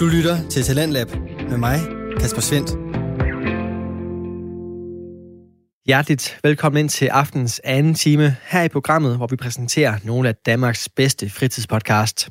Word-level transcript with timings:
Du 0.00 0.06
lytter 0.06 0.48
til 0.48 0.62
Talentlab 0.62 1.08
med 1.48 1.56
mig, 1.56 1.80
Kasper 2.20 2.40
Svendt. 2.40 2.70
Hjerteligt 5.86 6.38
velkommen 6.42 6.80
ind 6.80 6.88
til 6.88 7.06
aftens 7.06 7.60
anden 7.64 7.94
time 7.94 8.36
her 8.44 8.62
i 8.62 8.68
programmet, 8.68 9.16
hvor 9.16 9.26
vi 9.26 9.36
præsenterer 9.36 9.98
nogle 10.04 10.28
af 10.28 10.34
Danmarks 10.34 10.88
bedste 10.88 11.30
fritidspodcast. 11.30 12.28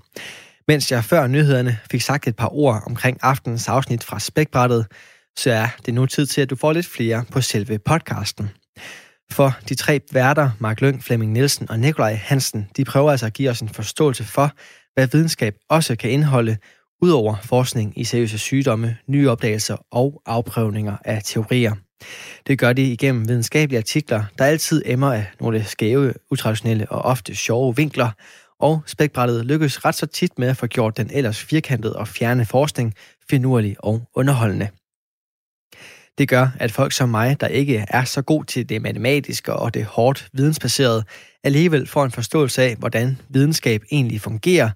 Mens 0.68 0.92
jeg 0.92 1.04
før 1.04 1.28
nyhederne 1.28 1.80
fik 1.92 2.02
sagt 2.02 2.28
et 2.28 2.36
par 2.36 2.54
ord 2.54 2.84
omkring 2.86 3.18
aftens 3.22 3.68
afsnit 3.68 4.04
fra 4.04 4.20
Spækbrættet, 4.20 4.86
så 5.38 5.52
er 5.52 5.68
det 5.86 5.94
nu 5.94 6.06
tid 6.06 6.26
til, 6.26 6.42
at 6.42 6.50
du 6.50 6.56
får 6.56 6.74
lidt 6.74 6.88
flere 6.88 7.26
på 7.32 7.42
selve 7.42 7.80
podcasten. 7.80 8.50
For 9.32 9.54
de 9.70 9.76
tre 9.76 10.00
værter, 10.12 10.52
Mark 10.60 10.82
Lyng, 10.82 11.04
Flemming 11.04 11.32
Nielsen 11.32 11.72
og 11.72 11.80
Nikolaj 11.80 12.14
Hansen, 12.14 12.68
de 12.78 12.86
prøver 12.86 13.12
altså 13.12 13.26
at 13.26 13.34
give 13.34 13.50
os 13.50 13.62
en 13.62 13.70
forståelse 13.70 14.24
for, 14.24 14.52
hvad 14.94 15.08
videnskab 15.08 15.56
også 15.70 15.96
kan 15.96 16.12
indeholde, 16.12 16.58
udover 17.02 17.36
forskning 17.44 17.94
i 17.96 18.04
seriøse 18.04 18.38
sygdomme, 18.38 18.98
nye 19.08 19.30
opdagelser 19.30 19.78
og 19.92 20.22
afprøvninger 20.26 20.98
af 21.06 21.22
teorier. 21.26 21.76
Det 22.48 22.60
gør 22.60 22.74
de 22.74 22.92
igennem 22.92 23.28
videnskabelige 23.28 23.78
artikler, 23.78 24.24
der 24.38 24.46
altid 24.46 24.82
emmer 24.86 25.14
af 25.14 25.26
nogle 25.40 25.64
skæve, 25.64 26.14
utraditionelle 26.32 26.92
og 26.92 27.02
ofte 27.02 27.36
sjove 27.36 27.76
vinkler, 27.76 28.12
og 28.60 28.82
spækbrættet 28.86 29.46
lykkes 29.46 29.86
ret 29.86 29.96
så 29.96 30.06
tit 30.06 30.40
med 30.40 30.48
at 30.48 30.58
få 30.58 30.68
gjort 30.68 30.98
den 30.98 31.10
ellers 31.14 31.44
firkantede 31.44 31.96
og 31.96 32.08
fjerne 32.08 32.46
forskning 32.46 32.94
finurlig 33.30 33.76
og 33.80 34.02
underholdende. 34.16 34.70
Det 36.18 36.30
gør, 36.30 36.48
at 36.60 36.72
folk 36.72 36.92
som 36.92 37.10
mig, 37.10 37.42
der 37.42 37.48
ikke 37.48 37.86
er 37.88 38.04
så 38.04 38.22
god 38.22 38.44
til 38.44 38.70
det 38.70 38.82
matematiske 38.82 39.54
og 39.54 39.74
det 39.74 39.86
hårdt 39.86 40.30
vidensbaserede, 40.34 41.04
alligevel 41.44 41.88
får 41.88 42.06
en 42.06 42.12
forståelse 42.12 42.62
af, 42.62 42.76
hvordan 42.76 43.18
videnskab 43.30 43.84
egentlig 43.92 44.22
fungerer, 44.22 44.70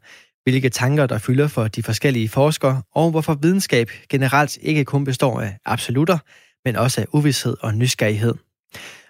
hvilke 0.44 0.70
tanker 0.70 1.06
der 1.06 1.18
fylder 1.18 1.48
for 1.48 1.68
de 1.68 1.84
forskellige 1.84 2.30
forskere, 2.30 2.82
og 2.96 3.12
hvorfor 3.12 3.34
videnskab 3.34 3.90
generelt 4.10 4.58
ikke 4.62 4.86
kun 4.86 5.04
består 5.04 5.42
af 5.42 5.58
absolutter, 5.66 6.17
men 6.66 6.76
også 6.76 7.02
af 7.02 7.06
uvidshed 7.12 7.56
og 7.62 7.73
nysgerrighed. 7.76 8.34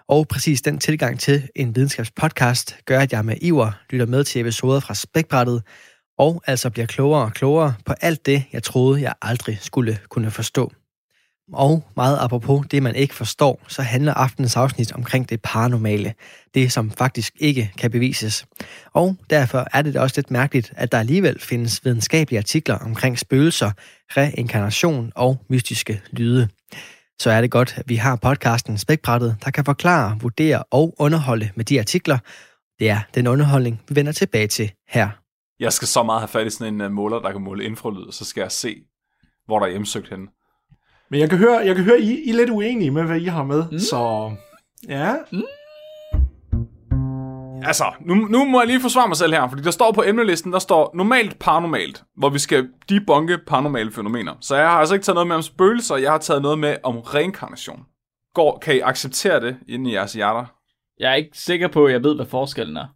Og 0.07 0.27
præcis 0.27 0.61
den 0.61 0.80
tilgang 0.80 1.19
til 1.19 1.49
en 1.55 1.75
videnskabspodcast 1.75 2.77
gør, 2.85 2.99
at 2.99 3.13
jeg 3.13 3.25
med 3.25 3.35
iver 3.41 3.72
lytter 3.89 4.05
med 4.05 4.23
til 4.23 4.41
episoder 4.41 4.80
fra 4.80 4.94
spækbrættet, 4.94 5.63
og 6.17 6.44
altså 6.47 6.69
bliver 6.69 6.85
klogere 6.85 7.23
og 7.23 7.33
klogere 7.33 7.73
på 7.85 7.94
alt 8.02 8.25
det, 8.25 8.44
jeg 8.53 8.63
troede, 8.63 9.02
jeg 9.02 9.13
aldrig 9.22 9.57
skulle 9.61 10.00
kunne 10.09 10.31
forstå. 10.31 10.72
Og 11.53 11.83
meget 11.95 12.17
apropos 12.22 12.66
det, 12.72 12.83
man 12.83 12.95
ikke 12.95 13.16
forstår, 13.16 13.61
så 13.67 13.81
handler 13.81 14.13
aftenens 14.13 14.55
afsnit 14.55 14.91
omkring 14.91 15.30
det 15.30 15.41
paranormale. 15.41 16.13
Det, 16.53 16.72
som 16.72 16.91
faktisk 16.91 17.33
ikke 17.39 17.72
kan 17.77 17.91
bevises. 17.91 18.45
Og 18.94 19.16
derfor 19.30 19.67
er 19.73 19.81
det 19.81 19.95
også 19.95 20.13
lidt 20.17 20.31
mærkeligt, 20.31 20.73
at 20.75 20.91
der 20.91 21.00
alligevel 21.00 21.39
findes 21.39 21.85
videnskabelige 21.85 22.39
artikler 22.39 22.77
omkring 22.77 23.19
spøgelser, 23.19 23.72
reinkarnation 24.17 25.11
og 25.16 25.45
mystiske 25.50 26.02
lyde. 26.11 26.50
Så 27.19 27.31
er 27.31 27.41
det 27.41 27.52
godt, 27.52 27.73
at 27.78 27.83
vi 27.89 27.95
har 27.95 28.16
podcasten 28.16 28.78
Spækbrættet, 28.78 29.38
der 29.45 29.52
kan 29.52 29.66
forklare, 29.66 30.17
vurdere 30.22 30.63
og 30.72 30.95
underholde 31.00 31.50
med 31.55 31.66
de 31.66 31.80
artikler. 31.80 32.17
Det 32.80 32.89
er 32.89 33.00
den 33.16 33.28
underholdning, 33.28 33.81
vi 33.89 33.95
vender 33.95 34.11
tilbage 34.11 34.47
til 34.47 34.72
her. 34.89 35.09
Jeg 35.59 35.73
skal 35.73 35.88
så 35.88 36.03
meget 36.03 36.22
have 36.22 36.28
fat 36.28 36.47
i 36.47 36.50
sådan 36.50 36.73
en 36.73 36.81
øh, 36.81 36.91
måler, 36.91 37.19
der 37.19 37.31
kan 37.31 37.41
måle 37.41 37.63
infralyd, 37.63 38.11
så 38.11 38.25
skal 38.25 38.41
jeg 38.41 38.52
se, 38.52 38.75
hvor 39.45 39.59
der 39.59 39.66
er 39.66 39.69
hjemsøgt 39.69 40.09
henne. 40.09 40.28
Men 41.14 41.19
jeg 41.19 41.30
kan 41.30 41.38
høre, 41.38 41.58
jeg 41.58 41.75
kan 41.75 41.83
høre 41.83 42.00
I, 42.00 42.23
I 42.25 42.30
er 42.30 42.33
lidt 42.33 42.50
uenige 42.50 42.92
med, 42.92 43.03
hvad 43.03 43.19
I 43.19 43.25
har 43.25 43.44
med, 43.44 43.64
mm. 43.72 43.80
så 43.80 44.31
ja. 44.88 45.16
Mm. 45.31 45.44
Altså, 47.64 47.83
nu, 48.02 48.16
nu 48.16 48.45
må 48.45 48.59
jeg 48.59 48.67
lige 48.67 48.81
forsvare 48.81 49.08
mig 49.08 49.17
selv 49.17 49.34
her, 49.34 49.50
fordi 49.50 49.61
der 49.61 49.72
står 49.72 49.91
på 49.91 50.03
emnelisten, 50.03 50.53
der 50.53 50.59
står 50.59 50.91
normalt 50.94 51.39
paranormalt, 51.39 52.03
hvor 52.17 52.30
vi 52.30 52.39
skal 52.39 52.69
debunke 52.89 53.38
paranormale 53.47 53.91
fænomener. 53.91 54.34
Så 54.41 54.56
jeg 54.56 54.69
har 54.69 54.80
altså 54.80 54.95
ikke 54.95 55.03
taget 55.03 55.16
noget 55.16 55.28
med 55.28 55.36
om 55.36 55.41
spøgelser, 55.41 55.95
jeg 55.95 56.11
har 56.11 56.17
taget 56.17 56.41
noget 56.41 56.59
med 56.59 56.78
om 56.84 56.97
reinkarnation. 56.97 57.80
Går, 58.34 58.59
kan 58.59 58.75
I 58.75 58.80
acceptere 58.80 59.40
det 59.40 59.57
inde 59.68 59.90
i 59.90 59.94
jeres 59.94 60.13
hjerter? 60.13 60.46
Jeg 61.00 61.12
er 61.12 61.16
ikke 61.16 61.38
sikker 61.38 61.68
på, 61.68 61.85
at 61.85 61.94
jeg 61.94 62.03
ved, 62.03 62.16
hvad 62.16 62.25
forskellen 62.25 62.78
er. 62.78 62.88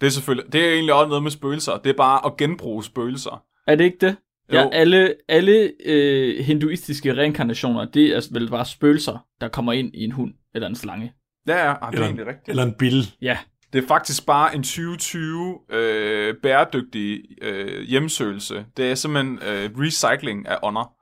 Det 0.00 0.06
er 0.06 0.10
selvfølgelig, 0.10 0.52
det 0.52 0.68
er 0.68 0.72
egentlig 0.72 0.94
også 0.94 1.08
noget 1.08 1.22
med 1.22 1.30
spøgelser. 1.30 1.76
Det 1.76 1.90
er 1.90 1.96
bare 1.96 2.26
at 2.26 2.36
genbruge 2.36 2.84
spøgelser. 2.84 3.42
Er 3.66 3.74
det 3.74 3.84
ikke 3.84 4.06
det? 4.06 4.16
Ja, 4.52 4.68
alle, 4.72 5.14
alle 5.28 5.72
øh, 5.86 6.44
hinduistiske 6.44 7.16
reinkarnationer, 7.16 7.84
det 7.84 8.16
er 8.16 8.28
vel 8.32 8.50
bare 8.50 8.64
spøgelser, 8.64 9.24
der 9.40 9.48
kommer 9.48 9.72
ind 9.72 9.90
i 9.94 10.04
en 10.04 10.12
hund 10.12 10.32
eller 10.54 10.68
en 10.68 10.76
slange. 10.76 11.12
Ja, 11.48 11.66
ja, 11.66 11.70
ah, 11.72 11.76
det 11.76 11.82
er 11.82 11.88
Eller, 11.92 12.04
egentlig 12.06 12.26
rigtigt. 12.26 12.48
eller 12.48 12.62
en 12.62 12.74
bil. 12.78 13.10
Ja, 13.22 13.38
Det 13.72 13.84
er 13.84 13.88
faktisk 13.88 14.26
bare 14.26 14.54
en 14.54 14.62
2020 14.62 15.58
øh, 15.72 16.34
bæredygtig 16.42 17.20
øh, 17.42 17.82
hjemsøgelse. 17.82 18.64
Det 18.76 18.90
er 18.90 18.94
simpelthen 18.94 19.38
øh, 19.48 19.70
recycling 19.78 20.48
af 20.48 20.58
ånder. 20.62 20.92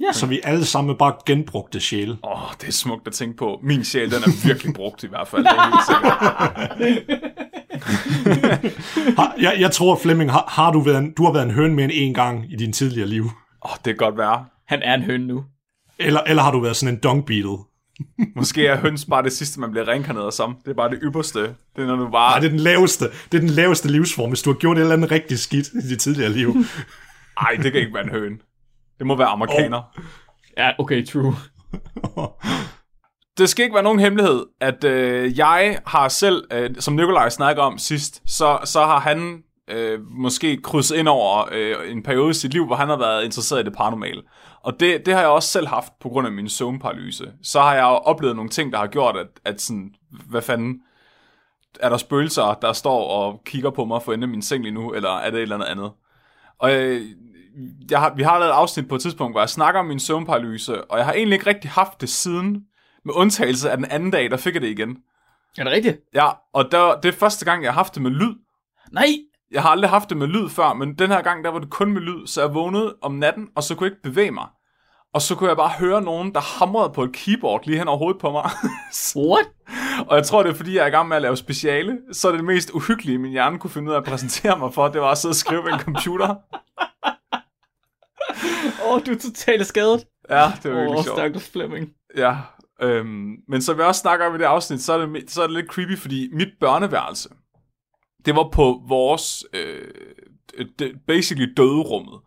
Ja. 0.00 0.12
Så 0.12 0.26
vi 0.26 0.40
alle 0.44 0.64
sammen 0.64 0.96
bare 0.98 1.14
genbrugte 1.26 1.80
sjæle. 1.80 2.12
Åh, 2.24 2.42
oh, 2.42 2.52
det 2.60 2.68
er 2.68 2.72
smukt 2.72 3.06
at 3.06 3.12
tænke 3.12 3.36
på. 3.36 3.60
Min 3.62 3.84
sjæl, 3.84 4.10
den 4.10 4.22
er 4.22 4.46
virkelig 4.48 4.74
brugt 4.74 5.04
i 5.04 5.06
hvert 5.08 5.28
fald. 5.28 5.44
Det 5.44 5.52
er 5.52 5.64
helt 5.64 5.86
sikkert. 5.90 7.30
Har, 9.18 9.34
jeg, 9.40 9.56
jeg 9.58 9.70
tror, 9.70 9.98
Flemming, 10.02 10.32
har, 10.32 10.44
har 10.48 10.72
du, 10.72 10.80
været 10.80 10.98
en, 10.98 11.12
du 11.12 11.24
har 11.24 11.32
været 11.32 11.44
en 11.44 11.50
høn 11.50 11.74
med 11.74 11.84
en 11.84 11.90
en 11.90 12.14
gang 12.14 12.52
i 12.52 12.56
din 12.56 12.72
tidligere 12.72 13.08
liv? 13.08 13.24
Åh, 13.24 13.30
oh, 13.70 13.76
det 13.76 13.84
kan 13.84 13.96
godt 13.96 14.18
være. 14.18 14.44
han 14.66 14.82
er 14.82 14.94
en 14.94 15.02
høne 15.02 15.26
nu. 15.26 15.44
Eller, 15.98 16.20
eller 16.20 16.42
har 16.42 16.50
du 16.50 16.60
været 16.60 16.76
sådan 16.76 16.94
en 16.94 17.00
dung 17.00 17.26
beetle? 17.26 17.56
Måske 18.36 18.66
er 18.66 18.76
høns 18.76 19.04
bare 19.04 19.22
det 19.22 19.32
sidste, 19.32 19.60
man 19.60 19.70
bliver 19.70 19.88
reinkarneret 19.88 20.34
som. 20.34 20.56
Det 20.64 20.70
er 20.70 20.74
bare 20.74 20.90
det 20.90 20.98
ypperste. 21.02 21.40
Det 21.40 21.56
er, 21.76 21.86
når 21.86 21.96
du 21.96 22.08
bare... 22.10 22.30
Nej, 22.30 22.38
det 22.38 22.46
er 22.46 22.50
den 22.50 22.60
laveste, 22.60 23.04
det 23.32 23.38
er 23.38 23.40
den 23.40 23.50
laveste 23.50 23.92
livsform, 23.92 24.28
hvis 24.28 24.42
du 24.42 24.52
har 24.52 24.58
gjort 24.58 24.76
et 24.76 24.80
eller 24.80 24.94
andet 24.94 25.10
rigtig 25.10 25.38
skidt 25.38 25.68
i 25.68 25.88
dit 25.88 25.98
tidligere 25.98 26.32
liv. 26.32 26.56
Ej, 27.40 27.58
det 27.62 27.72
kan 27.72 27.80
ikke 27.80 27.94
være 27.94 28.04
en 28.04 28.10
høn. 28.10 28.40
Det 28.98 29.06
må 29.06 29.16
være 29.16 29.28
amerikaner. 29.28 29.78
Oh. 29.78 30.04
Ja, 30.56 30.70
okay, 30.78 31.06
true. 31.06 31.34
Det 33.38 33.48
skal 33.48 33.62
ikke 33.62 33.74
være 33.74 33.82
nogen 33.82 34.00
hemmelighed, 34.00 34.46
at 34.60 34.84
øh, 34.84 35.38
jeg 35.38 35.78
har 35.86 36.08
selv, 36.08 36.44
øh, 36.52 36.70
som 36.78 36.94
Nikolaj 36.94 37.28
snakkede 37.28 37.66
om 37.66 37.78
sidst, 37.78 38.22
så, 38.26 38.58
så 38.64 38.80
har 38.80 39.00
han 39.00 39.42
øh, 39.68 40.00
måske 40.10 40.56
krydset 40.62 40.96
ind 40.96 41.08
over 41.08 41.48
øh, 41.52 41.92
en 41.92 42.02
periode 42.02 42.30
i 42.30 42.34
sit 42.34 42.52
liv, 42.52 42.66
hvor 42.66 42.76
han 42.76 42.88
har 42.88 42.96
været 42.96 43.24
interesseret 43.24 43.60
i 43.60 43.64
det 43.64 43.76
paranormale. 43.76 44.22
Og 44.62 44.80
det, 44.80 45.06
det 45.06 45.14
har 45.14 45.20
jeg 45.20 45.30
også 45.30 45.48
selv 45.48 45.66
haft 45.66 45.92
på 46.00 46.08
grund 46.08 46.26
af 46.26 46.32
min 46.32 46.48
søvnparalyse. 46.48 47.32
Så 47.42 47.60
har 47.60 47.74
jeg 47.74 47.82
jo 47.82 47.86
oplevet 47.86 48.36
nogle 48.36 48.50
ting, 48.50 48.72
der 48.72 48.78
har 48.78 48.86
gjort, 48.86 49.16
at, 49.16 49.26
at 49.44 49.60
sådan, 49.60 49.94
hvad 50.30 50.42
fanden, 50.42 50.80
er 51.80 51.88
der 51.88 51.96
spøgelser, 51.96 52.54
der 52.62 52.72
står 52.72 53.08
og 53.08 53.40
kigger 53.46 53.70
på 53.70 53.84
mig 53.84 54.02
for 54.02 54.12
enden 54.12 54.22
af 54.22 54.28
min 54.28 54.42
seng 54.42 54.62
lige 54.62 54.74
nu, 54.74 54.92
eller 54.92 55.10
er 55.10 55.30
det 55.30 55.38
et 55.38 55.42
eller 55.42 55.56
andet 55.56 55.68
andet? 55.68 55.90
Og 56.58 56.74
øh, 56.74 57.02
jeg 57.90 58.00
har, 58.00 58.14
vi 58.14 58.22
har 58.22 58.38
lavet 58.38 58.50
et 58.50 58.54
afsnit 58.54 58.88
på 58.88 58.94
et 58.94 59.00
tidspunkt, 59.00 59.34
hvor 59.34 59.40
jeg 59.40 59.48
snakker 59.48 59.80
om 59.80 59.86
min 59.86 60.00
søvnparalyse, 60.00 60.84
og 60.84 60.98
jeg 60.98 61.06
har 61.06 61.12
egentlig 61.12 61.36
ikke 61.36 61.46
rigtig 61.46 61.70
haft 61.70 62.00
det 62.00 62.08
siden, 62.08 62.64
med 63.04 63.14
undtagelse 63.14 63.70
af 63.70 63.76
den 63.76 63.86
anden 63.90 64.10
dag, 64.10 64.30
der 64.30 64.36
fik 64.36 64.54
jeg 64.54 64.62
det 64.62 64.68
igen. 64.68 64.98
Er 65.58 65.64
det 65.64 65.72
rigtigt? 65.72 66.00
Ja, 66.14 66.28
og 66.52 66.72
der, 66.72 67.00
det 67.00 67.08
er 67.08 67.18
første 67.18 67.44
gang, 67.44 67.64
jeg 67.64 67.72
har 67.72 67.80
haft 67.80 67.94
det 67.94 68.02
med 68.02 68.10
lyd. 68.10 68.34
Nej! 68.92 69.06
Jeg 69.50 69.62
har 69.62 69.70
aldrig 69.70 69.90
haft 69.90 70.08
det 70.08 70.16
med 70.16 70.26
lyd 70.26 70.48
før, 70.48 70.72
men 70.72 70.94
den 70.94 71.10
her 71.10 71.22
gang, 71.22 71.44
der 71.44 71.50
var 71.50 71.58
det 71.58 71.70
kun 71.70 71.92
med 71.92 72.00
lyd, 72.00 72.26
så 72.26 72.40
jeg 72.40 72.54
vågnede 72.54 72.96
om 73.02 73.12
natten, 73.12 73.48
og 73.56 73.62
så 73.62 73.74
kunne 73.74 73.86
jeg 73.86 73.92
ikke 73.92 74.02
bevæge 74.02 74.30
mig. 74.30 74.46
Og 75.14 75.22
så 75.22 75.34
kunne 75.34 75.48
jeg 75.48 75.56
bare 75.56 75.70
høre 75.78 76.02
nogen, 76.02 76.34
der 76.34 76.40
hamrede 76.40 76.92
på 76.92 77.02
et 77.02 77.12
keyboard 77.12 77.66
lige 77.66 77.78
hen 77.78 77.88
over 77.88 77.98
hovedet 77.98 78.20
på 78.20 78.30
mig. 78.30 78.50
What? 79.30 79.46
og 80.08 80.16
jeg 80.16 80.26
tror, 80.26 80.42
det 80.42 80.50
er 80.50 80.54
fordi, 80.54 80.76
jeg 80.76 80.82
er 80.82 80.86
i 80.86 80.90
gang 80.90 81.08
med 81.08 81.16
at 81.16 81.22
lave 81.22 81.36
speciale. 81.36 81.98
Så 82.12 82.28
er 82.28 82.32
det 82.32 82.44
mest 82.44 82.70
uhyggelige, 82.70 83.18
min 83.18 83.32
hjerne 83.32 83.58
kunne 83.58 83.70
finde 83.70 83.88
ud 83.88 83.94
af 83.94 83.98
at 83.98 84.04
præsentere 84.04 84.58
mig 84.58 84.74
for, 84.74 84.88
det 84.88 85.00
var 85.00 85.10
at 85.10 85.18
sidde 85.18 85.32
og 85.32 85.36
skrive 85.36 85.64
ved 85.64 85.72
en 85.72 85.80
computer. 85.80 86.28
Åh, 88.84 88.92
oh, 88.92 89.00
du 89.06 89.10
er 89.10 89.18
totalt 89.18 89.66
skadet. 89.66 90.04
Ja, 90.30 90.52
det 90.62 90.70
var 90.70 90.76
Åh, 90.76 90.80
virkelig 90.80 90.98
oh, 90.98 91.04
sjovt. 91.04 91.18
stakkels 91.18 91.50
Flemming. 91.50 91.90
Ja, 92.16 92.36
øhm, 92.82 93.36
men 93.48 93.62
som 93.62 93.76
vi 93.76 93.82
også 93.82 94.00
snakker 94.00 94.26
om 94.26 94.34
i 94.34 94.38
det 94.38 94.44
afsnit, 94.44 94.80
så 94.80 94.92
er 94.92 95.06
det, 95.06 95.30
så 95.30 95.42
er 95.42 95.46
det 95.46 95.56
lidt 95.56 95.66
creepy, 95.66 95.98
fordi 95.98 96.28
mit 96.32 96.48
børneværelse, 96.60 97.28
det 98.24 98.36
var 98.36 98.48
på 98.52 98.82
vores, 98.88 99.44
øh, 99.52 99.88
basically 101.06 101.52
døderummet. 101.56 102.20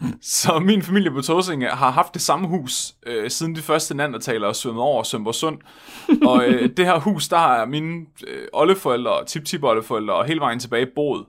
Så 0.20 0.58
min 0.58 0.82
familie 0.82 1.10
på 1.10 1.20
Tåsinge 1.20 1.66
har 1.66 1.90
haft 1.90 2.14
det 2.14 2.22
samme 2.22 2.48
hus, 2.48 2.94
øh, 3.06 3.30
siden 3.30 3.54
de 3.54 3.60
første 3.60 3.94
nandertalere 3.94 4.54
svømmede 4.54 4.84
over 4.84 5.02
Sømbersund. 5.02 5.58
Og 6.28 6.44
øh, 6.44 6.76
det 6.76 6.84
her 6.84 6.98
hus, 6.98 7.28
der 7.28 7.36
har 7.36 7.64
mine 7.64 8.06
øh, 8.26 8.48
oldeforældre, 8.52 9.24
tip-tip-oldeforældre 9.24 10.14
og 10.14 10.24
hele 10.24 10.40
vejen 10.40 10.58
tilbage 10.58 10.86
boet. 10.94 11.26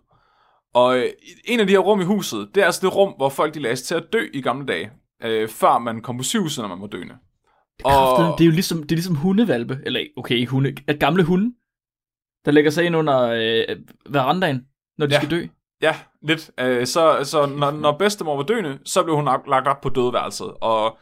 Og 0.74 0.98
øh, 0.98 1.10
en 1.46 1.60
af 1.60 1.68
de 1.68 1.74
her 1.74 1.80
rum 1.80 2.02
i 2.02 2.04
huset, 2.04 2.50
det 2.56 2.62
er 2.62 2.66
altså 2.66 2.82
det 2.84 2.96
rum, 2.96 3.14
hvor 3.18 3.30
folk 3.30 3.54
de 3.54 3.60
lagde 3.60 3.76
til 3.76 3.96
at 3.96 4.14
dø 4.14 4.28
i 4.34 4.42
gamle 4.42 4.66
dage, 4.66 4.92
øh, 5.24 5.50
før 5.50 5.78
man 5.78 6.02
kom 6.02 6.18
på 6.18 6.24
sygehuset, 6.24 6.62
når 6.62 6.70
man 6.70 6.82
var 6.82 6.88
døende. 6.88 7.16
Kræften, 7.84 8.26
det 8.38 8.42
er 8.42 8.46
jo 8.46 8.52
ligesom, 8.52 8.84
det 8.84 8.92
er 8.92 8.96
ligesom 8.96 9.16
hundevalpe. 9.16 9.80
Eller 9.86 10.02
okay, 10.18 10.36
ikke 10.36 10.52
hunde. 10.52 10.76
At 10.88 11.00
gamle 11.00 11.24
hunde, 11.24 11.54
der 12.46 12.52
lægger 12.52 12.72
sig 12.72 12.86
ind 12.86 12.96
under 12.96 13.22
øh, 13.22 13.76
verandaen, 14.10 14.66
når 14.98 15.06
de 15.06 15.14
Ja. 15.14 15.20
skal 15.20 15.32
dø. 15.32 15.46
Ja, 15.82 15.96
lidt. 16.22 16.52
Øh, 16.60 16.88
så 16.88 17.20
så 17.24 17.46
når, 17.46 17.72
når 17.72 17.98
bedstemor 17.98 18.36
var 18.36 18.44
døende, 18.44 18.80
så 18.86 19.04
blev 19.04 19.16
hun 19.16 19.26
lagt 19.26 19.68
op 19.68 19.82
på 19.82 19.90
dødeværelset. 19.90 20.54
Og, 20.62 20.98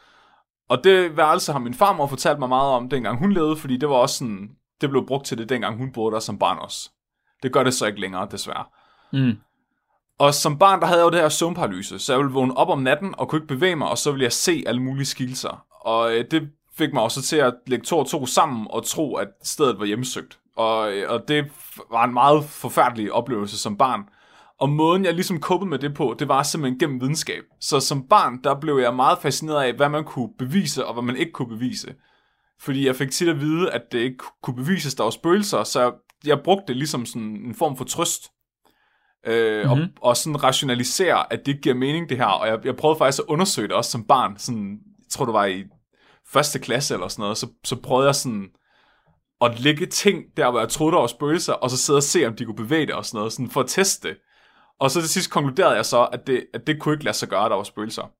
og 0.70 0.84
det 0.84 1.18
værelse 1.18 1.52
har 1.52 1.60
min 1.60 1.74
farmor 1.74 2.08
fortalt 2.08 2.40
mig 2.40 2.50
meget 2.50 2.72
om, 2.72 2.90
dengang 2.90 3.20
hun 3.20 3.32
levede, 3.32 3.56
fordi 3.58 3.78
det 3.78 3.90
var 3.90 3.96
også 3.96 4.16
sådan, 4.18 4.50
det 4.82 4.90
blev 4.90 5.08
brugt 5.08 5.26
til 5.26 5.38
det, 5.38 5.50
dengang 5.50 5.78
hun 5.78 5.92
boede 5.92 6.14
der 6.14 6.20
som 6.20 6.40
barn 6.40 6.58
også. 6.60 6.90
Det 7.44 7.52
gør 7.54 7.64
det 7.64 7.74
så 7.74 7.86
ikke 7.86 8.00
længere, 8.02 8.28
desværre. 8.32 8.66
Mm. 9.14 9.34
Og 10.20 10.34
som 10.34 10.60
barn, 10.60 10.80
der 10.80 10.86
havde 10.88 11.00
jeg 11.00 11.06
jo 11.06 11.10
det 11.12 11.20
her 11.20 11.30
søvnparalyse, 11.30 12.00
så 12.00 12.14
jeg 12.14 12.20
ville 12.20 12.34
vågne 12.34 12.58
op 12.58 12.70
om 12.70 12.80
natten 12.80 13.16
og 13.18 13.28
kunne 13.30 13.38
ikke 13.38 13.48
bevæge 13.48 13.76
mig, 13.76 13.90
og 13.90 13.98
så 13.98 14.12
ville 14.12 14.24
jeg 14.24 14.32
se 14.34 14.64
alle 14.68 14.82
mulige 14.82 15.06
skilser. 15.06 15.66
Og 15.82 16.16
øh, 16.18 16.26
det 16.32 16.50
fik 16.78 16.94
mig 16.94 17.04
også 17.04 17.22
til 17.22 17.36
at 17.36 17.54
lægge 17.68 17.86
to 17.86 18.00
og 18.00 18.08
to 18.08 18.26
sammen 18.26 18.68
og 18.70 18.86
tro, 18.86 19.16
at 19.16 19.28
stedet 19.44 19.80
var 19.80 19.86
hjemsøgt. 19.86 20.40
Og, 20.58 20.94
øh, 20.94 21.12
og 21.12 21.28
det 21.28 21.46
var 21.92 22.04
en 22.04 22.14
meget 22.14 22.44
forfærdelig 22.44 23.12
oplevelse 23.12 23.58
som 23.58 23.78
barn. 23.78 24.02
Og 24.60 24.70
måden, 24.70 25.06
jeg 25.06 25.14
ligesom 25.14 25.40
kåbede 25.40 25.70
med 25.70 25.80
det 25.80 25.94
på, 25.94 26.16
det 26.20 26.28
var 26.28 26.44
simpelthen 26.44 26.80
gennem 26.80 27.02
videnskab. 27.02 27.44
Så 27.62 27.80
som 27.80 28.08
barn, 28.08 28.40
der 28.44 28.60
blev 28.60 28.78
jeg 28.78 28.96
meget 28.96 29.18
fascineret 29.22 29.64
af, 29.64 29.74
hvad 29.74 29.90
man 29.90 30.04
kunne 30.04 30.30
bevise, 30.40 30.86
og 30.86 30.94
hvad 30.94 31.04
man 31.04 31.18
ikke 31.18 31.32
kunne 31.32 31.48
bevise. 31.48 31.96
Fordi 32.62 32.86
jeg 32.86 32.96
fik 32.96 33.12
tit 33.12 33.30
at 33.30 33.40
vide, 33.42 33.72
at 33.72 33.82
det 33.92 34.00
ikke 34.00 34.18
kunne 34.44 34.56
bevises, 34.56 34.96
der 34.96 35.04
var 35.04 35.10
spøgelser, 35.12 35.64
så 35.64 35.82
jeg, 35.82 35.92
jeg 36.26 36.40
brugte 36.44 36.64
det 36.68 36.76
ligesom 36.76 37.06
sådan 37.06 37.22
en 37.28 37.56
form 37.56 37.78
for 37.78 37.86
trøst. 37.86 38.32
Øh, 39.28 39.58
mm-hmm. 39.58 39.72
og, 39.72 39.78
Mhm. 39.78 39.88
og 40.02 40.18
sådan 40.18 40.44
rationalisere, 40.44 41.34
at 41.34 41.40
det 41.40 41.48
ikke 41.48 41.62
giver 41.62 41.76
mening, 41.76 42.10
det 42.10 42.18
her. 42.18 42.26
Og 42.26 42.48
jeg, 42.48 42.60
jeg 42.66 42.76
prøvede 42.76 42.98
faktisk 42.98 43.20
at 43.20 43.26
undersøge 43.28 43.68
det 43.68 43.76
også 43.76 43.92
som 43.92 44.04
barn. 44.04 44.38
Sådan, 44.38 44.72
jeg 44.72 45.10
tror, 45.12 45.26
det 45.26 45.34
var 45.34 45.46
i 45.46 45.64
første 46.30 46.60
klasse 46.60 46.94
eller 46.94 47.08
sådan 47.08 47.22
noget. 47.22 47.38
Så, 47.38 47.48
så 47.64 47.76
prøvede 47.76 48.08
jeg 48.08 48.16
sådan 48.16 48.50
at 49.42 49.60
lægge 49.60 49.86
ting 49.86 50.24
der, 50.38 50.52
hvor 50.52 50.60
jeg 50.60 50.70
troede, 50.70 50.94
der 50.94 51.00
var 51.00 51.08
spøgelser, 51.08 51.54
og 51.54 51.70
så 51.70 51.78
sidde 51.78 51.98
og 51.98 52.04
se, 52.04 52.28
om 52.28 52.36
de 52.36 52.46
kunne 52.46 52.56
bevæge 52.56 52.86
det 52.86 52.96
og 52.96 53.06
sådan 53.06 53.18
noget, 53.18 53.34
sådan 53.34 53.50
for 53.50 53.62
at 53.62 53.68
teste 53.68 54.08
det. 54.10 54.18
Og 54.80 54.92
så 54.92 55.02
til 55.02 55.10
sidst 55.10 55.32
konkluderede 55.32 55.76
jeg 55.76 55.86
så, 55.86 56.04
at 56.06 56.28
det, 56.28 56.46
at 56.54 56.68
det 56.68 56.82
kunne 56.82 56.94
ikke 56.94 57.04
lade 57.04 57.18
sig 57.18 57.30
gøre, 57.30 57.46
at 57.46 57.52
der 57.52 57.58
var 57.58 57.64
spøgelser. 57.64 58.12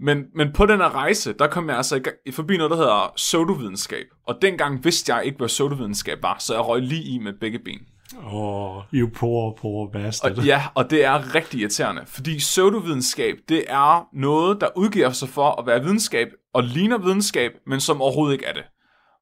Men, 0.00 0.24
men 0.34 0.52
på 0.52 0.66
den 0.66 0.80
her 0.80 0.94
rejse, 0.94 1.32
der 1.32 1.46
kom 1.46 1.68
jeg 1.68 1.76
altså 1.76 1.96
i, 1.96 1.98
gang- 1.98 2.34
forbi 2.34 2.56
noget, 2.56 2.70
der 2.70 2.76
hedder 2.76 3.12
pseudovidenskab. 3.16 4.06
Og 4.26 4.38
dengang 4.42 4.84
vidste 4.84 5.14
jeg 5.14 5.24
ikke, 5.24 5.38
hvad 5.38 5.48
pseudovidenskab 5.48 6.22
var, 6.22 6.36
så 6.38 6.54
jeg 6.54 6.64
røg 6.64 6.82
lige 6.82 7.02
i 7.02 7.18
med 7.18 7.32
begge 7.40 7.58
ben. 7.58 7.80
Åh, 8.14 8.34
oh, 8.34 8.82
you 8.94 9.10
poor, 9.14 9.56
poor 9.60 9.90
bastard. 9.92 10.38
Og, 10.38 10.44
ja, 10.44 10.62
og 10.74 10.90
det 10.90 11.04
er 11.04 11.34
rigtig 11.34 11.60
irriterende, 11.60 12.02
fordi 12.06 12.38
pseudovidenskab, 12.38 13.36
det 13.48 13.64
er 13.68 14.08
noget, 14.12 14.60
der 14.60 14.68
udgiver 14.76 15.10
sig 15.10 15.28
for 15.28 15.60
at 15.60 15.66
være 15.66 15.82
videnskab, 15.82 16.28
og 16.54 16.62
ligner 16.62 16.98
videnskab, 16.98 17.52
men 17.66 17.80
som 17.80 18.02
overhovedet 18.02 18.32
ikke 18.34 18.44
er 18.44 18.52
det. 18.52 18.64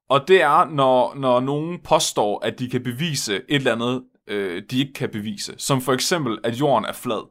Og 0.09 0.27
det 0.27 0.41
er, 0.41 0.69
når, 0.69 1.15
når 1.15 1.39
nogen 1.39 1.79
påstår, 1.83 2.45
at 2.45 2.59
de 2.59 2.69
kan 2.69 2.83
bevise 2.83 3.35
et 3.35 3.43
eller 3.49 3.71
andet, 3.71 4.03
øh, 4.27 4.63
de 4.71 4.79
ikke 4.79 4.93
kan 4.93 5.09
bevise. 5.09 5.53
Som 5.57 5.81
for 5.81 5.93
eksempel, 5.93 6.37
at 6.43 6.59
jorden 6.59 6.85
er 6.85 6.93
flad. 6.93 7.29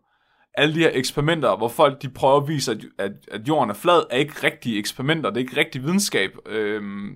Alle 0.55 0.75
de 0.75 0.81
her 0.81 0.91
eksperimenter, 0.93 1.57
hvor 1.57 1.69
folk 1.69 2.03
de 2.03 2.09
prøver 2.09 2.37
at 2.37 2.49
vise, 2.49 2.73
at, 2.73 2.79
at, 2.99 3.13
at 3.33 3.49
jorden 3.49 3.71
er 3.71 3.75
flad, 3.75 4.03
er 4.11 4.17
ikke 4.17 4.35
rigtige 4.43 4.79
eksperimenter, 4.79 5.31
det 5.31 5.37
er 5.37 5.45
ikke 5.45 5.57
rigtig 5.57 5.83
videnskab. 5.83 6.31
Øhm, 6.47 7.13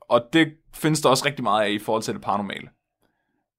og 0.00 0.20
det 0.32 0.48
findes 0.74 1.00
der 1.00 1.08
også 1.08 1.26
rigtig 1.26 1.42
meget 1.42 1.64
af 1.64 1.70
i 1.70 1.78
forhold 1.78 2.02
til 2.02 2.14
det 2.14 2.22
paranormale. 2.22 2.68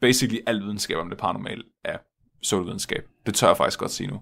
Basically 0.01 0.39
al 0.47 0.61
videnskab 0.63 0.97
om 0.97 1.09
det 1.09 1.17
paranormale 1.17 1.63
er 1.85 1.97
pseudovidenskab. 2.41 3.03
Det 3.25 3.35
tør 3.35 3.47
jeg 3.47 3.57
faktisk 3.57 3.79
godt 3.79 3.91
sige 3.91 4.07
nu. 4.07 4.21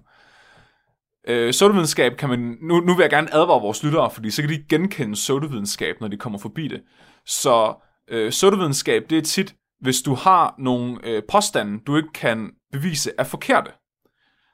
Øh, 1.28 1.50
pseudovidenskab 1.50 2.16
kan 2.16 2.28
man... 2.28 2.56
Nu, 2.62 2.80
nu 2.80 2.94
vil 2.94 3.02
jeg 3.02 3.10
gerne 3.10 3.34
advare 3.34 3.60
vores 3.60 3.84
lyttere, 3.84 4.10
fordi 4.10 4.30
så 4.30 4.42
kan 4.42 4.50
de 4.50 4.64
genkende 4.68 5.12
pseudovidenskab, 5.14 6.00
når 6.00 6.08
de 6.08 6.16
kommer 6.16 6.38
forbi 6.38 6.68
det. 6.68 6.82
Så 7.26 7.74
øh, 8.08 8.30
pseudovidenskab, 8.30 9.10
det 9.10 9.18
er 9.18 9.22
tit, 9.22 9.54
hvis 9.80 10.02
du 10.02 10.14
har 10.14 10.54
nogle 10.58 10.98
øh, 11.04 11.22
påstande, 11.28 11.80
du 11.86 11.96
ikke 11.96 12.12
kan 12.14 12.50
bevise 12.72 13.10
er 13.18 13.24
forkerte. 13.24 13.70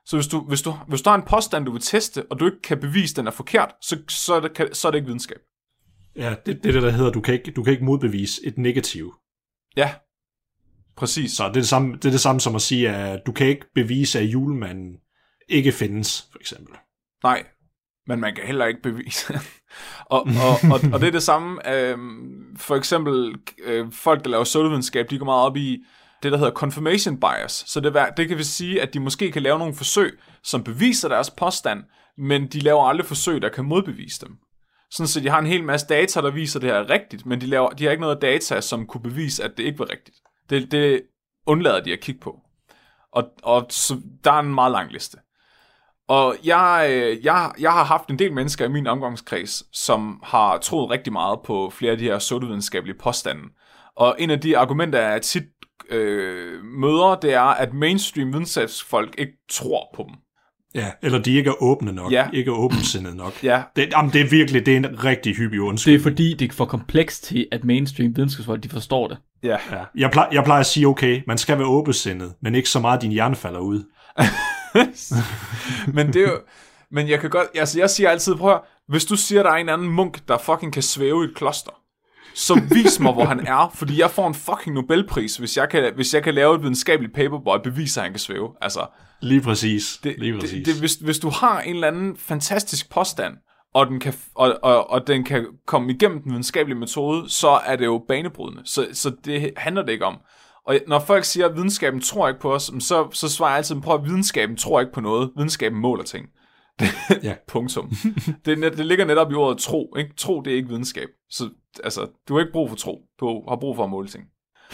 Så 0.07 0.17
hvis 0.17 0.27
du, 0.27 0.41
hvis, 0.41 0.63
du, 0.63 0.73
hvis 0.89 1.03
du 1.03 1.11
har 1.11 1.17
en 1.17 1.23
påstand, 1.23 1.67
du 1.67 1.73
vil 1.73 1.81
teste, 1.81 2.25
og 2.31 2.41
du 2.41 2.45
ikke 2.45 2.63
kan 2.63 2.81
bevise, 2.81 3.15
den 3.17 3.27
er 3.27 3.31
forkert, 3.31 3.73
så, 3.83 3.99
så, 4.09 4.35
er, 4.35 4.41
det, 4.41 4.55
kan- 4.55 4.75
så 4.75 4.89
er 4.89 4.93
det 4.93 4.99
ikke 4.99 5.07
videnskab. 5.07 5.39
Ja, 6.17 6.35
det, 6.47 6.63
det 6.63 6.69
er 6.69 6.73
det, 6.73 6.83
der 6.83 6.91
hedder, 6.91 7.13
du 7.13 7.21
kan 7.21 7.35
ikke, 7.35 7.51
du 7.51 7.63
kan 7.63 7.73
ikke 7.73 7.85
modbevise 7.85 8.47
et 8.47 8.59
negativ. 8.59 9.15
Ja, 9.77 9.95
præcis. 10.97 11.33
Så 11.33 11.43
det 11.43 11.49
er 11.49 11.53
det, 11.53 11.69
samme, 11.69 11.93
det 11.93 12.05
er 12.05 12.11
det 12.11 12.21
samme 12.21 12.41
som 12.41 12.55
at 12.55 12.63
sige, 12.63 12.89
at 12.91 13.21
du 13.27 13.33
kan 13.33 13.47
ikke 13.47 13.67
bevise, 13.75 14.19
at 14.19 14.25
julemanden 14.25 14.97
ikke 15.49 15.73
findes, 15.73 16.29
for 16.33 16.39
eksempel. 16.39 16.75
Nej, 17.23 17.45
men 18.07 18.21
man 18.21 18.35
kan 18.35 18.45
heller 18.45 18.67
ikke 18.67 18.83
bevise. 18.83 19.41
og, 20.07 20.21
og, 20.45 20.71
og, 20.73 20.81
og 20.93 21.01
det 21.01 21.07
er 21.07 21.13
det 21.13 21.23
samme, 21.23 21.75
øh, 21.75 21.99
for 22.57 22.77
eksempel 22.77 23.35
øh, 23.65 23.93
folk, 23.93 24.25
der 24.25 24.31
laver 24.31 24.45
pseudovidenskab, 24.45 25.11
de 25.11 25.19
går 25.19 25.25
meget 25.25 25.47
op 25.47 25.57
i 25.57 25.79
det, 26.23 26.33
der 26.33 26.39
hedder 26.39 26.53
confirmation 26.53 27.21
bias. 27.21 27.65
Så 27.67 27.81
det, 27.81 27.95
det 28.17 28.29
kan 28.29 28.39
vi 28.39 28.45
sige, 28.45 28.83
at 28.83 28.95
de 28.95 29.01
måske 29.01 29.33
kan 29.33 29.43
lave 29.43 29.59
nogle 29.59 29.75
forsøg, 29.75 30.19
som 30.43 30.65
beviser 30.65 31.09
deres 31.09 31.31
påstand, 31.31 31.83
men 32.19 32.47
de 32.47 32.61
laver 32.61 32.85
aldrig 32.85 33.07
forsøg, 33.07 33.43
der 33.43 33.49
kan 33.49 33.65
modbevise 33.65 34.27
dem. 34.27 34.37
Sådan 34.91 35.09
så 35.09 35.21
de 35.21 35.29
har 35.29 35.39
en 35.39 35.47
hel 35.47 35.65
masse 35.65 35.87
data, 35.87 36.21
der 36.21 36.31
viser, 36.31 36.59
at 36.59 36.63
det 36.63 36.71
her 36.71 36.79
er 36.79 36.91
rigtigt, 36.91 37.27
men 37.27 37.41
de, 37.41 37.47
laver, 37.47 37.71
de 37.71 37.85
har 37.85 37.91
ikke 37.91 38.01
noget 38.01 38.23
data, 38.23 38.61
som 38.61 38.87
kunne 38.87 39.03
bevise, 39.03 39.45
at 39.45 39.51
det 39.57 39.65
ikke 39.65 39.79
var 39.79 39.91
rigtigt. 39.91 40.17
Det, 40.51 40.73
det 40.73 41.03
undlader 41.47 41.81
de 41.81 41.93
at 41.93 42.01
kigge 42.01 42.21
på. 42.21 42.41
Og, 43.13 43.25
og 43.43 43.67
så, 43.71 44.01
der 44.25 44.33
er 44.33 44.41
en 44.41 44.55
meget 44.55 44.73
lang 44.73 44.93
liste. 44.93 45.19
Og 46.09 46.37
jeg, 46.45 46.87
øh, 46.91 47.25
jeg, 47.25 47.53
jeg 47.61 47.73
har 47.73 47.85
haft 47.85 48.09
en 48.09 48.19
del 48.19 48.33
mennesker 48.33 48.65
i 48.65 48.69
min 48.69 48.87
omgangskreds, 48.87 49.77
som 49.79 50.21
har 50.23 50.59
troet 50.59 50.91
rigtig 50.91 51.13
meget 51.13 51.39
på 51.45 51.71
flere 51.71 51.93
af 51.93 51.99
de 51.99 52.05
her 52.05 52.19
pseudovidenskabelige 52.19 52.99
påstande. 52.99 53.43
Og 53.97 54.17
en 54.19 54.31
af 54.31 54.41
de 54.41 54.59
argumenter, 54.59 55.01
jeg 55.01 55.23
tit 55.23 55.45
øh, 55.89 56.65
møder, 56.65 57.15
det 57.15 57.35
er, 57.35 57.43
at 57.43 57.75
mainstream 57.75 58.33
videnskabsfolk 58.33 59.15
ikke 59.19 59.39
tror 59.51 59.91
på 59.95 60.05
dem. 60.09 60.15
Ja, 60.75 60.91
eller 61.03 61.19
de 61.19 61.35
ikke 61.35 61.51
er 61.51 61.63
åbne 61.63 61.93
nok, 61.93 62.13
Ja. 62.13 62.27
ikke 62.33 62.49
er 62.51 62.55
åbensindede 62.55 63.17
nok. 63.17 63.33
Ja, 63.43 63.63
Det, 63.77 63.89
jamen, 63.93 64.13
det 64.13 64.21
er 64.21 64.29
virkelig, 64.29 64.67
det 64.67 64.73
er 64.73 64.77
en 64.77 65.05
rigtig 65.05 65.37
hyppig 65.37 65.57
Det 65.59 65.65
undskyld. 65.65 65.95
er 65.95 66.03
fordi, 66.03 66.35
det 66.35 66.49
er 66.51 66.53
for 66.55 66.65
komplekst 66.65 67.25
til, 67.25 67.47
at 67.53 67.65
mainstream 67.65 68.17
videnskabsfolk, 68.17 68.63
de 68.63 68.69
forstår 68.69 69.09
det. 69.09 69.17
ja. 69.43 69.57
Ja. 69.73 69.85
Jeg, 69.97 70.11
plejer, 70.11 70.29
jeg 70.33 70.45
plejer 70.45 70.61
at 70.61 70.67
sige, 70.67 70.87
okay, 70.89 71.23
man 71.27 71.39
skal 71.39 71.59
være 71.59 71.67
åbensindet, 71.67 72.33
men 72.43 72.55
ikke 72.55 72.69
så 72.69 72.81
meget, 72.81 72.97
at 72.99 73.03
din 73.03 73.11
hjerne 73.13 73.37
falder 73.37 73.61
ud. 73.61 73.83
men 75.95 76.07
det 76.07 76.17
er 76.17 76.23
jo... 76.31 76.39
Men 76.91 77.09
jeg 77.09 77.21
kan 77.21 77.31
godt... 77.31 77.47
Altså, 77.55 77.79
jeg 77.79 77.91
siger 77.91 78.11
altid, 78.11 78.35
prøv 78.35 78.51
at, 78.51 78.55
høre, 78.57 78.63
hvis 78.89 79.05
du 79.05 79.17
siger, 79.17 79.43
der 79.43 79.51
er 79.51 79.57
en 79.57 79.69
anden 79.69 79.89
munk, 79.89 80.29
der 80.29 80.39
fucking 80.39 80.73
kan 80.73 80.83
svæve 80.83 81.25
i 81.25 81.29
et 81.29 81.35
kloster, 81.35 81.71
så 82.35 82.61
vis 82.71 83.01
mig, 83.01 83.13
hvor 83.13 83.25
han 83.25 83.47
er, 83.47 83.73
fordi 83.75 84.01
jeg 84.01 84.11
får 84.11 84.27
en 84.29 84.35
fucking 84.35 84.75
Nobelpris, 84.75 85.37
hvis 85.37 85.57
jeg 85.57 85.69
kan, 85.69 85.93
hvis 85.95 86.15
jeg 86.15 86.23
kan 86.23 86.35
lave 86.35 86.55
et 86.55 86.63
videnskabeligt 86.63 87.15
paper, 87.15 87.39
hvor 87.39 87.55
jeg 87.55 87.63
beviser, 87.63 88.01
at 88.01 88.05
han 88.05 88.13
kan 88.13 88.21
svæve. 88.21 88.51
Altså, 88.61 88.87
Lige 89.21 89.41
præcis. 89.41 90.01
det, 90.05 90.15
Lige 90.19 90.39
præcis. 90.41 90.51
det, 90.51 90.67
det, 90.67 90.75
hvis, 90.81 90.95
hvis 90.95 91.19
du 91.19 91.31
har 91.31 91.61
en 91.61 91.75
eller 91.75 91.89
anden 91.89 92.17
fantastisk 92.17 92.91
påstand, 92.91 93.35
og 93.75 93.87
den 93.87 94.01
kan, 94.01 94.15
og, 94.35 94.59
og, 94.63 94.91
og 94.91 95.07
den 95.07 95.25
kan 95.25 95.47
komme 95.67 95.93
igennem 95.93 96.23
den 96.23 96.31
videnskabelige 96.31 96.79
metode, 96.79 97.31
så 97.31 97.49
er 97.49 97.77
det 97.77 97.85
jo 97.85 98.05
banebrydende. 98.09 98.63
Så, 98.65 98.87
så 98.93 99.13
det 99.25 99.53
handler 99.57 99.83
det 99.83 99.93
ikke 99.93 100.05
om. 100.05 100.17
Og 100.67 100.79
når 100.89 100.99
folk 100.99 101.25
siger, 101.25 101.49
at 101.49 101.57
videnskaben 101.57 102.01
tror 102.01 102.29
ikke 102.29 102.41
på 102.41 102.55
os, 102.55 102.71
så, 102.81 103.09
så 103.13 103.29
svarer 103.29 103.51
jeg 103.51 103.57
altid, 103.57 103.81
prøv 103.81 103.95
at 103.95 104.05
videnskaben 104.05 104.57
tror 104.57 104.81
ikke 104.81 104.93
på 104.93 105.01
noget. 105.01 105.31
Videnskaben 105.37 105.79
måler 105.79 106.05
ting. 106.05 106.27
Ja. 107.23 107.35
Punktum. 107.49 107.91
det, 108.45 108.59
net- 108.59 108.77
det 108.77 108.87
ligger 108.87 109.05
netop 109.05 109.31
i 109.33 109.35
ordet 109.35 109.59
tro. 109.59 109.95
Ikke? 109.97 110.15
Tro, 110.17 110.41
det 110.41 110.53
er 110.53 110.57
ikke 110.57 110.69
videnskab. 110.69 111.09
Så 111.31 111.51
altså, 111.85 112.09
du 112.29 112.35
har 112.35 112.41
ikke 112.41 112.53
brug 112.53 112.69
for 112.69 112.77
tro. 112.77 113.03
Du 113.21 113.45
har 113.49 113.57
brug 113.57 113.77
for 113.77 113.85
at 113.85 113.91
måle 113.91 114.09
ting. 114.09 114.25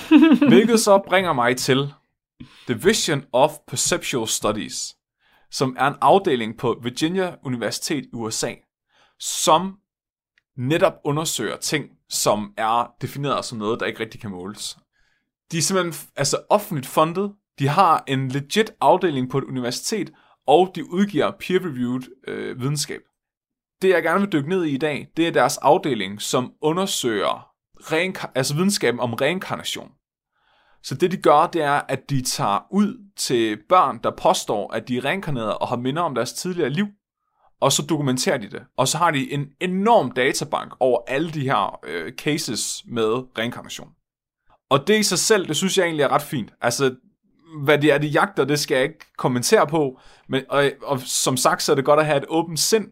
Hvilket 0.49 0.81
så 0.81 1.03
bringer 1.09 1.33
mig 1.33 1.57
til 1.57 1.93
Division 2.69 3.25
of 3.33 3.51
Perceptual 3.69 4.29
Studies, 4.29 4.95
som 5.51 5.77
er 5.79 5.87
en 5.87 5.95
afdeling 6.01 6.59
på 6.59 6.81
Virginia 6.83 7.35
Universitet 7.45 8.05
i 8.05 8.09
USA, 8.13 8.55
som 9.19 9.77
netop 10.57 10.93
undersøger 11.05 11.57
ting, 11.57 11.85
som 12.09 12.53
er 12.57 12.91
defineret 13.03 13.45
som 13.45 13.59
noget, 13.59 13.81
der 13.81 13.87
ikke 13.87 14.01
rigtig 14.01 14.21
kan 14.21 14.31
måles. 14.31 14.79
De 15.53 15.59
er 15.59 15.63
simpelthen 15.63 16.09
altså 16.17 16.39
offentligt 16.51 16.87
fundet. 16.87 17.33
De 17.59 17.69
har 17.69 18.05
en 18.07 18.29
legit 18.29 18.71
afdeling 18.81 19.31
på 19.31 19.39
et 19.39 19.45
universitet, 19.45 20.11
og 20.51 20.73
de 20.75 20.93
udgiver 20.93 21.31
peer-reviewed 21.31 22.29
øh, 22.29 22.61
videnskab. 22.61 23.01
Det, 23.83 23.89
jeg 23.89 24.03
gerne 24.03 24.21
vil 24.21 24.33
dykke 24.33 24.49
ned 24.49 24.65
i 24.65 24.71
i 24.71 24.77
dag, 24.79 25.09
det 25.17 25.29
er 25.29 25.33
deres 25.33 25.57
afdeling, 25.57 26.23
som 26.23 26.53
undersøger 26.61 27.51
reinka- 27.81 28.33
altså 28.35 28.55
videnskaben 28.55 29.01
om 29.01 29.15
reinkarnation. 29.15 29.91
Så 30.83 30.95
det, 30.95 31.13
de 31.13 31.17
gør, 31.17 31.47
det 31.47 31.63
er, 31.63 31.81
at 31.89 32.11
de 32.11 32.23
tager 32.23 32.67
ud 32.71 32.99
til 33.17 33.59
børn, 33.69 34.01
der 34.05 34.11
påstår, 34.11 34.73
at 34.73 34.89
de 34.89 34.97
er 34.97 35.05
reinkarnerede 35.05 35.59
og 35.59 35.69
har 35.69 35.77
minder 35.77 36.03
om 36.03 36.15
deres 36.15 36.33
tidligere 36.33 36.71
liv, 36.71 36.87
og 37.61 37.73
så 37.73 37.83
dokumenterer 37.83 38.39
de 38.39 38.51
det. 38.51 38.63
Og 38.77 38.89
så 38.89 38.99
har 38.99 39.11
de 39.11 39.33
en 39.33 39.47
enorm 39.61 40.11
databank 40.11 40.73
over 40.81 41.01
alle 41.07 41.31
de 41.31 41.41
her 41.41 41.81
øh, 41.85 42.13
cases 42.13 42.85
med 42.87 43.39
reinkarnation. 43.39 43.91
Og 44.71 44.87
det 44.87 44.99
i 44.99 45.03
sig 45.03 45.19
selv, 45.19 45.47
det 45.47 45.57
synes 45.57 45.79
jeg 45.79 45.85
egentlig 45.85 46.05
er 46.05 46.13
ret 46.13 46.23
fint. 46.23 46.53
Altså, 46.61 46.97
hvad 47.65 47.79
det 47.79 47.93
er, 47.93 47.99
de 47.99 48.07
jagter, 48.07 48.45
det 48.45 48.59
skal 48.59 48.75
jeg 48.75 48.85
ikke 48.85 49.17
kommentere 49.17 49.67
på. 49.67 50.01
Men, 50.29 50.43
og, 50.49 50.71
og 50.83 51.01
som 51.01 51.37
sagt, 51.37 51.63
så 51.63 51.73
er 51.73 51.77
det 51.77 51.85
godt 51.85 52.01
at 52.01 52.07
have 52.07 52.19
et 52.19 52.25
åbent 52.29 52.61
sind. 52.61 52.89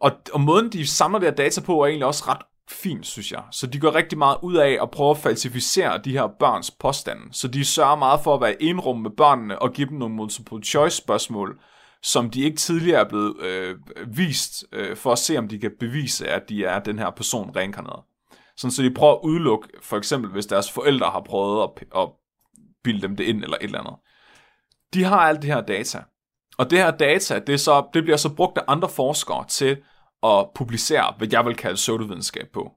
Og, 0.00 0.12
og 0.32 0.40
måden, 0.40 0.72
de 0.72 0.86
samler 0.86 1.18
det 1.18 1.28
her 1.28 1.34
data 1.34 1.60
på, 1.60 1.82
er 1.82 1.86
egentlig 1.86 2.06
også 2.06 2.24
ret 2.28 2.42
fint, 2.70 3.06
synes 3.06 3.32
jeg. 3.32 3.42
Så 3.50 3.66
de 3.66 3.80
går 3.80 3.94
rigtig 3.94 4.18
meget 4.18 4.36
ud 4.42 4.56
af 4.56 4.78
at 4.82 4.90
prøve 4.90 5.10
at 5.10 5.18
falsificere 5.18 6.00
de 6.04 6.12
her 6.12 6.26
børns 6.38 6.70
påstande. 6.70 7.22
Så 7.32 7.48
de 7.48 7.64
sørger 7.64 7.96
meget 7.96 8.20
for 8.24 8.34
at 8.34 8.40
være 8.40 8.62
i 8.62 8.66
enrum 8.66 8.98
med 8.98 9.10
børnene 9.10 9.62
og 9.62 9.72
give 9.72 9.88
dem 9.88 9.98
nogle 9.98 10.14
multiple 10.14 10.62
choice 10.62 10.96
spørgsmål, 10.96 11.60
som 12.02 12.30
de 12.30 12.42
ikke 12.42 12.56
tidligere 12.56 13.00
er 13.00 13.08
blevet 13.08 13.40
øh, 13.40 13.76
vist, 14.06 14.64
øh, 14.72 14.96
for 14.96 15.12
at 15.12 15.18
se, 15.18 15.38
om 15.38 15.48
de 15.48 15.58
kan 15.58 15.72
bevise, 15.80 16.28
at 16.28 16.48
de 16.48 16.64
er 16.64 16.78
den 16.78 16.98
her 16.98 17.10
person 17.10 17.56
reinkarneret. 17.56 18.02
Sådan 18.56 18.70
så 18.70 18.82
de 18.82 18.94
prøver 18.94 19.12
at 19.12 19.20
udelukke, 19.22 19.68
for 19.82 19.96
eksempel 19.96 20.30
hvis 20.30 20.46
deres 20.46 20.70
forældre 20.72 21.10
har 21.10 21.20
prøvet 21.20 21.62
at, 21.62 21.86
at 21.96 22.08
bilde 22.84 23.02
dem 23.02 23.16
det 23.16 23.24
ind 23.24 23.42
eller 23.44 23.56
et 23.56 23.64
eller 23.64 23.80
andet. 23.80 23.94
De 24.94 25.04
har 25.04 25.18
alt 25.18 25.42
det 25.42 25.50
her 25.54 25.60
data, 25.60 26.02
Og 26.58 26.70
det 26.70 26.78
her 26.78 26.90
data, 26.90 27.38
det, 27.38 27.52
er 27.52 27.56
så, 27.56 27.88
det 27.94 28.02
bliver 28.02 28.16
så 28.16 28.34
brugt 28.34 28.58
af 28.58 28.64
andre 28.68 28.88
forskere 28.88 29.44
til 29.48 29.82
at 30.22 30.46
publicere, 30.54 31.14
hvad 31.18 31.28
jeg 31.32 31.44
vil 31.44 31.56
kalde 31.56 31.74
pseudovidenskab 31.74 32.48
på. 32.52 32.72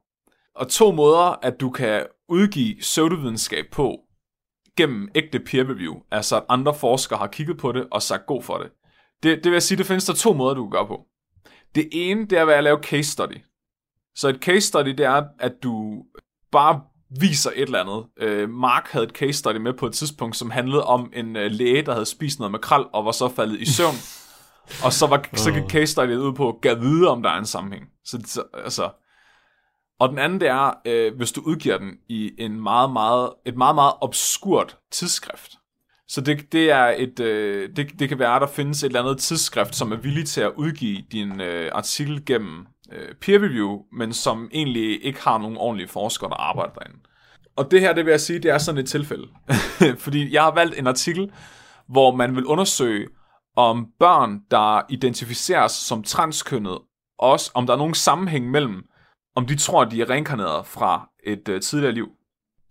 Og 0.55 0.67
to 0.69 0.91
måder, 0.91 1.39
at 1.41 1.59
du 1.59 1.69
kan 1.69 2.05
udgive 2.29 2.75
pseudovidenskab 2.79 3.65
på 3.71 3.97
gennem 4.77 5.09
ægte 5.15 5.39
peer 5.39 5.69
review, 5.69 5.95
altså 6.11 6.37
at 6.37 6.45
andre 6.49 6.73
forskere 6.73 7.19
har 7.19 7.27
kigget 7.27 7.57
på 7.57 7.71
det 7.71 7.87
og 7.91 8.01
sagt 8.01 8.25
god 8.25 8.43
for 8.43 8.57
det. 8.57 8.71
Det, 9.23 9.37
det 9.37 9.45
vil 9.45 9.51
jeg 9.51 9.63
sige, 9.63 9.77
det 9.77 9.85
findes 9.85 10.05
der 10.05 10.13
to 10.13 10.33
måder, 10.33 10.53
du 10.53 10.63
kan 10.63 10.71
gøre 10.71 10.87
på. 10.87 11.05
Det 11.75 11.89
ene, 11.91 12.25
det 12.25 12.37
er 12.37 12.45
ved 12.45 12.53
at 12.53 12.63
lave 12.63 12.83
case 12.83 13.11
study. 13.11 13.37
Så 14.15 14.29
et 14.29 14.39
case 14.41 14.67
study, 14.67 14.89
det 14.89 15.05
er, 15.05 15.23
at 15.39 15.53
du 15.63 16.03
bare 16.51 16.81
viser 17.19 17.49
et 17.55 17.61
eller 17.61 17.79
andet. 17.79 18.05
Øh, 18.19 18.49
Mark 18.49 18.87
havde 18.91 19.05
et 19.05 19.11
case 19.11 19.33
study 19.33 19.55
med 19.55 19.73
på 19.73 19.85
et 19.85 19.93
tidspunkt, 19.93 20.35
som 20.35 20.51
handlede 20.51 20.83
om 20.83 21.11
en 21.15 21.35
øh, 21.35 21.51
læge, 21.51 21.81
der 21.81 21.93
havde 21.93 22.05
spist 22.05 22.39
noget 22.39 22.51
makrel 22.51 22.85
og 22.93 23.05
var 23.05 23.11
så 23.11 23.29
faldet 23.29 23.61
i 23.61 23.65
søvn. 23.65 23.95
og 24.85 24.93
så, 24.93 25.07
var, 25.07 25.25
så 25.33 25.51
gik 25.51 25.63
case 25.69 25.91
study 25.91 26.15
ud 26.15 26.33
på 26.33 26.59
at 26.63 26.81
vide, 26.81 27.07
om 27.09 27.23
der 27.23 27.29
er 27.29 27.37
en 27.37 27.45
sammenhæng. 27.45 27.85
Så, 28.05 28.21
så 28.25 28.43
altså, 28.63 28.89
og 29.99 30.09
den 30.09 30.17
anden, 30.17 30.39
det 30.39 30.47
er, 30.47 30.73
øh, 30.85 31.15
hvis 31.15 31.31
du 31.31 31.41
udgiver 31.45 31.77
den 31.77 31.91
i 32.09 32.31
en 32.37 32.61
meget, 32.61 32.91
meget, 32.91 33.29
et 33.45 33.57
meget, 33.57 33.75
meget 33.75 33.93
obskurt 34.01 34.77
tidsskrift. 34.91 35.51
Så 36.07 36.21
det, 36.21 36.51
det 36.51 36.71
er 36.71 36.93
et, 36.97 37.19
øh, 37.19 37.69
det, 37.75 37.99
det 37.99 38.09
kan 38.09 38.19
være, 38.19 38.35
at 38.35 38.41
der 38.41 38.47
findes 38.47 38.83
et 38.83 38.87
eller 38.87 39.01
andet 39.01 39.17
tidsskrift, 39.17 39.75
som 39.75 39.91
er 39.91 39.95
villig 39.95 40.27
til 40.27 40.41
at 40.41 40.51
udgive 40.55 41.03
din 41.11 41.41
øh, 41.41 41.71
artikel 41.73 42.25
gennem 42.25 42.65
øh, 42.93 43.15
peer 43.15 43.39
review, 43.39 43.81
men 43.91 44.13
som 44.13 44.49
egentlig 44.53 45.05
ikke 45.05 45.23
har 45.23 45.37
nogen 45.37 45.57
ordentlige 45.57 45.87
forskere, 45.87 46.29
der 46.29 46.35
arbejder 46.35 46.73
derinde. 46.73 46.99
Og 47.55 47.71
det 47.71 47.81
her, 47.81 47.93
det 47.93 48.05
vil 48.05 48.11
jeg 48.11 48.21
sige, 48.21 48.39
det 48.39 48.51
er 48.51 48.57
sådan 48.57 48.81
et 48.81 48.87
tilfælde. 48.87 49.27
Fordi 50.05 50.33
jeg 50.33 50.43
har 50.43 50.53
valgt 50.53 50.79
en 50.79 50.87
artikel, 50.87 51.31
hvor 51.87 52.15
man 52.15 52.35
vil 52.35 52.45
undersøge, 52.45 53.07
om 53.55 53.87
børn, 53.99 54.39
der 54.51 54.81
identificeres 54.89 55.71
som 55.71 56.03
transkønnet, 56.03 56.79
også 57.19 57.51
om 57.53 57.65
der 57.65 57.73
er 57.73 57.77
nogen 57.77 57.93
sammenhæng 57.93 58.51
mellem, 58.51 58.83
om 59.35 59.45
de 59.45 59.55
tror, 59.55 59.85
de 59.85 60.01
er 60.01 60.09
reinkarneret 60.09 60.65
fra 60.65 61.09
et 61.23 61.49
øh, 61.49 61.61
tidligere 61.61 61.93
liv, 61.93 62.07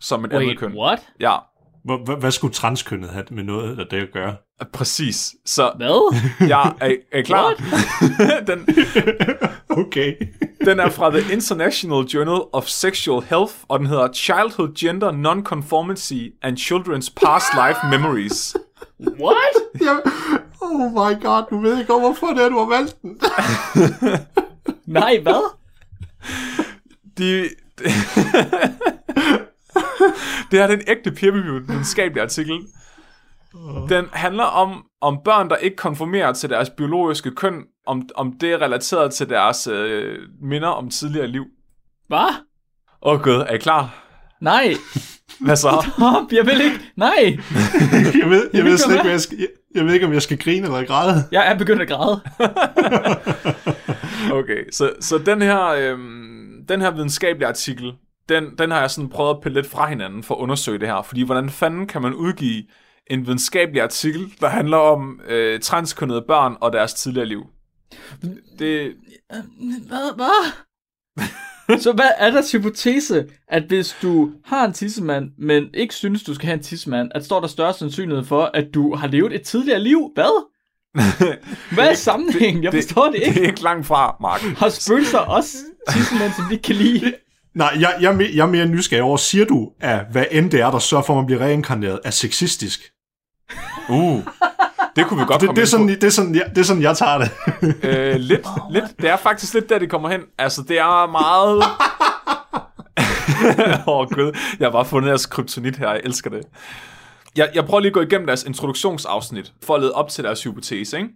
som 0.01 0.25
et 0.25 0.33
Wait, 0.33 0.43
andet 0.43 0.59
køn. 0.59 0.73
what? 0.77 1.09
Ja, 1.21 1.37
Hvor- 1.85 2.05
hvad- 2.05 2.17
Hvad 2.17 2.31
skulle 2.31 2.55
transkønnet 2.55 3.11
have 3.11 3.25
med 3.31 3.43
noget 3.45 3.79
af 3.79 3.87
det 3.91 3.97
at 3.97 4.09
gøre? 4.13 4.35
præcis. 4.73 5.35
Så 5.47 5.73
Hvad? 5.77 6.17
jeg 6.49 6.73
er, 6.81 6.95
er 7.13 7.23
klar? 7.23 7.55
den, 8.47 8.67
Okay. 9.71 10.15
den 10.65 10.81
er 10.81 10.89
fra 10.91 11.11
The 11.11 11.33
International 11.33 12.05
Journal 12.07 12.41
of 12.53 12.67
Sexual 12.67 13.23
Health, 13.23 13.55
og 13.69 13.79
den 13.79 13.87
hedder 13.87 14.13
Childhood 14.13 14.75
Gender 14.79 15.11
Nonconformity 15.11 16.29
and 16.43 16.59
Children's 16.59 17.13
Past 17.25 17.47
Life 17.55 17.79
Memories. 17.91 18.57
What? 19.01 19.37
Jeg, 19.81 20.01
oh 20.63 20.91
my 20.93 21.23
god, 21.23 21.43
du 21.51 21.59
ved 21.61 21.79
ikke, 21.81 21.93
hvorfor 21.93 22.27
det 22.27 22.45
er, 22.45 22.49
du 22.49 22.59
har 22.59 22.69
valgt 22.69 23.03
den. 23.03 23.21
Nej, 24.87 25.19
hvad? 25.23 25.55
De, 27.19 27.49
det 30.53 30.61
her 30.61 30.69
er 30.69 30.73
en 30.73 30.83
ægte 30.87 31.11
peer-reviewed 31.11 31.67
videnskabelig 31.67 32.23
artikel. 32.23 32.61
Den 33.89 34.05
handler 34.13 34.45
om, 34.45 34.85
om 35.01 35.19
børn, 35.25 35.51
der 35.51 35.57
ikke 35.57 35.77
konformerer 35.77 36.33
til 36.33 36.51
deres 36.51 36.71
biologiske 36.71 37.31
køn, 37.31 37.63
om, 37.87 38.09
om 38.15 38.33
det 38.41 38.53
er 38.53 38.63
relateret 38.63 39.15
til 39.15 39.29
deres 39.29 39.67
øh, 39.67 40.19
minder 40.43 40.69
om 40.69 40.91
tidligere 40.91 41.27
liv. 41.27 41.45
Hvad? 42.09 42.35
Åh 43.03 43.13
oh, 43.13 43.21
gud, 43.21 43.33
er 43.33 43.55
I 43.55 43.59
klar? 43.59 44.05
Nej. 44.41 44.75
Hvad 45.41 45.57
så? 45.57 45.87
Stop, 45.97 46.33
jeg 46.33 46.47
vil 46.47 46.61
ikke. 46.61 46.81
Nej. 46.97 47.11
Jeg 48.21 48.31
ved, 48.31 48.51
jeg 48.53 48.65
vil 48.65 48.65
ved 48.65 48.73
ikke 48.73 48.79
slet 48.79 49.05
jeg 49.05 49.21
skal, 49.21 49.39
jeg, 49.39 49.49
jeg 49.75 49.85
ved 49.85 49.95
ikke, 49.95 50.07
om 50.07 50.13
jeg 50.13 50.23
skal 50.23 50.39
grine 50.39 50.67
eller 50.67 50.85
græde. 50.85 51.25
Jeg 51.33 51.53
er 51.53 51.59
begyndt 51.59 51.83
at 51.83 51.89
græde. 51.89 52.21
Okay, 54.33 54.65
så, 54.73 54.93
så 55.01 55.19
den 55.19 55.43
her, 55.43 55.67
øhm, 55.67 56.67
den 56.69 56.81
her 56.81 56.91
videnskabelige 56.91 57.49
artikel, 57.49 57.93
den, 58.29 58.45
den 58.59 58.71
har 58.71 58.81
jeg 58.81 58.91
sådan 58.91 59.09
prøvet 59.11 59.31
at 59.35 59.41
pille 59.43 59.61
lidt 59.61 59.71
fra 59.71 59.89
hinanden 59.89 60.23
for 60.23 60.35
at 60.35 60.39
undersøge 60.39 60.79
det 60.79 60.89
her. 60.89 61.03
Fordi 61.03 61.23
hvordan 61.23 61.51
fanden 61.51 61.87
kan 61.87 62.03
man 62.03 62.15
udgive 62.15 62.65
en 63.07 63.27
videnskabelig 63.27 63.83
artikel, 63.83 64.33
der 64.41 64.49
handler 64.49 64.77
om 64.77 65.21
øh, 65.29 65.61
transkønnede 65.61 66.23
børn 66.29 66.57
og 66.61 66.73
deres 66.73 66.95
tidligere 66.95 67.27
liv? 67.27 67.43
Det, 68.59 68.95
Hvad? 69.89 70.15
Hvad? 70.17 70.53
Så 71.79 71.93
hvad 71.93 72.09
er 72.19 72.31
deres 72.31 72.53
hypotese, 72.53 73.25
at 73.49 73.63
hvis 73.63 73.97
du 74.03 74.31
har 74.45 74.65
en 74.65 74.73
tissemand, 74.73 75.31
men 75.39 75.71
ikke 75.75 75.95
synes, 75.95 76.23
du 76.23 76.35
skal 76.35 76.47
have 76.47 76.57
en 76.57 76.63
tissemand, 76.63 77.11
at 77.15 77.25
står 77.25 77.41
der 77.41 77.47
større 77.49 77.75
sandsynlighed 77.75 78.25
for, 78.25 78.51
at 78.55 78.65
du 78.75 78.95
har 78.95 79.07
levet 79.09 79.35
et 79.35 79.43
tidligere 79.43 79.81
liv? 79.81 80.11
Hvad? 80.15 80.49
Hvad 81.75 81.89
er 81.91 81.95
sammenhængen? 81.95 82.65
Jeg 82.65 82.73
forstår 82.73 83.05
det 83.05 83.15
Det 83.21 83.27
ikke. 83.27 83.43
er 83.43 83.47
ikke 83.47 83.63
langt 83.63 83.87
fra, 83.87 84.17
Mark. 84.21 84.41
Har 84.41 84.69
spøgelser 84.69 85.19
også 85.19 85.57
tissemand, 85.93 86.33
som 86.37 86.45
ikke 86.53 86.63
kan 86.63 86.75
lide? 86.75 87.15
Nej, 87.55 87.77
jeg, 87.81 87.95
jeg, 88.01 88.31
jeg 88.35 88.43
er 88.43 88.47
mere 88.51 88.67
nysgerrig 88.67 89.03
over, 89.03 89.17
siger 89.17 89.45
du, 89.45 89.71
at 89.81 90.01
hvad 90.11 90.25
end 90.31 90.51
det 90.51 90.61
er, 90.61 90.71
der 90.71 90.79
sørger 90.79 91.05
for, 91.05 91.13
at 91.13 91.17
man 91.17 91.27
bliver 91.27 91.41
reinkarneret, 91.45 92.01
er 92.05 92.11
sexistisk? 92.11 92.81
Uh, 93.89 94.21
det 94.97 95.07
kunne 95.07 95.21
vi 95.21 95.27
godt 95.27 95.41
Det, 95.41 95.49
komme 95.49 95.57
det, 95.57 95.63
er 95.63 95.67
sådan, 95.67 95.87
på. 95.87 95.91
det, 95.91 96.05
er 96.05 96.11
sådan, 96.11 96.35
jeg, 96.35 96.45
det 96.51 96.59
er 96.59 96.63
sådan, 96.65 96.83
jeg 96.83 96.97
tager 96.97 97.19
det. 97.19 97.31
Øh, 97.83 98.15
lidt, 98.17 98.47
lidt. 98.71 98.85
Det 99.01 99.11
er 99.11 99.17
faktisk 99.17 99.55
lidt 99.55 99.69
der, 99.69 99.79
det 99.79 99.91
kommer 99.91 100.09
hen. 100.09 100.21
Altså, 100.39 100.63
det 100.69 100.79
er 100.79 101.11
meget... 101.11 101.59
Åh, 103.89 103.99
oh, 103.99 104.09
gud. 104.11 104.33
Jeg 104.61 104.67
har 104.67 104.73
bare 104.73 104.85
fundet 104.85 105.09
deres 105.09 105.27
kryptonit 105.27 105.77
her. 105.77 105.91
Jeg 105.91 106.01
elsker 106.05 106.31
det. 106.31 106.43
Jeg, 107.37 107.51
jeg 107.55 107.65
prøver 107.65 107.81
lige 107.81 107.91
at 107.91 107.95
gå 107.95 108.01
igennem 108.01 108.27
deres 108.27 108.45
introduktionsafsnit, 108.45 109.53
for 109.63 109.75
at 109.75 109.81
lede 109.81 109.93
op 109.93 110.09
til 110.09 110.25
deres 110.25 110.43
hypotese, 110.43 110.97
ikke? 110.97 111.09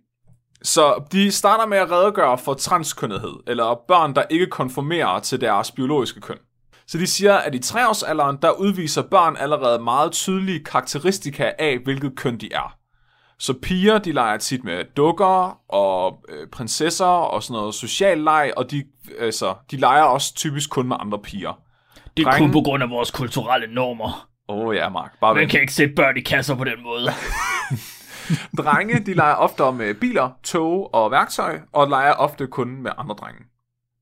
Så 0.62 1.02
de 1.12 1.30
starter 1.32 1.66
med 1.66 1.78
at 1.78 1.90
redegøre 1.90 2.38
for 2.38 2.54
transkønnethed, 2.54 3.34
eller 3.46 3.80
børn, 3.88 4.14
der 4.14 4.22
ikke 4.30 4.46
konformerer 4.46 5.20
til 5.20 5.40
deres 5.40 5.70
biologiske 5.70 6.20
køn. 6.20 6.36
Så 6.86 6.98
de 6.98 7.06
siger, 7.06 7.34
at 7.34 7.54
i 7.54 7.58
treårsalderen, 7.58 8.38
der 8.42 8.50
udviser 8.50 9.02
børn 9.02 9.36
allerede 9.36 9.78
meget 9.78 10.12
tydelige 10.12 10.64
karakteristika 10.64 11.52
af, 11.58 11.78
hvilket 11.84 12.16
køn 12.16 12.38
de 12.38 12.52
er. 12.52 12.76
Så 13.38 13.54
piger, 13.62 13.98
de 13.98 14.12
leger 14.12 14.36
tit 14.36 14.64
med 14.64 14.84
dukker 14.96 15.58
og 15.74 16.18
øh, 16.28 16.46
prinsesser 16.52 17.04
og 17.06 17.42
sådan 17.42 17.60
noget 17.60 17.74
social 17.74 18.18
leg, 18.18 18.52
og 18.56 18.70
de, 18.70 18.84
altså, 19.18 19.54
de 19.70 19.76
leger 19.76 20.02
også 20.02 20.34
typisk 20.34 20.70
kun 20.70 20.88
med 20.88 20.96
andre 21.00 21.18
piger. 21.18 21.52
Det 22.16 22.26
er 22.26 22.30
Drenge- 22.30 22.38
kun 22.38 22.52
på 22.52 22.60
grund 22.60 22.82
af 22.82 22.90
vores 22.90 23.10
kulturelle 23.10 23.74
normer. 23.74 24.28
Åh 24.48 24.66
oh, 24.66 24.76
ja, 24.76 24.88
Mark, 24.88 25.20
bare 25.20 25.34
Man 25.34 25.40
vent. 25.40 25.50
kan 25.50 25.60
ikke 25.60 25.72
sætte 25.74 25.94
børn 25.94 26.16
i 26.16 26.20
kasser 26.20 26.54
på 26.54 26.64
den 26.64 26.82
måde. 26.82 27.02
Drenge, 28.58 29.00
de 29.06 29.14
leger 29.14 29.34
ofte 29.34 29.72
med 29.72 29.94
biler, 29.94 30.30
tog 30.42 30.94
og 30.94 31.10
værktøj, 31.10 31.60
og 31.72 31.88
leger 31.88 32.12
ofte 32.12 32.46
kun 32.46 32.82
med 32.82 32.90
andre 32.98 33.14
drenge. 33.14 33.40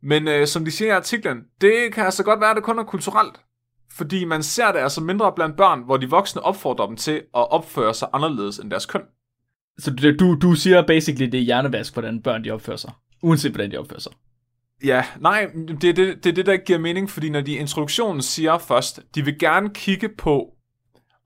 Men 0.03 0.29
øh, 0.29 0.47
som 0.47 0.65
de 0.65 0.71
siger 0.71 0.93
i 0.93 0.97
artiklen, 0.97 1.39
det 1.61 1.95
kan 1.95 2.05
altså 2.05 2.25
godt 2.25 2.41
være, 2.41 2.51
at 2.51 2.57
det 2.57 2.65
kun 2.65 2.79
er 2.79 2.85
kulturelt. 2.85 3.41
Fordi 3.93 4.25
man 4.25 4.43
ser 4.43 4.73
det 4.73 4.79
altså 4.79 5.01
mindre 5.01 5.33
blandt 5.37 5.57
børn, 5.57 5.83
hvor 5.85 5.97
de 5.97 6.11
voksne 6.11 6.43
opfordrer 6.43 6.87
dem 6.87 6.97
til 6.97 7.15
at 7.15 7.51
opføre 7.51 7.95
sig 7.95 8.09
anderledes 8.13 8.59
end 8.59 8.71
deres 8.71 8.87
køn. 8.87 9.03
Så 9.79 9.91
du, 9.91 10.17
du, 10.17 10.35
du 10.35 10.55
siger 10.55 10.87
basically, 10.87 11.31
det 11.31 11.39
er 11.41 11.45
hjernevask, 11.45 11.93
hvordan 11.93 12.23
børn 12.23 12.45
de 12.45 12.51
opfører 12.51 12.77
sig. 12.77 12.93
Uanset 13.23 13.53
hvordan 13.53 13.71
de 13.71 13.77
opfører 13.77 14.01
sig. 14.01 14.13
Ja, 14.85 15.05
nej, 15.21 15.51
det 15.81 15.85
er 15.85 15.93
det, 15.93 16.25
det 16.25 16.31
er 16.31 16.35
det, 16.35 16.47
der 16.47 16.53
ikke 16.53 16.65
giver 16.65 16.79
mening, 16.79 17.11
fordi 17.11 17.31
når 17.31 17.41
de 17.41 17.53
i 17.53 17.57
introduktionen 17.57 18.23
siger 18.23 18.59
først, 18.59 19.01
de 19.15 19.25
vil 19.25 19.39
gerne 19.39 19.71
kigge 19.75 20.09
på, 20.09 20.55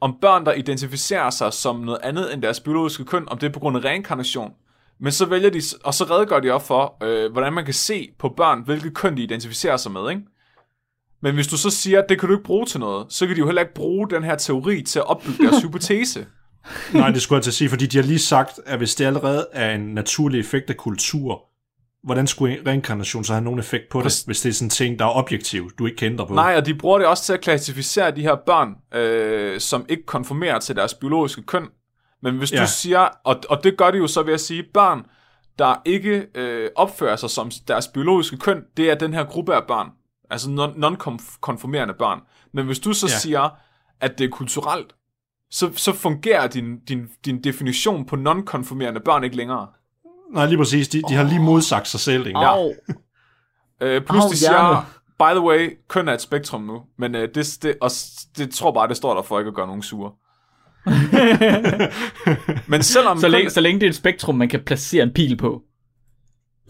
om 0.00 0.14
børn, 0.20 0.46
der 0.46 0.52
identificerer 0.52 1.30
sig 1.30 1.52
som 1.52 1.76
noget 1.76 1.98
andet 2.02 2.34
end 2.34 2.42
deres 2.42 2.60
biologiske 2.60 3.04
køn, 3.04 3.28
om 3.28 3.38
det 3.38 3.46
er 3.46 3.52
på 3.52 3.60
grund 3.60 3.76
af 3.76 3.84
reinkarnation. 3.84 4.52
Men 5.00 5.12
så 5.12 5.26
vælger 5.26 5.50
de, 5.50 5.60
og 5.84 5.94
så 5.94 6.04
redegør 6.04 6.40
de 6.40 6.50
op 6.50 6.66
for, 6.66 7.04
øh, 7.04 7.32
hvordan 7.32 7.52
man 7.52 7.64
kan 7.64 7.74
se 7.74 8.08
på 8.18 8.28
børn, 8.28 8.62
hvilket 8.64 8.94
køn 8.94 9.16
de 9.16 9.22
identificerer 9.22 9.76
sig 9.76 9.92
med, 9.92 10.10
ikke? 10.10 10.22
Men 11.22 11.34
hvis 11.34 11.46
du 11.46 11.56
så 11.56 11.70
siger, 11.70 12.02
at 12.02 12.08
det 12.08 12.20
kan 12.20 12.28
du 12.28 12.34
ikke 12.34 12.44
bruge 12.44 12.66
til 12.66 12.80
noget, 12.80 13.12
så 13.12 13.26
kan 13.26 13.36
de 13.36 13.40
jo 13.40 13.46
heller 13.46 13.62
ikke 13.62 13.74
bruge 13.74 14.10
den 14.10 14.24
her 14.24 14.36
teori 14.36 14.82
til 14.82 14.98
at 14.98 15.06
opbygge 15.06 15.44
deres 15.44 15.62
hypotese. 15.64 16.26
Nej, 16.92 17.10
det 17.10 17.22
skulle 17.22 17.36
jeg 17.36 17.42
til 17.42 17.50
at 17.50 17.54
sige, 17.54 17.70
fordi 17.70 17.86
de 17.86 17.96
har 17.96 18.04
lige 18.04 18.18
sagt, 18.18 18.60
at 18.66 18.78
hvis 18.78 18.94
det 18.94 19.04
allerede 19.04 19.46
er 19.52 19.74
en 19.74 19.94
naturlig 19.94 20.40
effekt 20.40 20.70
af 20.70 20.76
kultur, 20.76 21.44
hvordan 22.04 22.26
skulle 22.26 22.58
reinkarnation 22.66 23.24
så 23.24 23.32
have 23.32 23.44
nogen 23.44 23.58
effekt 23.58 23.88
på 23.90 24.02
det, 24.02 24.22
hvis 24.26 24.40
det 24.40 24.48
er 24.48 24.52
sådan 24.52 24.66
en 24.66 24.70
ting, 24.70 24.98
der 24.98 25.04
er 25.04 25.16
objektiv, 25.16 25.70
du 25.78 25.86
ikke 25.86 25.96
kan 25.96 26.12
ændre 26.12 26.26
på? 26.26 26.34
Nej, 26.34 26.54
og 26.56 26.66
de 26.66 26.74
bruger 26.74 26.98
det 26.98 27.06
også 27.06 27.24
til 27.24 27.32
at 27.32 27.40
klassificere 27.40 28.10
de 28.10 28.22
her 28.22 28.34
børn, 28.34 28.74
øh, 29.00 29.60
som 29.60 29.86
ikke 29.88 30.06
konformerer 30.06 30.58
til 30.58 30.76
deres 30.76 30.94
biologiske 30.94 31.42
køn. 31.42 31.66
Men 32.22 32.38
hvis 32.38 32.52
ja. 32.52 32.60
Du 32.60 32.66
siger, 32.68 33.08
og, 33.24 33.36
og 33.48 33.64
det 33.64 33.76
gør 33.76 33.90
de 33.90 33.98
jo 33.98 34.06
så 34.06 34.22
ved 34.22 34.34
at 34.34 34.40
sige, 34.40 34.64
børn, 34.74 35.06
der 35.58 35.82
ikke 35.84 36.26
øh, 36.34 36.70
opfører 36.74 37.16
sig 37.16 37.30
som 37.30 37.50
deres 37.68 37.88
biologiske 37.88 38.36
køn, 38.36 38.62
det 38.76 38.90
er 38.90 38.94
den 38.94 39.14
her 39.14 39.24
gruppe 39.24 39.54
af 39.54 39.62
børn. 39.68 39.90
Altså 40.30 40.48
non- 40.48 40.78
non-konformerende 40.78 41.94
børn. 41.94 42.20
Men 42.52 42.66
hvis 42.66 42.78
du 42.78 42.92
så. 42.92 43.06
Ja. 43.06 43.18
siger, 43.18 43.48
at 44.00 44.18
det 44.18 44.24
er 44.24 44.28
kulturelt, 44.28 44.94
så, 45.50 45.70
så 45.74 45.92
fungerer 45.92 46.46
din, 46.46 46.78
din, 46.78 47.08
din 47.24 47.44
definition 47.44 48.06
på 48.06 48.16
non-konformerende 48.16 49.00
børn 49.00 49.24
ikke 49.24 49.36
længere. 49.36 49.66
Nej, 50.34 50.46
lige 50.46 50.58
præcis. 50.58 50.88
De, 50.88 51.02
de 51.08 51.14
har 51.14 51.24
lige 51.24 51.40
modsagt 51.40 51.88
sig 51.88 52.00
selv. 52.00 52.26
Ikke? 52.26 52.38
Au. 52.38 52.72
Øh, 53.80 54.02
plus 54.02 54.24
Au, 54.24 54.30
de 54.30 54.36
siger, 54.36 54.50
hjerne. 54.50 54.86
by 55.18 55.38
the 55.38 55.46
way, 55.46 55.78
køn 55.88 56.08
er 56.08 56.14
et 56.14 56.20
spektrum 56.20 56.62
nu, 56.62 56.82
men 56.98 57.14
øh, 57.14 57.28
det, 57.34 57.58
det, 57.62 57.74
og 57.80 57.90
det 58.36 58.50
tror 58.50 58.72
bare, 58.72 58.88
det 58.88 58.96
står 58.96 59.14
der 59.14 59.22
for 59.22 59.38
ikke 59.38 59.48
at 59.48 59.54
gøre 59.54 59.66
nogen 59.66 59.82
sure. 59.82 60.12
Men 62.72 62.82
selvom... 62.82 63.18
Så 63.18 63.28
længe, 63.28 63.50
så 63.50 63.60
længe 63.60 63.80
det 63.80 63.86
er 63.86 63.90
et 63.90 63.96
spektrum, 63.96 64.34
man 64.34 64.48
kan 64.48 64.60
placere 64.64 65.02
en 65.02 65.12
pil 65.12 65.36
på. 65.36 65.62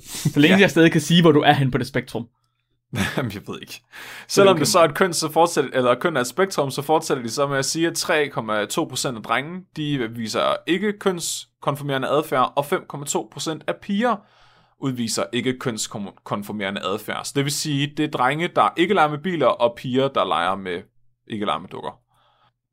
Så 0.05 0.41
længe 0.41 0.57
ja. 0.57 0.61
jeg 0.61 0.71
stadig 0.71 0.93
kan 0.93 1.01
sige, 1.01 1.23
hvor 1.23 1.33
du 1.33 1.41
er 1.41 1.53
hen 1.53 1.71
på 1.71 1.79
det 1.79 1.87
spektrum. 1.87 2.27
Jamen, 3.17 3.33
jeg 3.35 3.43
ved 3.47 3.61
ikke. 3.61 3.83
Selvom 4.29 4.59
det 4.59 4.69
så 4.69 4.79
er 4.79 4.85
et 4.85 4.95
køn, 4.95 5.13
så 5.13 5.33
fortsætter, 5.33 5.71
eller 5.75 5.95
køn 5.95 6.17
er 6.17 6.21
et 6.21 6.27
spektrum, 6.27 6.71
så 6.71 6.83
fortsætter 6.83 7.23
de 7.23 7.31
så 7.31 7.47
med 7.47 7.59
at 7.59 7.65
sige, 7.65 7.87
at 7.87 8.11
3,2% 8.11 9.17
af 9.17 9.23
drenge, 9.23 9.65
de 9.77 10.09
viser 10.11 10.57
ikke 10.67 10.93
kønskonformerende 10.99 12.09
adfærd, 12.09 12.53
og 12.57 12.67
5,2% 12.67 13.59
af 13.67 13.77
piger 13.77 14.17
udviser 14.81 15.25
ikke 15.33 15.59
kønskonformerende 15.59 16.81
adfærd. 16.85 17.25
Så 17.25 17.33
det 17.37 17.45
vil 17.45 17.53
sige, 17.53 17.93
det 17.97 18.05
er 18.05 18.11
drenge, 18.11 18.49
der 18.49 18.69
ikke 18.77 18.95
leger 18.95 19.09
med 19.09 19.19
biler, 19.19 19.47
og 19.47 19.75
piger, 19.77 20.09
der 20.09 20.25
leger 20.25 20.57
med 20.57 20.83
ikke 21.27 21.47
leger 21.47 21.59
med 21.59 21.69
dukker. 21.69 22.01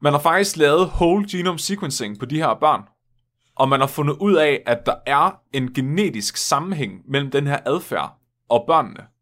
Man 0.02 0.14
har 0.14 0.20
faktisk 0.20 0.58
lavet 0.58 0.88
whole 0.88 1.26
genome 1.32 1.60
sequencing 1.60 2.20
på 2.20 2.26
de 2.26 2.36
her 2.36 2.54
børn, 2.54 2.82
og 3.56 3.70
man 3.70 3.80
har 3.80 3.88
fundet 3.88 4.18
ud 4.22 4.34
af, 4.34 4.64
at 4.66 4.86
der 4.86 4.96
er 5.06 5.40
en 5.54 5.74
genetisk 5.74 6.38
sammenhæng 6.38 7.02
mellem 7.08 7.32
den 7.32 7.48
her 7.48 7.60
adfærd 7.66 8.18
og 8.50 8.64
børnene. 8.68 9.15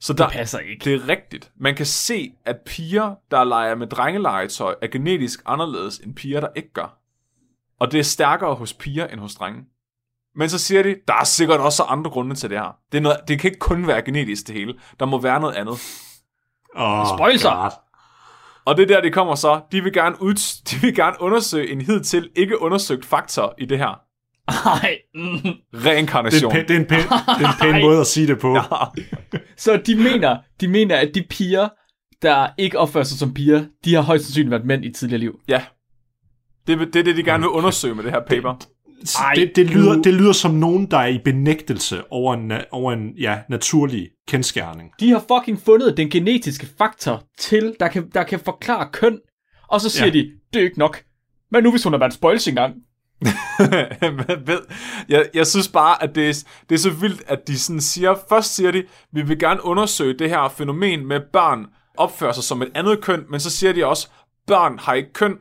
Så 0.00 0.12
der, 0.12 0.24
Det 0.26 0.32
passer 0.32 0.58
ikke. 0.58 0.84
det 0.84 0.94
er 0.94 1.08
rigtigt. 1.08 1.50
Man 1.56 1.74
kan 1.74 1.86
se, 1.86 2.32
at 2.44 2.56
piger, 2.66 3.14
der 3.30 3.44
leger 3.44 3.74
med 3.74 3.86
drengelegetøj, 3.86 4.74
er 4.82 4.86
genetisk 4.86 5.42
anderledes 5.46 5.98
end 5.98 6.14
piger, 6.14 6.40
der 6.40 6.48
ikke 6.56 6.72
gør. 6.72 6.98
Og 7.80 7.92
det 7.92 8.00
er 8.00 8.04
stærkere 8.04 8.54
hos 8.54 8.72
piger 8.72 9.06
end 9.06 9.20
hos 9.20 9.34
drenge. 9.34 9.64
Men 10.36 10.48
så 10.50 10.58
siger 10.58 10.82
de, 10.82 10.96
der 11.08 11.14
er 11.14 11.24
sikkert 11.24 11.60
også 11.60 11.82
andre 11.82 12.10
grunde 12.10 12.34
til 12.34 12.50
det 12.50 12.58
her. 12.58 12.76
Det, 12.92 12.98
er 12.98 13.02
noget, 13.02 13.18
det 13.28 13.40
kan 13.40 13.48
ikke 13.48 13.58
kun 13.58 13.86
være 13.86 14.02
genetisk 14.02 14.46
det 14.46 14.54
hele. 14.54 14.74
Der 15.00 15.06
må 15.06 15.20
være 15.20 15.40
noget 15.40 15.54
andet. 15.54 15.78
Oh, 16.76 17.06
Spøjser. 17.16 17.62
God. 17.62 17.70
Og 18.64 18.76
det 18.76 18.82
er 18.82 18.86
der, 18.94 19.00
de 19.00 19.10
kommer 19.10 19.34
så. 19.34 19.60
De 19.72 19.82
vil 19.82 19.92
gerne, 19.92 20.22
ud, 20.22 20.34
de 20.70 20.76
vil 20.76 20.94
gerne 20.94 21.16
undersøge 21.20 21.70
en 21.72 21.80
hidtil 21.80 22.30
ikke 22.36 22.62
undersøgt 22.62 23.04
faktor 23.04 23.54
i 23.58 23.64
det 23.64 23.78
her. 23.78 24.00
Nej. 24.64 24.98
Mm. 25.14 25.38
Det, 25.42 25.54
er 25.86 25.90
Reinkarnation. 25.90 26.56
en 26.56 26.64
pæn, 26.66 26.66
det, 26.68 26.74
er 26.76 26.80
en 26.80 26.86
pæn, 26.86 26.98
det 26.98 27.44
er 27.46 27.62
en 27.68 27.72
pæn 27.74 27.82
måde 27.82 28.00
at 28.00 28.06
sige 28.06 28.26
det 28.26 28.38
på. 28.38 28.56
Så 29.56 29.76
de 29.86 29.94
mener, 29.96 30.36
de 30.60 30.68
mener, 30.68 30.96
at 30.96 31.10
de 31.14 31.22
piger, 31.30 31.68
der 32.22 32.48
ikke 32.58 32.78
opfører 32.78 33.04
sig 33.04 33.18
som 33.18 33.34
piger, 33.34 33.64
de 33.84 33.94
har 33.94 34.02
højst 34.02 34.24
sandsynligt 34.24 34.50
været 34.50 34.64
mænd 34.64 34.84
i 34.84 34.92
tidligere 34.92 35.20
liv. 35.20 35.40
Ja. 35.48 35.62
Det, 36.66 36.78
vil- 36.78 36.86
det 36.92 36.96
er 37.00 37.04
det, 37.04 37.16
de 37.16 37.22
gerne 37.22 37.40
vil 37.40 37.48
undersøge 37.48 37.94
med 37.94 38.04
det 38.04 38.12
her 38.12 38.20
paper. 38.28 38.54
Ej, 39.20 39.32
det, 39.34 39.52
det, 39.56 39.66
lyder, 39.70 40.02
det 40.02 40.14
lyder 40.14 40.32
som 40.32 40.54
nogen, 40.54 40.90
der 40.90 40.98
er 40.98 41.06
i 41.06 41.18
benægtelse 41.24 42.12
over 42.12 42.34
en, 42.34 42.52
over 42.70 42.92
en 42.92 43.10
ja, 43.18 43.38
naturlig 43.48 44.08
kendskærning. 44.28 44.90
De 45.00 45.10
har 45.10 45.24
fucking 45.32 45.60
fundet 45.60 45.96
den 45.96 46.10
genetiske 46.10 46.66
faktor 46.78 47.24
til, 47.38 47.74
der 47.80 47.88
kan, 47.88 48.10
der 48.14 48.22
kan 48.22 48.40
forklare 48.40 48.88
køn. 48.92 49.18
Og 49.68 49.80
så 49.80 49.90
siger 49.90 50.06
Ja. 50.06 50.12
ja. 50.12 50.18
de, 50.18 50.30
det 50.52 50.60
er 50.60 50.64
ikke 50.64 50.78
nok. 50.78 51.02
Men 51.50 51.62
nu 51.62 51.70
hvis 51.70 51.84
hun 51.84 51.92
har 51.92 51.98
været 52.00 52.12
spoils 52.14 52.48
engang. 52.48 52.74
Ved, 54.46 54.60
jeg, 55.08 55.28
jeg 55.34 55.46
synes 55.46 55.68
bare, 55.68 56.02
at 56.02 56.14
det 56.14 56.28
er, 56.28 56.44
det 56.68 56.74
er 56.74 56.78
så 56.78 56.90
vildt, 56.90 57.22
at 57.26 57.48
de 57.48 57.58
sådan 57.58 57.80
siger, 57.80 58.14
først 58.28 58.54
siger 58.54 58.70
de, 58.70 58.84
vi 59.12 59.22
vil 59.22 59.38
gerne 59.38 59.64
undersøge 59.64 60.18
det 60.18 60.30
her 60.30 60.48
fænomen 60.48 61.06
med 61.06 61.20
børn 61.32 61.66
opfører 61.96 62.32
sig 62.32 62.44
som 62.44 62.62
et 62.62 62.70
andet 62.74 63.00
køn, 63.00 63.24
men 63.30 63.40
så 63.40 63.50
siger 63.50 63.72
de 63.72 63.86
også, 63.86 64.08
børn 64.46 64.78
har 64.78 64.94
ikke 64.94 65.12
køn, 65.12 65.38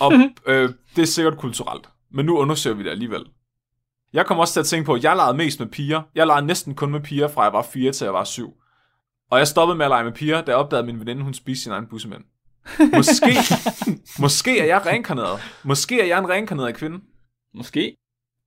og 0.00 0.12
øh, 0.46 0.70
det 0.96 1.02
er 1.02 1.06
sikkert 1.06 1.38
kulturelt. 1.38 1.88
Men 2.12 2.26
nu 2.26 2.38
undersøger 2.38 2.76
vi 2.76 2.84
det 2.84 2.90
alligevel. 2.90 3.24
Jeg 4.12 4.26
kommer 4.26 4.42
også 4.42 4.52
til 4.52 4.60
at 4.60 4.66
tænke 4.66 4.86
på, 4.86 4.94
at 4.94 5.04
jeg 5.04 5.16
legede 5.16 5.36
mest 5.36 5.60
med 5.60 5.68
piger. 5.68 6.02
Jeg 6.14 6.26
legede 6.26 6.46
næsten 6.46 6.74
kun 6.74 6.92
med 6.92 7.00
piger, 7.00 7.28
fra 7.28 7.42
jeg 7.42 7.52
var 7.52 7.62
4 7.62 7.92
til 7.92 8.04
jeg 8.04 8.14
var 8.14 8.24
7. 8.24 8.54
Og 9.30 9.38
jeg 9.38 9.48
stoppede 9.48 9.78
med 9.78 9.86
at 9.86 9.90
lege 9.90 10.04
med 10.04 10.12
piger, 10.12 10.40
da 10.40 10.50
jeg 10.50 10.58
opdagede, 10.58 10.88
at 10.88 10.94
min 10.94 11.00
veninde, 11.00 11.22
hun 11.22 11.34
spiste 11.34 11.62
sin 11.62 11.72
egen 11.72 11.86
bussemænd. 11.86 12.24
Måske, 12.96 13.36
måske 14.22 14.60
er 14.60 14.64
jeg 14.64 14.86
reinkarneret. 14.86 15.40
Måske 15.64 16.00
er 16.00 16.06
jeg 16.06 16.18
en 16.18 16.28
reinkarneret 16.28 16.74
kvinde. 16.74 17.00
Måske. 17.58 17.96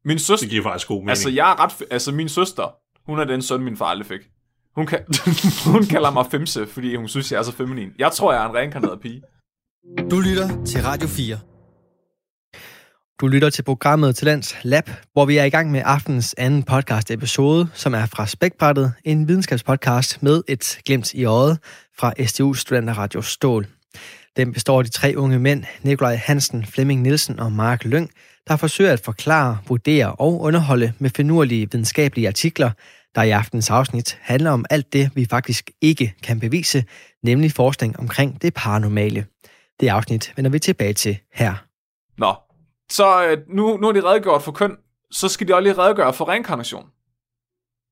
Min 0.06 0.20
søster, 0.20 0.46
Det 0.46 0.50
giver 0.50 0.64
faktisk 0.64 0.88
god 0.88 0.96
mening. 0.96 1.10
Altså, 1.10 1.30
jeg 1.30 1.52
er 1.52 1.64
ret... 1.64 1.84
Altså, 1.92 2.12
min 2.12 2.30
søster, 2.30 2.76
hun 3.06 3.20
er 3.20 3.24
den 3.24 3.42
søn, 3.42 3.62
min 3.62 3.78
far 3.78 3.86
aldrig 3.86 4.08
fik. 4.08 4.20
Hun, 4.76 4.86
kan, 4.88 5.00
hun 5.74 5.86
kalder 5.86 6.12
mig 6.12 6.26
femse, 6.32 6.68
fordi 6.68 6.96
hun 6.96 7.08
synes, 7.08 7.32
jeg 7.32 7.38
er 7.40 7.44
så 7.44 7.52
feminin. 7.52 7.90
Jeg 8.00 8.12
tror, 8.12 8.34
jeg 8.34 8.46
er 8.46 8.50
en 8.50 8.56
reinkarneret 8.56 9.00
pige. 9.00 9.22
Du 10.12 10.20
lytter 10.20 10.66
til 10.66 10.84
Radio 10.84 11.08
4. 11.08 11.40
Du 13.22 13.28
lytter 13.28 13.50
til 13.50 13.64
programmet 13.64 14.16
Talents 14.16 14.56
Lab, 14.64 14.90
hvor 15.14 15.26
vi 15.26 15.38
er 15.38 15.44
i 15.44 15.50
gang 15.50 15.72
med 15.72 15.82
aftens 15.86 16.36
anden 16.38 16.64
podcast 16.64 17.12
episode, 17.12 17.70
som 17.74 17.94
er 17.94 18.06
fra 18.06 18.28
Spækbrættet, 18.28 18.94
en 19.04 19.28
videnskabspodcast 19.28 20.24
med 20.24 20.44
et 20.48 20.80
glimt 20.86 21.14
i 21.14 21.26
øjet 21.26 21.60
fra 22.00 22.14
STU 22.26 22.54
Studenter 22.54 22.94
Radio 22.94 23.22
Stål. 23.22 23.68
Den 24.38 24.54
består 24.54 24.80
af 24.80 24.86
de 24.86 24.90
tre 24.90 25.14
unge 25.18 25.40
mænd, 25.40 25.64
Nikolaj 25.84 26.16
Hansen, 26.16 26.66
Flemming 26.66 27.02
Nielsen 27.02 27.40
og 27.40 27.52
Mark 27.52 27.86
Lyng, 27.86 28.12
der 28.48 28.56
forsøger 28.56 28.94
at 28.94 29.00
forklare, 29.00 29.58
vurdere 29.68 30.16
og 30.16 30.42
underholde 30.42 30.94
med 31.00 31.10
finurlige 31.10 31.72
videnskabelige 31.72 32.28
artikler, 32.28 32.72
der 33.16 33.24
i 33.24 33.30
aftens 33.30 33.70
afsnit 33.70 34.18
handler 34.22 34.52
om 34.52 34.66
alt 34.70 34.94
det, 34.94 35.12
vi 35.16 35.26
faktisk 35.26 35.72
ikke 35.82 36.14
kan 36.24 36.40
bevise, 36.40 36.84
nemlig 37.24 37.52
forskning 37.52 38.00
omkring 38.00 38.42
det 38.42 38.54
paranormale. 38.54 39.26
Det 39.80 39.88
afsnit 39.88 40.34
vender 40.36 40.52
vi 40.52 40.60
tilbage 40.60 40.94
til 40.94 41.18
her. 41.34 41.54
Nå, 42.18 42.36
så 42.92 43.26
øh, 43.26 43.38
nu, 43.50 43.78
nu 43.78 43.88
er 43.88 43.92
de 43.92 44.02
redegjort 44.02 44.42
for 44.42 44.52
køn, 44.52 44.78
så 45.12 45.28
skal 45.28 45.48
de 45.48 45.54
også 45.54 45.64
lige 45.64 45.78
redegøre 45.78 46.14
for 46.14 46.30
reinkarnation. 46.30 46.86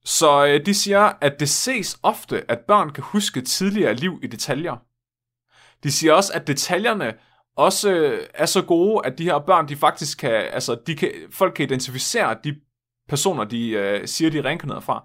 Så 0.06 0.46
øh, 0.46 0.66
de 0.66 0.74
siger, 0.74 1.12
at 1.22 1.40
det 1.40 1.50
ses 1.50 2.00
ofte, 2.04 2.52
at 2.52 2.60
børn 2.68 2.90
kan 2.90 3.04
huske 3.08 3.42
tidligere 3.42 3.94
liv 3.94 4.20
i 4.24 4.28
detaljer. 4.28 4.76
De 5.84 5.92
siger 5.92 6.14
også, 6.14 6.34
at 6.34 6.48
detaljerne 6.48 7.14
også 7.58 7.92
øh, 7.92 8.20
er 8.34 8.46
så 8.46 8.62
gode, 8.62 9.02
at 9.06 9.18
de 9.18 9.24
her 9.24 9.40
børn, 9.40 9.68
de 9.68 9.76
faktisk 9.76 10.18
kan, 10.18 10.32
altså, 10.32 10.78
de 10.88 10.96
kan, 10.96 11.12
folk 11.32 11.54
kan 11.54 11.66
identificere 11.66 12.36
de 12.44 12.56
personer, 13.10 13.44
de 13.44 13.70
øh, 13.70 14.08
siger, 14.08 14.32
de 14.32 14.38
er 14.38 14.46
reinkarneret 14.46 14.84
fra. 14.84 15.04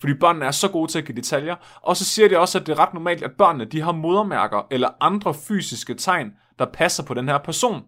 Fordi 0.00 0.14
børnene 0.14 0.44
er 0.44 0.50
så 0.50 0.68
gode 0.68 0.92
til 0.92 0.98
at 0.98 1.04
give 1.04 1.16
detaljer. 1.16 1.54
Og 1.82 1.96
så 1.96 2.04
siger 2.04 2.28
de 2.28 2.38
også, 2.38 2.58
at 2.58 2.66
det 2.66 2.72
er 2.72 2.78
ret 2.78 2.94
normalt, 2.94 3.22
at 3.22 3.30
børnene 3.38 3.64
de 3.64 3.80
har 3.80 3.92
modermærker 3.92 4.66
eller 4.70 4.88
andre 5.00 5.34
fysiske 5.34 5.94
tegn, 5.94 6.30
der 6.58 6.66
passer 6.72 7.04
på 7.04 7.14
den 7.14 7.28
her 7.28 7.38
person. 7.38 7.82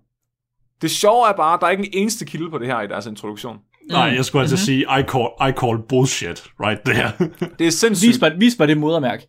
Det 0.82 0.90
sjove 0.90 1.28
er 1.28 1.32
bare, 1.32 1.54
at 1.54 1.60
der 1.60 1.66
er 1.66 1.70
ikke 1.70 1.86
en 1.86 1.90
eneste 1.92 2.24
kilde 2.24 2.50
på 2.50 2.58
det 2.58 2.66
her 2.66 2.80
i 2.80 2.86
deres 2.86 3.06
introduktion. 3.06 3.58
Nej, 3.90 4.00
jeg 4.00 4.24
skulle 4.24 4.42
altså 4.42 4.56
sige, 4.56 4.80
I 4.80 5.02
call, 5.02 5.28
I 5.48 5.52
call 5.60 5.78
bullshit 5.88 6.44
right 6.60 6.80
there. 6.84 7.12
Det 7.58 7.66
er 7.66 7.70
sindssygt. 7.70 8.08
Vis 8.08 8.20
mig, 8.20 8.32
vis 8.38 8.58
mig 8.58 8.68
det 8.68 8.78
modermærke. 8.78 9.28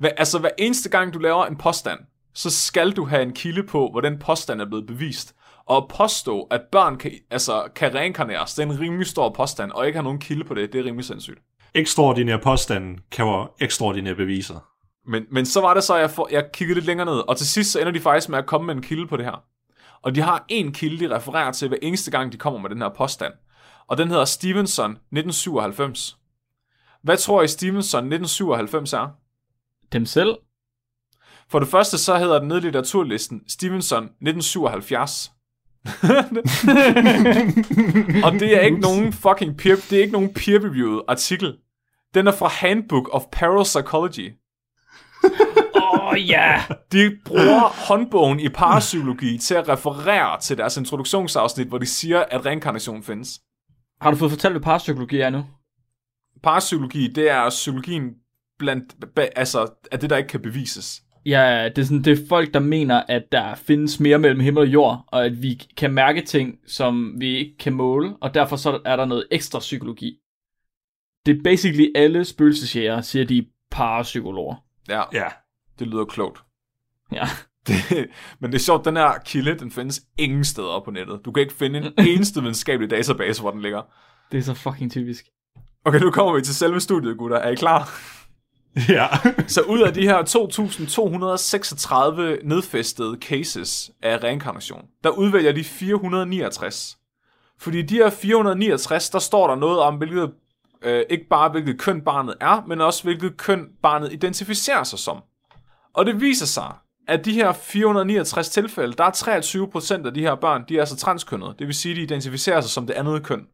Hva, 0.00 0.08
altså, 0.08 0.38
hver 0.38 0.50
eneste 0.58 0.88
gang, 0.88 1.14
du 1.14 1.18
laver 1.18 1.46
en 1.46 1.56
påstand, 1.56 1.98
så 2.38 2.50
skal 2.50 2.90
du 2.90 3.04
have 3.04 3.22
en 3.22 3.32
kilde 3.32 3.62
på, 3.62 3.88
hvor 3.90 4.00
den 4.00 4.18
påstand 4.18 4.60
er 4.60 4.66
blevet 4.66 4.86
bevist. 4.86 5.34
Og 5.66 5.76
at 5.76 5.88
påstå, 5.88 6.42
at 6.42 6.60
børn 6.72 6.96
kan, 6.96 7.12
altså, 7.30 7.68
kan 7.74 7.94
reinkarneres, 7.94 8.54
det 8.54 8.62
er 8.62 8.66
en 8.66 8.80
rimelig 8.80 9.06
stor 9.06 9.30
påstand, 9.30 9.70
og 9.70 9.86
ikke 9.86 9.96
have 9.96 10.04
nogen 10.04 10.18
kilde 10.18 10.44
på 10.44 10.54
det, 10.54 10.72
det 10.72 10.80
er 10.80 10.84
rimelig 10.84 11.04
sindssygt. 11.04 11.38
Ekstraordinære 11.74 12.38
påstanden 12.38 12.98
kan 13.10 13.26
være 13.26 13.48
ekstraordinære 13.60 14.14
beviser. 14.14 14.68
Men, 15.06 15.24
men 15.30 15.46
så 15.46 15.60
var 15.60 15.74
det 15.74 15.84
så, 15.84 15.94
at 15.94 16.00
jeg, 16.00 16.10
for, 16.10 16.28
jeg 16.30 16.44
kiggede 16.52 16.74
lidt 16.74 16.86
længere 16.86 17.06
ned, 17.06 17.28
og 17.28 17.36
til 17.36 17.46
sidst 17.46 17.72
så 17.72 17.80
ender 17.80 17.92
de 17.92 18.00
faktisk 18.00 18.28
med 18.28 18.38
at 18.38 18.46
komme 18.46 18.66
med 18.66 18.74
en 18.74 18.82
kilde 18.82 19.06
på 19.06 19.16
det 19.16 19.24
her. 19.24 19.44
Og 20.02 20.14
de 20.14 20.20
har 20.20 20.44
en 20.48 20.72
kilde, 20.72 21.08
de 21.08 21.16
refererer 21.16 21.52
til 21.52 21.68
hver 21.68 21.78
eneste 21.82 22.10
gang, 22.10 22.32
de 22.32 22.36
kommer 22.36 22.60
med 22.60 22.70
den 22.70 22.82
her 22.82 22.88
påstand. 22.96 23.32
Og 23.88 23.98
den 23.98 24.08
hedder 24.08 24.24
Stevenson 24.24 24.90
1997. 24.90 26.18
Hvad 27.02 27.16
tror 27.16 27.42
I 27.42 27.48
Stevenson 27.48 28.12
1997 28.12 28.92
er? 28.92 29.08
Dem 29.92 30.06
selv. 30.06 30.36
For 31.50 31.58
det 31.58 31.68
første 31.68 31.98
så 31.98 32.18
hedder 32.18 32.38
den 32.38 32.48
nede 32.48 32.58
i 32.58 32.62
litteraturlisten 32.62 33.40
Stevenson 33.48 34.04
1977. 34.04 35.32
og 38.24 38.32
det 38.32 38.56
er 38.56 38.60
ikke 38.60 38.80
nogen 38.80 39.12
fucking 39.12 39.56
peer, 39.56 39.76
det 39.90 39.92
er 39.92 40.00
ikke 40.00 40.12
nogen 40.12 40.34
peer-reviewed 40.34 41.00
artikel. 41.08 41.56
Den 42.14 42.26
er 42.26 42.32
fra 42.32 42.48
Handbook 42.48 43.08
of 43.12 43.22
Parapsychology. 43.32 44.32
Åh 45.74 46.08
oh, 46.08 46.28
ja! 46.28 46.62
De 46.92 47.18
bruger 47.24 47.88
håndbogen 47.88 48.40
i 48.40 48.48
parapsykologi 48.48 49.38
til 49.38 49.54
at 49.54 49.68
referere 49.68 50.40
til 50.40 50.58
deres 50.58 50.76
introduktionsafsnit, 50.76 51.66
hvor 51.66 51.78
de 51.78 51.86
siger, 51.86 52.24
at 52.30 52.46
reinkarnation 52.46 53.02
findes. 53.02 53.40
Har 54.00 54.10
du 54.10 54.16
fået 54.16 54.30
fortalt, 54.30 54.52
hvad 54.52 54.62
parapsykologi 54.62 55.20
er 55.20 55.30
nu? 55.30 55.44
Parapsykologi, 56.42 57.12
det 57.12 57.30
er 57.30 57.48
psykologien 57.48 58.10
blandt, 58.58 58.94
altså, 59.36 59.66
af 59.92 60.00
det, 60.00 60.10
der 60.10 60.16
ikke 60.16 60.28
kan 60.28 60.42
bevises. 60.42 61.02
Ja, 61.26 61.68
det 61.76 61.78
er, 61.82 61.86
sådan, 61.86 62.02
det 62.04 62.18
er 62.22 62.26
folk, 62.28 62.54
der 62.54 62.60
mener, 62.60 63.02
at 63.08 63.22
der 63.32 63.54
findes 63.54 64.00
mere 64.00 64.18
mellem 64.18 64.40
himmel 64.40 64.60
og 64.60 64.66
jord, 64.68 65.04
og 65.08 65.24
at 65.24 65.42
vi 65.42 65.62
kan 65.76 65.92
mærke 65.92 66.22
ting, 66.22 66.58
som 66.66 67.14
vi 67.20 67.36
ikke 67.36 67.58
kan 67.58 67.72
måle, 67.72 68.16
og 68.20 68.34
derfor 68.34 68.56
så 68.56 68.80
er 68.84 68.96
der 68.96 69.04
noget 69.04 69.26
ekstra 69.30 69.58
psykologi. 69.58 70.16
Det 71.26 71.38
er 71.38 71.42
basically 71.42 71.88
alle 71.94 72.24
spøgelsesjæger, 72.24 73.00
siger 73.00 73.24
de 73.24 73.46
parapsykologer. 73.70 74.54
Ja, 74.88 75.02
Ja. 75.12 75.24
det 75.78 75.86
lyder 75.86 76.04
klogt. 76.04 76.38
Ja. 77.12 77.24
Det, 77.68 78.06
men 78.40 78.52
det 78.52 78.58
er 78.58 78.62
sjovt, 78.62 78.84
den 78.84 78.96
her 78.96 79.12
kilde, 79.26 79.58
den 79.58 79.70
findes 79.70 80.02
ingen 80.18 80.44
steder 80.44 80.82
på 80.84 80.90
nettet. 80.90 81.20
Du 81.24 81.32
kan 81.32 81.40
ikke 81.40 81.54
finde 81.54 81.78
en 81.78 81.92
eneste 82.08 82.40
videnskabelig 82.40 82.90
database, 82.90 83.40
hvor 83.42 83.50
den 83.50 83.62
ligger. 83.62 83.82
Det 84.32 84.38
er 84.38 84.42
så 84.42 84.54
fucking 84.54 84.92
typisk. 84.92 85.24
Okay, 85.84 86.00
nu 86.00 86.10
kommer 86.10 86.34
vi 86.34 86.40
til 86.42 86.54
selve 86.54 86.80
studiet, 86.80 87.18
gutter. 87.18 87.36
Er 87.36 87.50
I 87.50 87.54
klar? 87.54 87.88
Ja. 88.88 89.06
Så 89.46 89.60
ud 89.60 89.80
af 89.80 89.94
de 89.94 90.02
her 90.02 90.22
2.236 90.22 92.48
nedfæstede 92.48 93.18
cases 93.20 93.90
af 94.02 94.24
reinkarnation, 94.24 94.84
der 95.04 95.10
udvælger 95.10 95.52
de 95.52 95.64
469. 95.64 96.98
Fordi 97.60 97.82
de 97.82 97.94
her 97.94 98.10
469, 98.10 99.10
der 99.10 99.18
står 99.18 99.46
der 99.46 99.54
noget 99.54 99.80
om, 99.80 99.96
hvilket, 99.96 100.30
øh, 100.82 101.02
ikke 101.10 101.26
bare 101.30 101.50
hvilket 101.50 101.80
køn 101.80 102.00
barnet 102.00 102.34
er, 102.40 102.62
men 102.66 102.80
også 102.80 103.02
hvilket 103.02 103.36
køn 103.36 103.66
barnet 103.82 104.12
identificerer 104.12 104.84
sig 104.84 104.98
som. 104.98 105.22
Og 105.94 106.06
det 106.06 106.20
viser 106.20 106.46
sig, 106.46 106.72
at 107.08 107.24
de 107.24 107.32
her 107.32 107.52
469 107.52 108.48
tilfælde, 108.48 108.92
der 108.92 109.04
er 109.04 109.10
23 109.10 109.70
procent 109.70 110.06
af 110.06 110.14
de 110.14 110.20
her 110.20 110.34
børn, 110.34 110.64
de 110.68 110.76
er 110.76 110.80
altså 110.80 110.96
transkønnede. 110.96 111.54
Det 111.58 111.66
vil 111.66 111.74
sige, 111.74 111.94
de 111.94 112.02
identificerer 112.02 112.60
sig 112.60 112.70
som 112.70 112.86
det 112.86 112.94
andet 112.94 113.24
køn. 113.24 113.46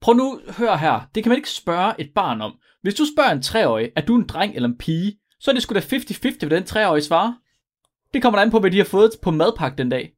Prøv 0.00 0.14
nu 0.14 0.40
at 0.48 0.54
høre 0.54 0.78
her. 0.78 1.00
Det 1.14 1.22
kan 1.22 1.30
man 1.30 1.36
ikke 1.36 1.50
spørge 1.50 1.94
et 1.98 2.10
barn 2.14 2.40
om. 2.40 2.52
Hvis 2.84 2.94
du 2.94 3.04
spørger 3.14 3.30
en 3.30 3.42
treårig, 3.42 3.90
er 3.96 4.00
du 4.00 4.16
en 4.16 4.26
dreng 4.26 4.54
eller 4.54 4.68
en 4.68 4.78
pige, 4.78 5.18
så 5.40 5.50
er 5.50 5.52
det 5.52 5.62
sgu 5.62 5.74
da 5.74 5.80
50-50, 5.80 6.46
hvad 6.46 6.50
den 6.50 6.64
treårige 6.64 7.02
svarer. 7.02 7.32
Det 8.14 8.22
kommer 8.22 8.38
an 8.40 8.50
på, 8.50 8.60
hvad 8.60 8.70
de 8.70 8.76
har 8.78 8.84
fået 8.84 9.10
på 9.22 9.30
madpakke 9.30 9.78
den 9.78 9.88
dag. 9.88 10.12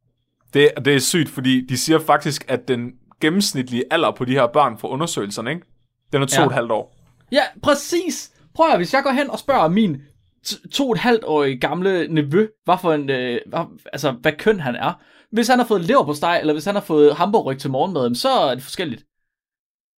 Det, 0.54 0.70
det 0.84 0.94
er 0.94 0.98
sygt, 0.98 1.28
fordi 1.28 1.66
de 1.66 1.76
siger 1.76 1.98
faktisk, 1.98 2.44
at 2.48 2.68
den 2.68 2.92
gennemsnitlige 3.20 3.84
alder 3.90 4.10
på 4.10 4.24
de 4.24 4.32
her 4.32 4.46
børn 4.46 4.78
for 4.78 4.88
undersøgelserne, 4.88 5.50
ikke? 5.50 5.66
den 6.12 6.22
er 6.22 6.26
to 6.26 6.34
Ja. 6.40 6.42
og 6.42 6.46
et 6.46 6.54
halvt 6.54 6.72
år. 6.72 6.96
Ja, 7.32 7.42
præcis. 7.62 8.32
Prøv 8.54 8.66
at 8.70 8.78
hvis 8.78 8.94
jeg 8.94 9.02
går 9.02 9.10
hen 9.10 9.30
og 9.30 9.38
spørger 9.38 9.68
min 9.68 9.96
to 10.72 10.86
og 10.88 10.92
et 10.92 10.98
halvt 10.98 11.24
årige 11.24 11.58
gamle 11.60 12.08
nevø, 12.08 12.46
hvad 12.64 12.76
for 12.80 12.92
en, 12.92 13.10
øh, 13.10 13.40
hvad, 13.46 13.60
altså, 13.92 14.10
hvad 14.10 14.32
køn 14.38 14.60
han 14.60 14.74
er. 14.74 14.92
Hvis 15.32 15.48
han 15.48 15.58
har 15.58 15.66
fået 15.66 15.84
lever 15.84 16.04
på 16.04 16.14
steg, 16.14 16.38
eller 16.40 16.52
hvis 16.52 16.64
han 16.64 16.74
har 16.74 16.82
fået 16.82 17.16
hamburgryg 17.16 17.58
til 17.58 17.70
morgenmad, 17.70 18.14
så 18.14 18.28
er 18.28 18.54
det 18.54 18.62
forskelligt. 18.62 19.04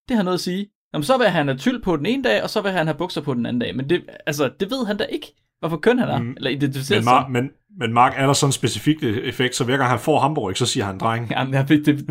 Det 0.09 0.17
har 0.17 0.25
noget 0.25 0.37
at 0.37 0.41
sige. 0.41 0.67
Jamen, 0.95 1.05
så 1.05 1.19
vil 1.19 1.27
han 1.27 1.49
have 1.49 1.59
tyld 1.59 1.83
på 1.83 1.97
den 1.97 2.07
ene 2.07 2.23
dag, 2.25 2.43
og 2.43 2.51
så 2.51 2.61
vil 2.61 2.73
han 2.73 2.87
have 2.87 2.99
bukser 2.99 3.21
på 3.21 3.35
den 3.35 3.47
anden 3.47 3.61
dag. 3.61 3.77
Men 3.77 3.91
det, 3.91 4.03
altså, 4.27 4.51
det 4.61 4.71
ved 4.71 4.87
han 4.87 4.97
da 4.97 5.05
ikke, 5.05 5.27
hvorfor 5.61 5.77
køn 5.77 5.99
han 5.99 6.09
er. 6.09 6.19
Mm. 6.19 6.35
Eller 6.37 6.51
identificerer 6.51 6.99
Men, 6.99 7.05
sig. 7.05 7.13
Mark, 7.13 7.31
men, 7.31 7.51
men 7.81 7.93
Mark, 7.93 8.15
er 8.17 8.27
der 8.27 8.33
sådan 8.33 8.49
en 8.49 8.53
specifik 8.53 9.03
effekt, 9.03 9.57
så 9.57 9.65
hver 9.65 9.77
gang 9.77 9.91
han 9.91 9.99
får 9.99 10.21
hamburg, 10.21 10.57
så 10.57 10.67
siger 10.67 10.85
han 10.85 10.99
dreng. 10.99 11.31
Jamen, 11.37 11.55
jeg, 11.55 11.69
det, 11.69 11.87
det, 11.87 12.07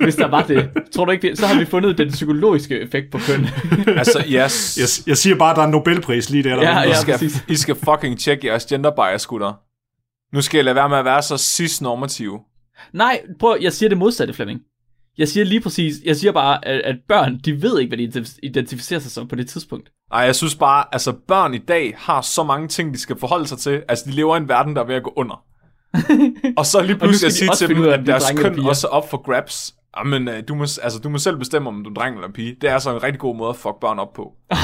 hvis 0.00 0.16
der 0.16 0.28
var 0.28 0.42
det, 0.42 0.70
tror 0.92 1.04
du 1.04 1.10
ikke 1.10 1.28
det, 1.28 1.38
så 1.38 1.46
har 1.46 1.58
vi 1.58 1.64
fundet 1.64 1.98
den 1.98 2.08
psykologiske 2.08 2.80
effekt 2.80 3.10
på 3.12 3.18
køn. 3.18 3.46
Altså, 3.98 4.18
yes. 4.18 4.78
Jeg, 4.78 5.08
jeg 5.08 5.16
siger 5.16 5.36
bare, 5.36 5.50
at 5.50 5.56
der 5.56 5.62
er 5.62 5.66
en 5.66 5.72
Nobelpris 5.72 6.30
lige 6.30 6.42
der. 6.42 6.56
der 6.56 6.62
Ja, 6.62 6.82
I, 6.82 6.88
ja. 6.88 6.94
skal, 6.94 7.12
præcis. 7.14 7.44
I 7.48 7.56
skal 7.56 7.74
fucking 7.74 8.18
tjekke 8.18 8.46
jeres 8.46 8.66
gender 8.66 8.90
bias, 8.90 9.26
gutter. 9.26 9.52
Nu 10.34 10.42
skal 10.42 10.58
jeg 10.58 10.64
lade 10.64 10.74
være 10.74 10.88
med 10.88 10.98
at 10.98 11.04
være 11.04 11.22
så 11.22 11.36
cis-normative. 11.38 12.40
Nej, 12.92 13.20
prøv, 13.40 13.56
jeg 13.60 13.72
siger 13.72 13.88
det 13.88 13.98
modsatte, 13.98 14.34
Flemming. 14.34 14.60
Jeg 15.18 15.28
siger 15.28 15.44
lige 15.44 15.60
præcis, 15.60 15.94
jeg 16.04 16.16
siger 16.16 16.32
bare, 16.32 16.68
at, 16.68 16.80
at 16.80 16.96
børn, 17.08 17.38
de 17.44 17.62
ved 17.62 17.80
ikke, 17.80 17.96
hvad 17.96 17.98
de 17.98 18.04
identif- 18.20 18.38
identificerer 18.42 19.00
sig 19.00 19.10
som 19.10 19.28
på 19.28 19.34
det 19.36 19.48
tidspunkt. 19.48 19.90
Nej, 20.12 20.20
jeg 20.20 20.36
synes 20.36 20.54
bare, 20.54 20.84
altså 20.92 21.12
børn 21.12 21.54
i 21.54 21.58
dag 21.58 21.94
har 21.98 22.20
så 22.20 22.42
mange 22.42 22.68
ting, 22.68 22.94
de 22.94 22.98
skal 22.98 23.18
forholde 23.18 23.46
sig 23.46 23.58
til. 23.58 23.82
Altså, 23.88 24.04
de 24.06 24.10
lever 24.10 24.34
i 24.34 24.38
en 24.38 24.48
verden, 24.48 24.76
der 24.76 24.82
er 24.82 24.86
ved 24.86 24.94
at 24.94 25.02
gå 25.02 25.12
under. 25.16 25.44
og 26.58 26.66
så 26.66 26.82
lige 26.82 26.98
pludselig 26.98 27.26
at 27.26 27.32
sige 27.32 27.50
til 27.56 27.68
dem, 27.68 27.80
ud 27.80 27.86
at 27.86 28.00
er 28.00 28.04
deres 28.04 28.24
køn 28.36 28.54
piger. 28.54 28.68
også 28.68 28.86
er 28.86 28.90
op 28.90 29.10
for 29.10 29.16
grabs. 29.16 29.74
Jamen, 29.98 30.28
øh, 30.28 30.42
du 30.48 30.54
må, 30.54 30.62
altså, 30.62 31.00
du 31.04 31.08
må 31.08 31.18
selv 31.18 31.36
bestemme, 31.36 31.68
om 31.68 31.84
du 31.84 31.90
er 31.90 31.94
dreng 31.94 32.16
eller 32.16 32.32
pige. 32.32 32.56
Det 32.60 32.70
er 32.70 32.74
altså 32.74 32.94
en 32.94 33.02
rigtig 33.02 33.20
god 33.20 33.36
måde 33.36 33.50
at 33.50 33.56
fuck 33.56 33.80
børn 33.80 33.98
op 33.98 34.12
på. 34.12 34.32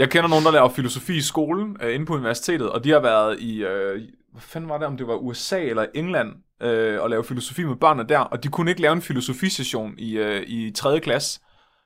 jeg 0.00 0.10
kender 0.10 0.28
nogen, 0.28 0.44
der 0.44 0.50
laver 0.52 0.68
filosofi 0.68 1.16
i 1.16 1.20
skolen, 1.20 1.76
øh, 1.82 1.94
inde 1.94 2.06
på 2.06 2.14
universitetet, 2.14 2.70
og 2.70 2.84
de 2.84 2.90
har 2.90 3.00
været 3.00 3.40
i, 3.40 3.62
øh, 3.62 4.00
hvad 4.32 4.42
fanden 4.42 4.70
var 4.70 4.78
det, 4.78 4.86
om 4.86 4.96
det 4.96 5.06
var 5.06 5.14
USA 5.14 5.60
eller 5.60 5.86
England, 5.94 6.28
øh, 6.60 7.02
og 7.02 7.10
lave 7.10 7.24
filosofi 7.24 7.64
med 7.64 7.76
børnene 7.76 8.08
der, 8.08 8.18
og 8.18 8.44
de 8.44 8.48
kunne 8.48 8.70
ikke 8.70 8.82
lave 8.82 8.92
en 8.92 9.02
filosofisession 9.02 9.94
i, 9.98 10.12
øh, 10.12 10.42
i 10.46 10.70
3. 10.70 11.00
klasse, 11.00 11.40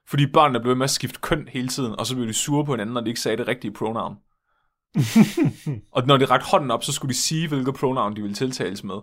fordi 0.08 0.26
børnene 0.26 0.60
blev 0.60 0.76
med 0.76 0.84
at 0.84 0.90
skifte 0.90 1.20
køn 1.20 1.48
hele 1.48 1.68
tiden, 1.68 1.98
og 1.98 2.06
så 2.06 2.14
blev 2.14 2.28
de 2.28 2.32
sure 2.32 2.64
på 2.64 2.72
hinanden, 2.72 2.94
når 2.94 3.00
de 3.00 3.08
ikke 3.08 3.20
sagde 3.20 3.36
det 3.36 3.48
rigtige 3.48 3.72
pronoun. 3.72 4.16
og 5.96 6.06
når 6.06 6.16
de 6.16 6.24
rakte 6.24 6.46
hånden 6.46 6.70
op, 6.70 6.84
så 6.84 6.92
skulle 6.92 7.12
de 7.12 7.18
sige, 7.18 7.48
hvilket 7.48 7.74
pronoun 7.74 8.16
de 8.16 8.20
ville 8.20 8.34
tiltales 8.34 8.84
med. 8.84 8.96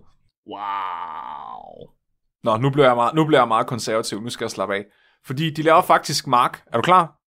Wow. 0.47 1.91
Nå, 2.43 2.57
nu 2.57 2.69
bliver 2.69 2.87
jeg 2.87 2.95
meget, 2.95 3.15
nu 3.15 3.25
bliver 3.25 3.39
jeg 3.39 3.47
meget 3.47 3.67
konservativ. 3.67 4.21
Nu 4.21 4.29
skal 4.29 4.45
jeg 4.45 4.51
slappe 4.51 4.75
af. 4.75 4.85
Fordi 5.25 5.49
de 5.49 5.61
laver 5.61 5.81
faktisk, 5.81 6.27
Mark, 6.27 6.63
er 6.67 6.77
du 6.77 6.81
klar? 6.81 7.17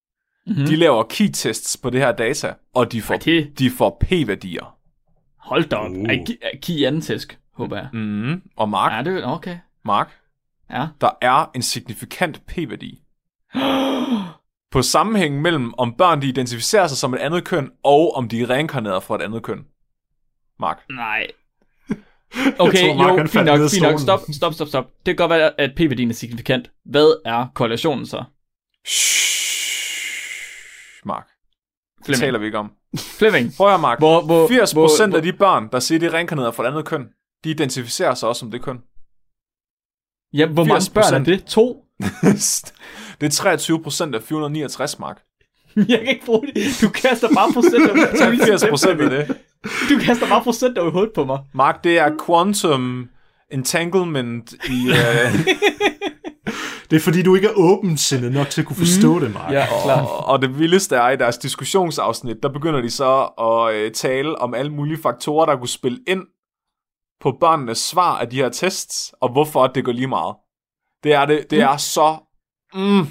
Mm-hmm. 0.46 0.66
De 0.66 0.76
laver 0.76 1.02
key-tests 1.02 1.76
på 1.76 1.90
det 1.90 2.00
her 2.00 2.12
data, 2.12 2.54
og 2.74 2.92
de 2.92 3.02
får, 3.02 3.16
de 3.58 3.70
får 3.78 3.96
p-værdier. 4.00 4.76
Hold 5.38 5.64
da 5.64 5.76
op. 5.76 5.90
Uh. 5.90 6.08
Ej, 6.08 6.24
giv 6.62 6.86
anden 6.86 7.00
tæsk, 7.00 7.38
håber 7.56 7.76
jeg. 7.76 7.88
Mm-hmm. 7.92 8.42
Og 8.56 8.68
Mark, 8.68 8.92
Ja, 8.92 9.02
det 9.10 9.24
okay. 9.24 9.58
Mark, 9.84 10.08
Ja. 10.70 10.86
der 11.00 11.10
er 11.20 11.50
en 11.54 11.62
signifikant 11.62 12.46
p-værdi. 12.46 13.00
på 14.72 14.82
sammenhængen 14.82 15.42
mellem, 15.42 15.74
om 15.78 15.94
børn 15.94 16.22
de 16.22 16.28
identificerer 16.28 16.86
sig 16.86 16.98
som 16.98 17.14
et 17.14 17.18
andet 17.18 17.44
køn, 17.44 17.70
og 17.84 18.16
om 18.16 18.28
de 18.28 18.42
er 18.42 18.50
reinkarneret 18.50 19.02
fra 19.02 19.14
et 19.14 19.22
andet 19.22 19.42
køn. 19.42 19.64
Mark. 20.60 20.78
Nej. 20.90 21.26
Okay, 22.58 22.88
tror, 22.88 22.94
Mark, 22.94 23.18
jo, 23.18 23.26
fint 23.26 23.44
nok, 23.44 23.60
fint 23.70 23.82
nok. 23.82 24.00
Stop, 24.00 24.20
stop, 24.32 24.54
stop, 24.54 24.68
stop. 24.68 24.84
Det 25.06 25.06
kan 25.06 25.16
godt 25.16 25.30
være, 25.30 25.60
at 25.60 25.70
p-værdien 25.76 26.10
er 26.10 26.14
signifikant. 26.14 26.70
Hvad 26.84 27.22
er 27.24 27.46
korrelationen 27.54 28.06
så? 28.06 28.24
Shhh, 28.86 31.06
Mark. 31.06 31.26
Det 32.06 32.18
taler 32.18 32.38
vi 32.38 32.46
ikke 32.46 32.58
om. 32.58 32.72
Flemming. 33.18 33.50
Prøv 33.56 33.74
at 33.74 33.80
Mark. 33.80 33.98
Hvor, 33.98 34.24
hvor, 34.24 34.48
80 34.48 34.72
hvor, 34.72 34.82
procent 34.86 35.14
af 35.14 35.22
de 35.22 35.32
børn, 35.32 35.68
der 35.72 35.78
siger, 35.80 35.98
de 35.98 36.06
er 36.06 36.14
reinkarneret 36.14 36.54
fra 36.54 36.62
et 36.64 36.66
andet 36.66 36.84
køn, 36.84 37.08
de 37.44 37.50
identificerer 37.50 38.14
sig 38.14 38.28
også 38.28 38.40
som 38.40 38.50
det 38.50 38.62
køn. 38.62 38.78
Ja, 40.34 40.46
hvor 40.46 40.64
mange 40.64 40.80
80%. 40.80 40.92
børn 40.92 41.14
er 41.14 41.24
det? 41.24 41.44
To? 41.44 41.84
det 43.20 43.26
er 43.26 43.30
23 43.30 43.82
procent 43.82 44.14
af 44.14 44.22
469, 44.22 44.98
Mark. 44.98 45.20
Jeg 45.76 45.98
kan 45.98 46.08
ikke 46.08 46.26
bruge 46.26 46.46
det. 46.46 46.78
Du 46.82 46.88
kaster 46.88 47.28
bare 47.34 47.52
procenter. 47.52 48.44
80 48.46 48.64
procent 48.68 49.00
af 49.00 49.10
det. 49.10 49.36
Du 49.90 49.98
kaster 50.00 50.28
bare 50.28 50.42
procenter 50.42 50.82
over 50.82 50.90
i 50.90 50.92
hovedet 50.92 51.12
på 51.14 51.24
mig. 51.24 51.38
Mark, 51.54 51.84
det 51.84 51.98
er 51.98 52.10
quantum 52.26 53.08
entanglement 53.50 54.52
i... 54.52 54.88
Øh, 54.90 55.46
Det 56.90 56.96
er 56.96 57.00
fordi, 57.00 57.22
du 57.22 57.34
ikke 57.34 57.48
er 57.48 57.52
åbensindet 57.56 58.32
nok 58.32 58.50
til 58.50 58.60
at 58.60 58.66
kunne 58.66 58.76
forstå 58.76 59.20
det, 59.20 59.32
Mark. 59.34 59.52
Ja, 59.52 59.66
klart. 59.84 60.00
og, 60.00 60.24
og 60.26 60.42
det 60.42 60.58
vildeste 60.58 60.96
er, 60.96 61.10
i 61.10 61.16
deres 61.16 61.38
diskussionsafsnit, 61.38 62.36
der 62.42 62.48
begynder 62.48 62.80
de 62.80 62.90
så 62.90 63.22
at 63.40 63.74
øh, 63.74 63.92
tale 63.92 64.38
om 64.38 64.54
alle 64.54 64.72
mulige 64.72 64.98
faktorer, 65.02 65.46
der 65.46 65.56
kunne 65.56 65.68
spille 65.68 65.98
ind 66.06 66.22
på 67.20 67.36
børnenes 67.40 67.78
svar 67.78 68.18
af 68.18 68.30
de 68.30 68.36
her 68.36 68.48
tests, 68.48 69.14
og 69.20 69.32
hvorfor 69.32 69.66
det 69.66 69.84
går 69.84 69.92
lige 69.92 70.06
meget. 70.06 70.36
Det 71.04 71.12
er, 71.12 71.26
det, 71.26 71.50
det 71.50 71.60
er 71.60 71.76
så... 71.76 72.16
Mm, 72.74 73.06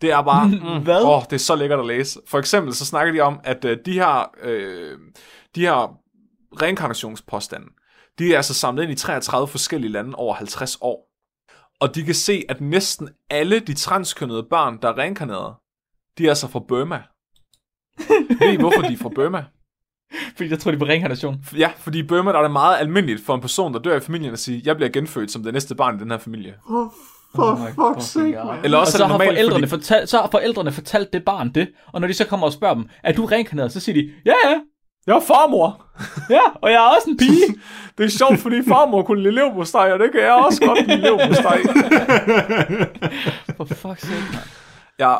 det 0.00 0.10
er 0.10 0.22
bare... 0.22 0.48
Mm, 0.78 0.84
Hvad? 0.84 1.04
Åh, 1.04 1.22
det 1.22 1.32
er 1.32 1.38
så 1.38 1.56
lækkert 1.56 1.80
at 1.80 1.86
læse. 1.86 2.20
For 2.26 2.38
eksempel 2.38 2.74
så 2.74 2.86
snakker 2.86 3.12
de 3.12 3.20
om, 3.20 3.40
at 3.44 3.64
øh, 3.64 3.78
de 3.86 3.92
her, 3.92 4.30
øh, 4.42 4.98
de 5.54 5.60
her 5.60 5.98
reinkarnationspåstande, 6.62 7.66
de 8.18 8.32
er 8.32 8.36
altså 8.36 8.54
samlet 8.54 8.82
ind 8.82 8.92
i 8.92 8.94
33 8.94 9.48
forskellige 9.48 9.92
lande 9.92 10.14
over 10.14 10.34
50 10.34 10.78
år. 10.80 11.08
Og 11.80 11.94
de 11.94 12.04
kan 12.04 12.14
se, 12.14 12.44
at 12.48 12.60
næsten 12.60 13.08
alle 13.30 13.60
de 13.60 13.74
transkønnede 13.74 14.42
børn, 14.50 14.78
der 14.82 14.88
er 14.88 14.98
reinkarneret, 14.98 15.54
de 16.18 16.24
er 16.24 16.28
altså 16.28 16.48
fra 16.48 16.60
Burma. 16.68 17.02
Ved 18.40 18.52
I, 18.52 18.56
hvorfor 18.56 18.82
de 18.82 18.92
er 18.92 18.98
fra 18.98 19.08
Burma? 19.08 19.44
Fordi 20.36 20.50
jeg 20.50 20.58
tror, 20.58 20.70
det 20.70 20.76
er 20.76 20.84
på 20.84 20.86
reinkarnation. 20.90 21.36
Ja, 21.58 21.70
fordi 21.78 21.98
i 21.98 22.02
Burma 22.02 22.32
der 22.32 22.38
er 22.38 22.42
det 22.42 22.50
meget 22.50 22.76
almindeligt 22.78 23.26
for 23.26 23.34
en 23.34 23.40
person, 23.40 23.72
der 23.74 23.78
dør 23.80 23.96
i 23.96 24.00
familien, 24.00 24.32
at 24.32 24.38
sige, 24.38 24.62
jeg 24.64 24.76
bliver 24.76 24.88
genfødt 24.88 25.30
som 25.30 25.42
det 25.42 25.52
næste 25.52 25.74
barn 25.74 25.96
i 25.96 25.98
den 25.98 26.10
her 26.10 26.18
familie. 26.18 26.54
For 27.34 27.56
my 27.56 27.68
fuck's 27.68 28.00
sake, 28.00 28.46
man. 28.46 28.64
Eller 28.64 28.76
Og 28.76 28.80
også 28.80 28.92
så 28.92 28.98
er 28.98 29.00
det 29.02 29.06
har, 29.06 29.18
normalt, 29.18 29.30
forældrene 29.36 29.68
fordi... 29.68 29.82
fortalt, 29.82 30.08
så 30.08 30.16
har 30.18 30.28
forældrene 30.30 30.72
fortalt 30.72 31.12
det 31.12 31.24
barn 31.24 31.50
det, 31.54 31.68
og 31.92 32.00
når 32.00 32.08
de 32.08 32.14
så 32.14 32.24
kommer 32.26 32.46
og 32.46 32.52
spørger 32.52 32.74
dem, 32.74 32.88
er 33.04 33.12
du 33.12 33.24
reinkarneret, 33.24 33.72
så 33.72 33.80
siger 33.80 33.94
de, 34.02 34.10
ja, 34.26 34.34
ja, 34.44 34.60
Jeg 35.06 35.16
er 35.16 35.20
farmor. 35.20 35.84
ja, 36.36 36.40
og 36.62 36.70
jeg 36.70 36.76
er 36.76 36.96
også 36.96 37.10
en 37.10 37.16
pige. 37.16 37.54
Det 37.98 38.04
er 38.04 38.08
sjovt, 38.10 38.38
fordi 38.38 38.56
farmor 38.68 39.02
kunne 39.02 39.22
lide 39.22 39.34
leverpostej, 39.34 39.92
og 39.92 39.98
det 39.98 40.12
kan 40.12 40.20
jeg 40.20 40.32
også 40.32 40.60
godt 40.66 40.86
lide 40.86 41.00
leverpostej. 41.00 41.58
For 43.56 43.64
fuck's 43.64 44.00
sake, 44.06 44.24
man. 44.32 44.42
Ja, 44.98 45.14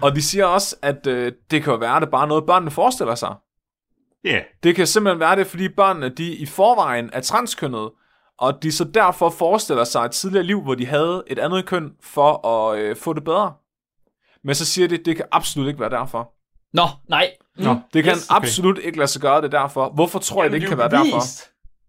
og 0.00 0.16
de 0.16 0.22
siger 0.22 0.44
også, 0.46 0.76
at 0.82 1.06
øh, 1.06 1.32
det 1.50 1.62
kan 1.62 1.72
jo 1.72 1.78
være, 1.78 1.96
at 1.96 2.00
det 2.02 2.06
er 2.06 2.10
bare 2.10 2.28
noget, 2.28 2.46
børnene 2.46 2.70
forestiller 2.70 3.14
sig. 3.14 3.34
Ja, 4.28 4.40
Det 4.62 4.76
kan 4.76 4.86
simpelthen 4.86 5.20
være 5.20 5.36
det, 5.36 5.46
fordi 5.46 5.68
børnene 5.68 6.08
de 6.08 6.34
i 6.34 6.46
forvejen 6.46 7.10
er 7.12 7.20
transkønnede, 7.20 7.92
og 8.38 8.62
de 8.62 8.72
så 8.72 8.84
derfor 8.84 9.30
forestiller 9.30 9.84
sig 9.84 10.04
et 10.04 10.10
tidligere 10.10 10.44
liv, 10.44 10.62
hvor 10.62 10.74
de 10.74 10.86
havde 10.86 11.22
et 11.26 11.38
andet 11.38 11.66
køn 11.66 11.92
for 12.02 12.46
at 12.46 12.78
øh, 12.78 12.96
få 12.96 13.12
det 13.12 13.24
bedre. 13.24 13.52
Men 14.44 14.54
så 14.54 14.64
siger 14.64 14.88
de, 14.88 14.94
at 14.94 15.00
det 15.04 15.16
kan 15.16 15.24
absolut 15.32 15.68
ikke 15.68 15.80
være 15.80 15.90
derfor. 15.90 16.32
Nå, 16.72 16.82
nej. 17.08 17.30
Nå, 17.56 17.76
Det 17.94 18.04
kan 18.04 18.12
Yes, 18.12 18.18
yes, 18.18 18.30
absolut 18.30 18.78
ikke 18.78 18.98
lade 18.98 19.08
sig 19.08 19.22
gøre 19.22 19.42
det 19.42 19.52
derfor. 19.52 19.90
Hvorfor 19.94 20.18
tror 20.18 20.42
jeg, 20.42 20.50
det 20.50 20.56
ikke 20.56 20.68
kan 20.68 20.78
være 20.78 20.90
derfor? 20.90 21.20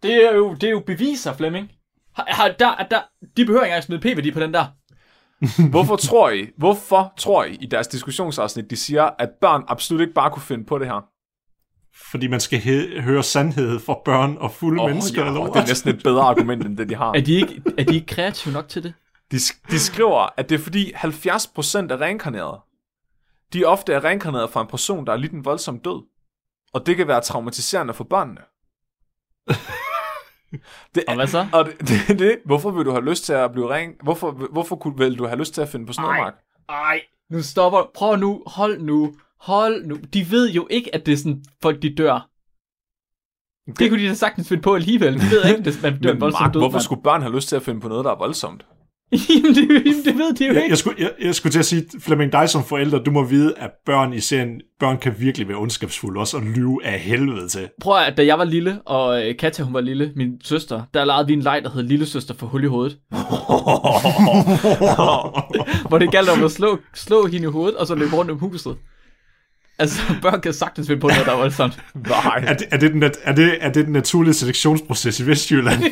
Det 0.04 0.26
er 0.26 0.36
jo, 0.36 0.54
det 0.54 0.64
er 0.64 0.72
jo 0.72 0.84
beviser, 0.86 1.34
Flemming. 1.34 1.72
Har, 2.16 2.26
har, 2.28 2.48
der, 2.48 2.88
der, 2.92 3.02
de 3.38 3.46
behøver 3.46 3.64
ikke 3.64 3.72
engang 3.72 3.84
smide 3.84 4.02
p-værdi 4.02 4.32
på 4.32 4.40
den 4.40 4.54
der. 4.54 4.66
Hvorfor 5.72 5.96
tror 5.96 6.30
I, 6.30 6.48
hvorfor 6.58 7.14
tror 7.18 7.44
I 7.44 7.58
i 7.62 7.66
deres 7.66 7.88
diskussionsafsnit, 7.88 8.70
de 8.70 8.76
siger, 8.76 9.10
at 9.20 9.30
børn 9.42 9.64
absolut 9.68 10.02
ikke 10.02 10.14
bare 10.14 10.32
kunne 10.32 10.42
finde 10.42 10.66
på 10.66 10.78
det 10.78 10.88
her? 10.88 11.06
Fordi 12.12 12.28
man 12.28 12.40
skal 12.40 12.60
he- 12.60 13.02
høre 13.02 13.24
sandhed 13.24 13.80
fra 13.80 13.96
børn 14.06 14.38
og 14.38 14.52
fulde 14.52 14.82
Åh, 14.84 14.90
mennesker. 14.90 15.22
ja, 15.22 15.28
eller 15.28 15.46
det 15.46 15.62
er 15.62 15.68
næsten 15.68 15.90
et 15.90 16.04
bedre 16.04 16.22
argument, 16.24 16.66
end 16.66 16.78
det 16.78 16.90
de 16.90 16.96
har. 16.96 17.12
Er 17.14 17.22
de 17.22 17.34
ikke, 17.36 17.62
er 17.78 17.84
de 17.84 17.96
ikke 17.96 18.08
kreative 18.08 18.54
nok 18.54 18.68
til 18.70 18.84
det? 18.84 18.94
De, 19.32 19.38
de 19.72 19.80
skriver, 19.80 20.28
at 20.38 20.50
det 20.50 20.60
er 20.60 20.64
fordi 20.64 20.92
70% 20.94 21.92
af 21.92 21.98
reinkarnerede, 22.02 22.60
de 23.54 23.66
ofte 23.66 23.94
er 23.94 24.04
reinkarneret 24.04 24.50
fra 24.50 24.62
en 24.62 24.68
person, 24.68 25.06
der 25.06 25.14
er 25.14 25.18
lidt 25.18 25.32
en 25.32 25.46
voldsom 25.46 25.80
død. 25.80 26.04
Og 26.74 26.86
det 26.86 26.98
kan 26.98 27.08
være 27.08 27.22
traumatiserende 27.22 27.94
for 27.94 28.04
børnene. 28.04 28.42
det, 30.96 31.04
Og 31.08 31.16
hvad 31.16 31.28
så? 31.28 31.48
Og 31.54 31.66
det, 31.66 31.80
det, 32.08 32.20
det, 32.20 32.38
hvorfor 32.46 32.72
vil 32.72 32.86
du 32.86 32.92
have 32.92 33.06
lyst 33.06 33.26
til 33.26 33.34
at 33.34 33.52
blive 33.52 33.70
ren? 33.74 33.92
Hvorfor, 34.04 34.32
hvorfor 34.32 34.76
kunne, 34.76 34.98
vil 34.98 35.18
du 35.18 35.26
have 35.28 35.40
lyst 35.40 35.54
til 35.54 35.62
at 35.62 35.70
finde 35.70 35.86
på 35.86 35.94
sådan 35.94 36.04
noget, 36.08 36.20
Mark? 36.22 36.34
Ej, 36.70 37.02
nu 37.32 37.42
stopper. 37.42 37.92
Prøv 37.94 38.16
nu. 38.16 38.44
Hold 38.48 38.80
nu. 38.82 39.14
Hold 39.42 39.86
nu. 39.86 39.98
De 40.14 40.32
ved 40.32 40.52
jo 40.52 40.68
ikke, 40.70 40.96
at 40.96 41.06
det 41.06 41.12
er 41.14 41.18
sådan, 41.18 41.44
folk 41.62 41.82
de 41.82 41.96
dør. 41.96 42.30
Det, 43.68 43.80
det 43.80 43.90
kunne 43.90 44.04
de 44.04 44.08
da 44.08 44.14
sagtens 44.14 44.48
finde 44.48 44.64
på 44.64 44.76
alligevel. 44.76 45.14
De 45.14 45.20
ved 45.32 45.46
ikke, 45.58 45.70
at 45.70 45.80
man 45.84 46.02
dør 46.02 46.12
Men 46.14 46.22
voldsomt 46.22 46.42
Mark, 46.42 46.54
død. 46.54 46.62
hvorfor 46.62 46.76
mand. 46.76 46.84
skulle 46.84 47.04
børn 47.04 47.22
have 47.22 47.36
lyst 47.36 47.50
til 47.50 47.56
at 47.56 47.62
finde 47.62 47.82
på 47.82 47.88
noget, 47.88 48.06
der 48.06 48.12
er 48.12 48.18
voldsomt? 48.18 48.66
Jamen, 49.30 49.56
det, 49.56 49.86
det 50.06 50.18
ved 50.18 50.34
de 50.34 50.46
jo 50.48 50.54
Jeg, 50.54 50.62
ikke. 50.64 50.70
jeg, 50.70 50.78
skulle, 50.78 51.04
jeg, 51.04 51.12
jeg 51.22 51.36
skulle 51.36 51.54
til 51.54 51.60
at 51.60 51.66
sige, 51.66 51.86
Flemming, 52.00 52.32
dig 52.32 52.50
som 52.50 52.64
forældre, 52.64 53.00
du 53.00 53.12
må 53.12 53.24
vide, 53.24 53.54
at 53.58 53.72
børn 53.86 54.14
i 54.14 54.20
serien, 54.20 54.62
børn 54.80 54.98
kan 54.98 55.16
virkelig 55.20 55.48
være 55.48 55.58
ondskabsfulde 55.58 56.20
også, 56.20 56.38
og 56.38 56.44
lyve 56.44 56.86
af 56.86 57.00
helvede 57.00 57.48
til. 57.48 57.70
Prøv 57.82 57.98
at, 57.98 58.18
da 58.18 58.26
jeg 58.26 58.38
var 58.40 58.44
lille, 58.44 58.82
og 58.82 59.28
øh, 59.30 59.38
Katja 59.38 59.64
hun 59.64 59.74
var 59.74 59.82
lille, 59.82 60.12
min 60.16 60.42
søster, 60.44 60.82
der 60.94 61.06
legede 61.06 61.28
vi 61.28 61.34
en 61.34 61.42
leg, 61.42 61.62
der 61.64 61.70
hed 61.70 61.84
Lille 61.84 62.06
Søster 62.06 62.34
for 62.34 62.48
hul 62.48 62.64
i 62.64 62.68
hovedet. 62.68 62.98
hvor 65.90 65.98
det 65.98 66.12
galt 66.12 66.30
om 66.30 66.44
at 66.44 66.52
slå, 66.52 66.78
slå 66.96 67.26
hende 67.28 67.48
i 67.48 67.52
hovedet, 67.52 67.78
og 67.78 67.88
så 67.88 67.96
løbe 67.96 68.16
rundt 68.16 68.32
om 68.32 68.38
huset. 68.40 68.78
Altså, 69.80 70.02
børn 70.22 70.42
kan 70.42 70.54
sagtens 70.54 70.88
finde 70.88 71.02
på 71.02 71.08
noget, 71.08 71.26
der 71.26 71.32
er 71.32 71.38
voldsomt. 71.38 71.84
Nej, 71.96 72.44
Er 72.48 72.54
det, 72.54 72.68
er, 72.72 72.78
det 72.78 72.92
den, 72.92 73.04
er, 73.04 73.32
det, 73.36 73.58
er 73.62 73.72
det 73.72 73.86
den 73.86 73.94
naturlige 73.94 74.34
selektionsproces 74.34 75.20
i 75.20 75.28
Vestjylland? 75.28 75.84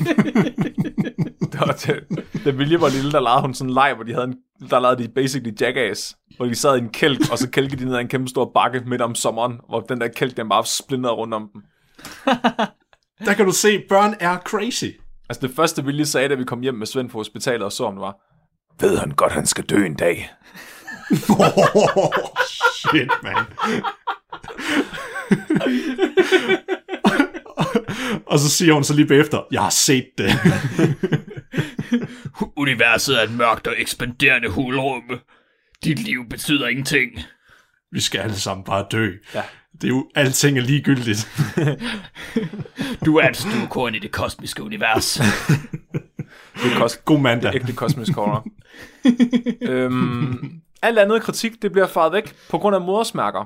det 1.52 1.60
var 1.60 1.80
det. 1.86 2.04
Da 2.45 2.50
Vilje 2.50 2.82
var 2.82 2.89
lille, 2.89 3.12
der 3.12 3.19
lavede 3.19 3.41
hun 3.41 3.54
sådan 3.54 3.69
en 3.69 3.73
leg, 3.73 3.93
hvor 3.95 4.04
de 4.04 4.13
havde 4.13 4.28
en, 4.28 4.36
der 4.69 4.80
lavede 4.80 5.04
de 5.04 5.08
basically 5.15 5.54
jackass, 5.62 6.15
hvor 6.38 6.45
de 6.45 6.56
sad 6.56 6.76
i 6.76 6.80
en 6.80 6.89
kælk, 6.89 7.32
og 7.32 7.38
så 7.38 7.50
kælkede 7.50 7.82
de 7.82 7.86
ned 7.86 7.95
ad 7.95 8.02
en 8.02 8.08
kæmpe 8.08 8.30
stor 8.30 8.52
bakke 8.54 8.82
midt 8.86 9.02
om 9.02 9.15
sommeren, 9.15 9.60
hvor 9.69 9.80
den 9.80 10.02
der 10.02 10.08
kælk, 10.08 10.38
den 10.38 10.50
bare 10.50 10.65
splintede 10.65 11.13
rundt 11.13 11.34
om 11.34 11.50
dem. 11.54 11.62
Der 13.26 13.34
kan 13.34 13.45
du 13.45 13.52
se, 13.52 13.84
børn 13.89 14.15
er 14.19 14.38
crazy. 14.38 14.86
Altså 15.30 15.47
det 15.47 15.56
første, 15.56 15.86
Vilje 15.86 16.06
sagde, 16.06 16.30
da 16.30 16.36
vi 16.36 16.43
kom 16.43 16.62
hjem 16.62 16.76
med 16.76 16.88
Svend 16.88 17.10
fra 17.10 17.19
hospitalet 17.19 17.63
og 17.63 17.71
så 17.71 17.86
ham, 17.86 18.00
var, 18.00 18.15
ved 18.80 18.97
han 18.97 19.12
godt, 19.12 19.32
han 19.32 19.45
skal 19.45 19.63
dø 19.63 19.86
en 19.86 19.95
dag? 19.95 20.32
Oh, 21.30 22.13
shit, 22.48 23.10
man. 23.24 23.36
og 28.26 28.39
så 28.39 28.50
siger 28.50 28.74
hun 28.74 28.84
så 28.84 28.93
lige 28.93 29.08
bagefter, 29.08 29.41
jeg 29.52 29.62
har 29.62 29.70
set 29.70 30.06
det. 30.17 30.32
Universet 32.56 33.20
er 33.20 33.24
et 33.24 33.32
mørkt 33.32 33.67
og 33.67 33.76
ekspanderende 33.78 34.50
hulrum. 34.50 35.04
Dit 35.84 36.00
liv 36.00 36.30
betyder 36.30 36.67
ingenting. 36.67 37.12
Vi 37.91 38.00
skal 38.02 38.20
alle 38.20 38.36
sammen 38.36 38.63
bare 38.63 38.86
dø. 38.91 39.12
Ja. 39.36 39.41
Det 39.74 39.84
er 39.84 39.88
jo, 39.88 40.10
alting 40.15 40.58
er 40.58 40.62
ligegyldigt. 40.62 41.28
Du 43.06 43.17
er 43.17 43.30
et 43.30 43.38
stuekorn 43.38 43.96
i 43.96 44.00
det 44.00 44.12
kosmiske 44.12 44.63
univers. 44.63 45.13
Det 46.63 46.72
er 46.74 46.86
kos- 46.86 47.02
God 47.06 47.20
mandag. 47.20 47.56
ægte 47.56 47.74
kosmisk 47.74 48.13
horror. 48.13 48.48
øhm, 49.72 50.62
alt 50.82 51.00
andet 51.00 51.22
kritik, 51.22 51.62
det 51.62 51.72
bliver 51.72 51.88
faret 51.88 52.13
væk 52.13 52.36
på 52.50 52.58
grund 52.58 52.76
af 52.76 52.82
modersmærker. 52.82 53.44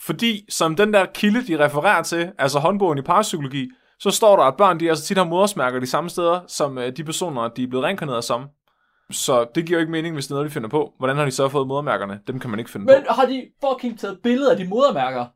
Fordi, 0.00 0.46
som 0.48 0.76
den 0.76 0.92
der 0.92 1.06
kilde, 1.06 1.46
de 1.46 1.64
refererer 1.64 2.02
til, 2.02 2.32
altså 2.38 2.58
håndbogen 2.58 2.98
i 2.98 3.02
parapsykologi, 3.02 3.68
så 3.98 4.10
står 4.10 4.36
der, 4.36 4.42
at 4.44 4.56
børn, 4.56 4.80
de 4.80 4.88
altså 4.88 5.04
tit 5.04 5.16
har 5.16 5.24
modersmærker 5.24 5.80
de 5.80 5.86
samme 5.86 6.10
steder, 6.10 6.40
som 6.48 6.78
øh, 6.78 6.96
de 6.96 7.04
personer, 7.04 7.48
de 7.48 7.62
er 7.62 7.66
blevet 7.66 7.84
reinkarneret 7.84 8.24
som. 8.24 8.44
Så 9.10 9.46
det 9.54 9.66
giver 9.66 9.78
jo 9.78 9.80
ikke 9.80 9.92
mening, 9.92 10.14
hvis 10.14 10.26
det 10.26 10.30
er 10.30 10.34
noget, 10.34 10.50
de 10.50 10.52
finder 10.54 10.68
på. 10.68 10.92
Hvordan 10.98 11.16
har 11.16 11.24
de 11.24 11.30
så 11.30 11.48
fået 11.48 11.66
modermærkerne? 11.66 12.20
Dem 12.26 12.40
kan 12.40 12.50
man 12.50 12.58
ikke 12.58 12.70
finde 12.70 12.86
Men 12.86 13.04
på. 13.08 13.14
har 13.14 13.26
de 13.26 13.46
fucking 13.64 13.98
taget 14.00 14.18
billeder 14.22 14.50
af 14.50 14.56
de 14.56 14.68
modermærker? 14.68 15.26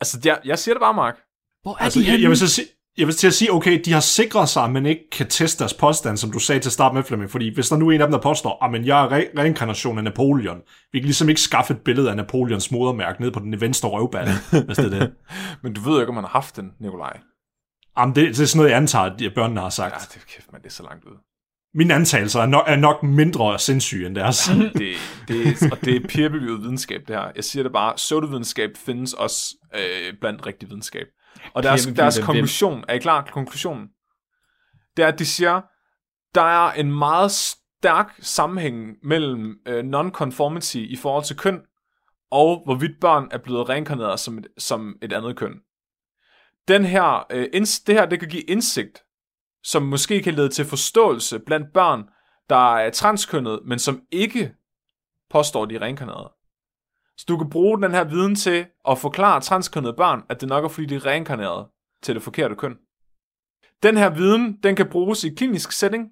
Altså, 0.00 0.20
jeg, 0.24 0.38
jeg 0.44 0.58
siger 0.58 0.74
det 0.74 0.80
bare, 0.80 0.94
Mark. 0.94 1.16
Hvor 1.62 1.72
er 1.72 1.76
Altså, 1.84 1.98
de 2.00 2.04
jeg, 2.04 2.10
henne? 2.12 2.22
jeg, 2.22 2.28
vil 2.30 2.38
så 2.38 2.48
sige, 2.48 2.66
jeg 2.98 3.06
vil 3.06 3.14
til 3.14 3.26
at 3.26 3.34
sige, 3.34 3.52
okay, 3.52 3.80
de 3.84 3.92
har 3.92 4.00
sikret 4.00 4.48
sig, 4.48 4.70
men 4.70 4.86
ikke 4.86 5.10
kan 5.12 5.28
teste 5.28 5.58
deres 5.58 5.74
påstand, 5.74 6.16
som 6.16 6.30
du 6.30 6.38
sagde 6.38 6.60
til 6.60 6.68
at 6.68 6.72
starte 6.72 6.94
med, 6.94 7.02
Flemming. 7.02 7.30
Fordi 7.30 7.54
hvis 7.54 7.68
der 7.68 7.76
nu 7.76 7.88
er 7.88 7.92
en 7.92 8.00
af 8.00 8.06
dem, 8.06 8.12
der 8.12 8.20
påstår, 8.20 8.64
at 8.64 8.86
jeg 8.86 9.04
er 9.04 9.08
re- 9.08 9.40
reinkarnation 9.40 9.98
af 9.98 10.04
Napoleon, 10.04 10.60
vi 10.92 10.98
kan 10.98 11.04
ligesom 11.04 11.28
ikke 11.28 11.40
skaffe 11.40 11.74
et 11.74 11.80
billede 11.80 12.10
af 12.10 12.16
Napoleons 12.16 12.70
modermærke 12.70 13.22
ned 13.22 13.30
på 13.30 13.40
den 13.40 13.60
venstre 13.60 13.88
røvballe, 13.88 14.32
hvis 14.66 14.76
det 14.76 14.94
er 14.94 14.98
det. 14.98 15.12
Men 15.62 15.72
du 15.72 15.80
ved 15.80 15.92
jo 15.92 16.00
ikke, 16.00 16.08
om 16.08 16.14
man 16.14 16.24
har 16.24 16.30
haft 16.30 16.56
den, 16.56 16.70
Nikolaj. 16.80 17.18
Jamen, 17.98 18.14
det, 18.14 18.28
det 18.28 18.40
er 18.40 18.46
sådan 18.46 18.58
noget, 18.58 18.70
jeg 18.70 18.76
antager, 18.76 19.04
at 19.04 19.34
børnene 19.34 19.60
har 19.60 19.70
sagt. 19.70 19.94
Ja, 19.94 19.98
det 19.98 20.16
er 20.16 20.34
kæft, 20.34 20.52
man, 20.52 20.60
det 20.60 20.66
er 20.66 20.72
så 20.72 20.82
langt 20.82 21.04
ud. 21.04 21.16
Mine 21.74 21.94
antagelser 21.94 22.40
er 22.40 22.46
nok, 22.46 22.64
er 22.66 22.76
nok 22.76 23.02
mindre 23.02 23.58
sindssyge 23.58 24.06
end 24.06 24.14
deres. 24.14 24.50
det, 24.74 24.96
det, 25.28 25.72
og 25.72 25.84
det 25.84 25.96
er 25.96 26.00
peer-reviewet 26.08 26.62
videnskab, 26.62 27.00
det 27.08 27.16
her. 27.16 27.30
Jeg 27.36 27.44
siger 27.44 27.62
det 27.62 27.72
bare, 27.72 27.94
pseudovidenskab 27.96 28.70
findes 28.76 29.12
også 29.12 29.54
øh, 29.74 30.14
blandt 30.20 30.46
rigtig 30.46 30.68
videnskab. 30.68 31.06
Og 31.54 31.62
deres, 31.62 31.86
Peer-reviewet 31.86 31.96
deres 31.96 32.18
konklusion, 32.18 32.84
er 32.88 32.94
I 32.94 32.98
klar? 32.98 33.28
Konklusionen, 33.32 33.88
det 34.96 35.02
er, 35.02 35.08
at 35.08 35.18
de 35.18 35.26
siger, 35.26 35.60
der 36.34 36.42
er 36.42 36.72
en 36.72 36.92
meget 36.98 37.30
stærk 37.30 38.14
sammenhæng 38.20 38.96
mellem 39.02 39.58
øh, 39.66 39.84
non-conformity 39.84 40.78
i 40.78 40.96
forhold 40.96 41.24
til 41.24 41.36
køn, 41.36 41.60
og 42.30 42.62
hvorvidt 42.64 43.00
børn 43.00 43.28
er 43.30 43.38
blevet 43.38 43.68
reinkarneret 43.68 44.20
som 44.20 44.38
et, 44.38 44.46
som 44.58 44.96
et 45.02 45.12
andet 45.12 45.36
køn. 45.36 45.54
Den 46.68 46.84
her, 46.84 47.26
øh, 47.30 47.48
ins, 47.52 47.80
det 47.80 47.94
her, 47.94 48.06
det 48.06 48.20
kan 48.20 48.28
give 48.28 48.42
indsigt, 48.42 49.02
som 49.62 49.82
måske 49.82 50.22
kan 50.22 50.34
lede 50.34 50.48
til 50.48 50.64
forståelse 50.64 51.38
blandt 51.38 51.72
børn, 51.74 52.04
der 52.48 52.76
er 52.76 52.90
transkønnet, 52.90 53.60
men 53.64 53.78
som 53.78 54.02
ikke 54.12 54.54
påstår, 55.30 55.64
de 55.64 55.74
er 55.74 55.82
reinkarnerede. 55.82 56.35
Så 57.16 57.24
du 57.28 57.36
kan 57.36 57.50
bruge 57.50 57.82
den 57.82 57.90
her 57.90 58.04
viden 58.04 58.34
til 58.34 58.66
at 58.88 58.98
forklare 58.98 59.40
transkønnede 59.40 59.94
børn, 59.94 60.22
at 60.28 60.40
det 60.40 60.48
nok 60.48 60.64
er, 60.64 60.68
fordi 60.68 60.86
de 60.86 60.94
er 60.94 61.06
reinkarnerede 61.06 61.68
til 62.02 62.14
det 62.14 62.22
forkerte 62.22 62.54
køn. 62.54 62.76
Den 63.82 63.96
her 63.96 64.10
viden, 64.10 64.58
den 64.62 64.76
kan 64.76 64.88
bruges 64.88 65.24
i 65.24 65.34
klinisk 65.34 65.72
setting, 65.72 66.08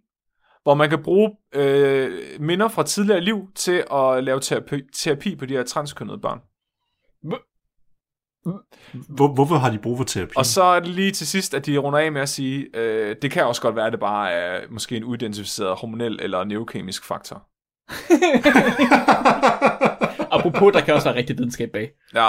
hvor 0.62 0.75
man 0.75 0.90
kan 0.90 1.03
bruge 1.03 1.31
øh, 1.55 2.40
minder 2.40 2.69
fra 2.69 2.83
tidligere 2.83 3.21
liv 3.21 3.49
til 3.55 3.85
at 3.93 4.25
lave 4.25 4.40
terapi, 4.40 4.83
terapi 4.93 5.37
på 5.37 5.47
de 5.47 5.55
her 5.55 5.64
transkønnede 5.64 6.19
børn. 6.19 6.40
Hvor, 9.09 9.35
hvorfor 9.35 9.55
har 9.55 9.71
de 9.71 9.79
brug 9.79 9.97
for 9.97 10.05
terapi? 10.05 10.33
Og 10.37 10.47
så 10.47 10.62
er 10.62 10.81
det 10.81 10.88
lige 10.88 11.12
til 11.12 11.27
sidst, 11.27 11.55
at 11.55 11.67
de 11.67 11.79
runder 11.79 11.99
af 11.99 12.12
med 12.12 12.21
at 12.21 12.29
sige, 12.29 12.67
øh, 12.75 13.17
det 13.23 13.31
kan 13.31 13.47
også 13.47 13.62
godt 13.62 13.77
være, 13.77 13.87
at 13.87 13.93
det 13.93 14.01
bare 14.01 14.33
er 14.33 14.67
måske 14.71 14.97
en 14.97 15.05
uidentificeret 15.05 15.77
hormonel 15.77 16.19
eller 16.23 16.45
neurokemisk 16.45 17.05
faktor. 17.05 17.49
Apropos, 20.44 20.72
der 20.72 20.80
kan 20.80 20.94
også 20.94 21.09
være 21.09 21.18
rigtig 21.18 21.38
videnskab 21.38 21.70
bag. 21.72 21.90
Ja, 22.14 22.28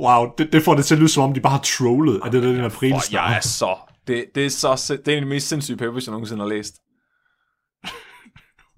Wow, 0.00 0.26
det, 0.38 0.52
det 0.52 0.62
får 0.62 0.74
det 0.74 0.84
til 0.84 0.94
at 0.94 0.98
lyde 0.98 1.08
som 1.08 1.22
om, 1.22 1.34
de 1.34 1.40
bare 1.40 1.52
har 1.52 1.60
trollet. 1.78 2.20
Er 2.24 2.30
det 2.30 2.42
den 2.42 2.64
april 2.64 2.92
og 2.92 3.12
jeg 3.12 3.36
er 3.36 3.40
så... 3.40 3.76
Det, 4.06 4.24
det, 4.34 4.46
er 4.46 4.50
så 4.50 4.96
det 5.06 5.08
er 5.08 5.12
en 5.12 5.18
af 5.18 5.24
de 5.24 5.28
mest 5.28 5.48
sindssyge 5.48 5.76
papers, 5.76 6.06
jeg 6.06 6.12
nogensinde 6.12 6.42
har 6.42 6.48
læst. 6.48 6.74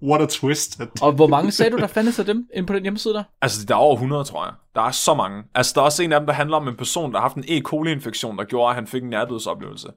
What 0.03 0.23
a 0.23 0.27
twist. 0.27 0.81
Og 1.03 1.13
hvor 1.13 1.27
mange 1.27 1.51
sagde 1.51 1.71
du, 1.71 1.77
der 1.77 1.87
fandtes 1.87 2.19
af 2.19 2.25
dem 2.25 2.47
inde 2.55 2.67
på 2.67 2.73
den 2.73 2.83
hjemmeside 2.83 3.15
der? 3.15 3.25
Altså, 3.43 3.67
der 3.67 3.75
er 3.75 3.79
over 3.79 3.95
100, 3.95 4.25
tror 4.25 4.45
jeg. 4.45 4.55
Der 4.75 4.83
er 4.83 4.91
så 4.91 5.15
mange. 5.15 5.43
Altså, 5.55 5.73
der 5.75 5.81
er 5.81 5.85
også 5.85 6.03
en 6.03 6.13
af 6.13 6.21
dem, 6.21 6.27
der 6.27 6.33
handler 6.33 6.57
om 6.57 6.69
en 6.69 6.77
person, 6.77 7.13
der 7.13 7.19
har 7.19 7.29
haft 7.29 7.37
en 7.37 7.45
E. 7.49 7.61
coli-infektion, 7.61 8.39
der 8.39 8.45
gjorde, 8.45 8.69
at 8.71 8.75
han 8.75 8.87
fik 8.87 9.03
en 9.03 9.11
nærdødsoplevelse. 9.11 9.89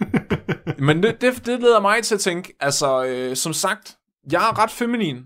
Men 0.86 1.02
det, 1.02 1.20
det, 1.20 1.46
det 1.46 1.60
leder 1.60 1.80
mig 1.80 2.02
til 2.02 2.14
at 2.14 2.20
tænke, 2.20 2.52
altså, 2.60 3.04
øh, 3.04 3.36
som 3.36 3.52
sagt, 3.52 3.96
jeg 4.32 4.48
er 4.48 4.62
ret 4.62 4.70
feminin. 4.70 5.16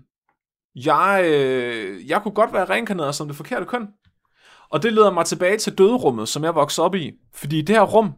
Jeg, 0.85 1.21
øh, 1.25 2.09
jeg 2.09 2.21
kunne 2.21 2.33
godt 2.33 2.53
være 2.53 2.65
reinkarneret 2.65 3.15
som 3.15 3.27
det 3.27 3.37
forkerte 3.37 3.65
køn. 3.65 3.87
Og 4.69 4.83
det 4.83 4.93
leder 4.93 5.11
mig 5.11 5.25
tilbage 5.25 5.57
til 5.57 5.77
døderummet, 5.77 6.29
som 6.29 6.43
jeg 6.43 6.55
voksede 6.55 6.85
op 6.85 6.95
i. 6.95 7.11
Fordi 7.33 7.59
i 7.59 7.61
det 7.61 7.75
her 7.75 7.83
rum, 7.83 8.13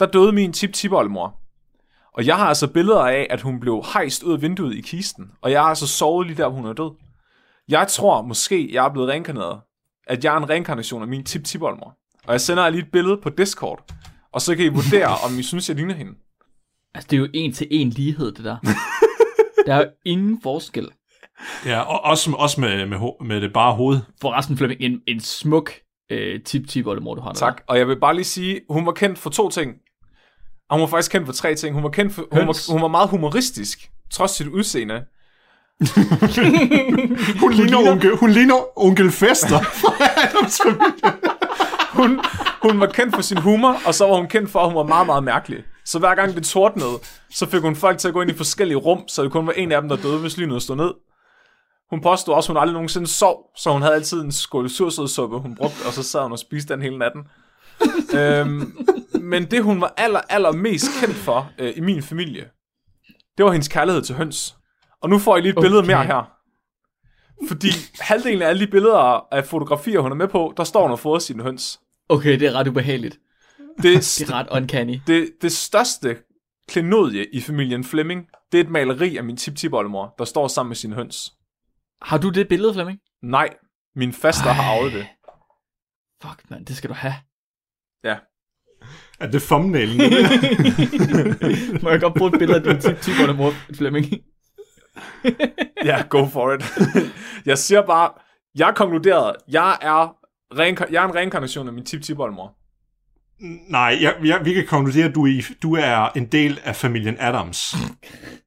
der 0.00 0.06
døde 0.06 0.32
min 0.32 0.52
tip 0.52 0.72
tip 0.72 0.92
Og 0.92 2.26
jeg 2.26 2.36
har 2.36 2.46
altså 2.46 2.72
billeder 2.72 3.00
af, 3.00 3.26
at 3.30 3.40
hun 3.40 3.60
blev 3.60 3.82
hejst 3.92 4.22
ud 4.22 4.32
af 4.32 4.42
vinduet 4.42 4.74
i 4.74 4.80
kisten. 4.80 5.30
Og 5.42 5.50
jeg 5.50 5.60
har 5.60 5.68
altså 5.68 5.86
sovet 5.86 6.26
lige 6.26 6.36
der, 6.36 6.48
hvor 6.48 6.56
hun 6.56 6.66
er 6.66 6.72
død. 6.72 6.90
Jeg 7.68 7.88
tror 7.88 8.22
måske, 8.22 8.74
jeg 8.74 8.86
er 8.86 8.92
blevet 8.92 9.08
reinkarneret. 9.08 9.60
At 10.06 10.24
jeg 10.24 10.34
er 10.34 10.38
en 10.38 10.50
reinkarnation 10.50 11.02
af 11.02 11.08
min 11.08 11.24
tip 11.24 11.44
tip 11.44 11.62
Og 11.62 11.94
jeg 12.28 12.40
sender 12.40 12.70
lige 12.70 12.82
et 12.82 12.90
billede 12.92 13.16
på 13.16 13.30
Discord. 13.30 13.92
Og 14.32 14.40
så 14.40 14.56
kan 14.56 14.64
I 14.64 14.68
vurdere, 14.68 15.16
om 15.26 15.38
I 15.38 15.42
synes, 15.42 15.68
jeg 15.68 15.76
ligner 15.76 15.94
hende. 15.94 16.12
Altså, 16.94 17.08
det 17.10 17.16
er 17.16 17.20
jo 17.20 17.28
en 17.34 17.52
til 17.52 17.66
en 17.70 17.90
lighed, 17.90 18.32
det 18.32 18.44
der. 18.44 18.56
der 19.66 19.74
er 19.74 19.78
jo 19.78 19.90
ingen 20.04 20.42
forskel. 20.42 20.90
Ja, 21.66 21.80
og 21.80 22.04
også, 22.04 22.30
også 22.30 22.60
med, 22.60 22.86
med, 22.86 22.98
med 23.20 23.40
det 23.40 23.52
bare 23.52 23.74
hoved. 23.74 24.00
Forresten, 24.20 24.56
Flemming, 24.56 24.80
en, 24.80 25.00
en 25.06 25.20
smuk 25.20 25.72
øh, 26.10 26.40
tip-tip 26.40 26.86
oldemor, 26.86 27.14
du 27.14 27.20
har 27.20 27.32
der. 27.32 27.38
Tak. 27.38 27.62
Og 27.66 27.78
jeg 27.78 27.88
vil 27.88 28.00
bare 28.00 28.14
lige 28.14 28.24
sige, 28.24 28.60
hun 28.70 28.86
var 28.86 28.92
kendt 28.92 29.18
for 29.18 29.30
to 29.30 29.50
ting. 29.50 29.72
Og 30.70 30.76
hun 30.76 30.80
var 30.80 30.86
faktisk 30.86 31.12
kendt 31.12 31.26
for 31.26 31.32
tre 31.32 31.54
ting. 31.54 31.74
Hun 31.74 31.82
var, 31.82 31.90
kendt 31.90 32.14
for, 32.14 32.22
hun 32.32 32.46
var, 32.46 32.72
hun 32.72 32.82
var 32.82 32.88
meget 32.88 33.08
humoristisk, 33.08 33.90
trods 34.10 34.30
sit 34.30 34.46
udseende. 34.46 35.04
Hun 37.40 37.52
ligner, 37.52 37.90
onkel, 37.90 38.16
hun 38.16 38.30
ligner 38.30 38.54
onkel 38.76 39.10
Fester. 39.10 39.58
Hun, 41.96 42.20
hun 42.62 42.80
var 42.80 42.86
kendt 42.86 43.14
for 43.14 43.22
sin 43.22 43.38
humor, 43.38 43.76
og 43.86 43.94
så 43.94 44.06
var 44.06 44.16
hun 44.16 44.28
kendt 44.28 44.50
for, 44.50 44.60
at 44.60 44.66
hun 44.66 44.76
var 44.76 44.82
meget, 44.82 45.06
meget 45.06 45.24
mærkelig. 45.24 45.64
Så 45.84 45.98
hver 45.98 46.14
gang 46.14 46.34
det 46.34 46.44
tordnede, 46.44 46.98
så 47.30 47.46
fik 47.46 47.60
hun 47.60 47.76
folk 47.76 47.98
til 47.98 48.08
at 48.08 48.14
gå 48.14 48.20
ind 48.20 48.30
i 48.30 48.34
forskellige 48.34 48.76
rum, 48.76 49.08
så 49.08 49.22
det 49.22 49.32
kun 49.32 49.46
var 49.46 49.52
en 49.52 49.72
af 49.72 49.80
dem, 49.80 49.88
der 49.88 49.96
døde, 49.96 50.18
hvis 50.18 50.36
lynet 50.36 50.62
stod 50.62 50.76
ned. 50.76 50.90
Hun 51.94 52.00
påstod 52.00 52.34
også, 52.34 52.52
at 52.52 52.56
hun 52.56 52.60
aldrig 52.60 52.72
nogensinde 52.72 53.06
sov, 53.06 53.50
så 53.56 53.72
hun 53.72 53.82
havde 53.82 53.94
altid 53.94 54.20
en 54.20 54.32
skål 54.32 54.70
sursødsuppe, 54.70 55.38
hun 55.38 55.54
brugte, 55.54 55.86
og 55.86 55.92
så 55.92 56.02
sad 56.02 56.22
hun 56.22 56.32
og 56.32 56.38
spiste 56.38 56.74
den 56.74 56.82
hele 56.82 56.98
natten. 56.98 57.22
øhm, 58.18 58.76
men 59.20 59.44
det, 59.50 59.62
hun 59.62 59.80
var 59.80 59.94
aller, 59.96 60.20
aller 60.28 60.52
mest 60.52 60.86
kendt 61.00 61.14
for 61.14 61.50
øh, 61.58 61.72
i 61.76 61.80
min 61.80 62.02
familie, 62.02 62.44
det 63.36 63.44
var 63.44 63.52
hendes 63.52 63.68
kærlighed 63.68 64.02
til 64.02 64.14
høns. 64.14 64.56
Og 65.02 65.10
nu 65.10 65.18
får 65.18 65.36
I 65.36 65.40
lige 65.40 65.50
et 65.50 65.58
okay. 65.58 65.64
billede 65.64 65.86
mere 65.86 66.04
her. 66.04 66.30
Fordi 67.48 67.68
halvdelen 68.00 68.42
af 68.42 68.48
alle 68.48 68.66
de 68.66 68.70
billeder 68.70 69.26
af 69.34 69.44
fotografier, 69.44 70.00
hun 70.00 70.12
er 70.12 70.16
med 70.16 70.28
på, 70.28 70.54
der 70.56 70.64
står 70.64 70.82
hun 70.82 70.90
og 70.90 70.98
fodrer 70.98 71.18
sine 71.18 71.42
høns. 71.42 71.80
Okay, 72.08 72.40
det 72.40 72.48
er 72.48 72.52
ret 72.52 72.68
ubehageligt. 72.68 73.18
Det, 73.76 73.84
Det 74.18 74.30
er 74.30 74.32
ret 74.32 74.48
uncanny. 74.50 75.00
det, 75.06 75.30
det 75.42 75.52
største 75.52 76.16
klenodie 76.68 77.26
i 77.32 77.40
familien 77.40 77.84
Fleming, 77.84 78.26
det 78.52 78.60
er 78.60 78.64
et 78.64 78.70
maleri 78.70 79.16
af 79.16 79.24
min 79.24 79.36
tip 79.36 79.56
tip 79.56 79.72
der 80.18 80.24
står 80.24 80.48
sammen 80.48 80.68
med 80.68 80.76
sine 80.76 80.94
høns. 80.94 81.32
Har 82.04 82.18
du 82.18 82.30
det 82.30 82.48
billede, 82.48 82.74
Flemming? 82.74 82.98
Nej, 83.22 83.48
min 83.96 84.12
faster 84.12 84.50
har 84.50 84.62
arvet 84.62 84.92
det. 84.92 85.06
Fuck, 86.22 86.50
mand, 86.50 86.66
det 86.66 86.76
skal 86.76 86.90
du 86.90 86.94
have. 86.94 87.14
Ja. 88.04 88.16
Er 89.20 89.30
det 89.30 89.42
thumbnailen? 89.42 89.96
Må 91.82 91.90
jeg 91.90 92.00
godt 92.00 92.14
bruge 92.14 92.32
et 92.32 92.38
billede 92.38 92.58
af 92.58 92.64
din 92.64 92.80
tip 92.80 93.00
tip 93.00 93.36
mor, 93.36 93.52
Flemming? 93.74 94.06
Ja, 95.84 96.02
go 96.08 96.26
for 96.26 96.52
it. 96.52 96.64
jeg 97.50 97.58
siger 97.58 97.82
bare, 97.86 98.10
jeg 98.54 98.72
konkluderede, 98.76 99.36
jeg 99.48 99.78
er, 99.80 100.16
reinka- 100.54 100.92
jeg 100.92 101.04
er 101.04 101.08
en 101.08 101.14
reinkarnation 101.14 101.66
af 101.66 101.72
min 101.72 101.84
tip 101.84 102.02
tip 102.02 102.18
Nej, 103.68 103.98
jeg, 104.00 104.16
jeg, 104.24 104.44
vi 104.44 104.54
kan 104.54 104.66
konkludere, 104.66 105.08
at 105.08 105.14
du 105.14 105.26
er, 105.26 105.42
du 105.62 105.74
er 105.74 106.08
en 106.16 106.26
del 106.26 106.60
af 106.64 106.76
familien 106.76 107.16
Adams. 107.20 107.74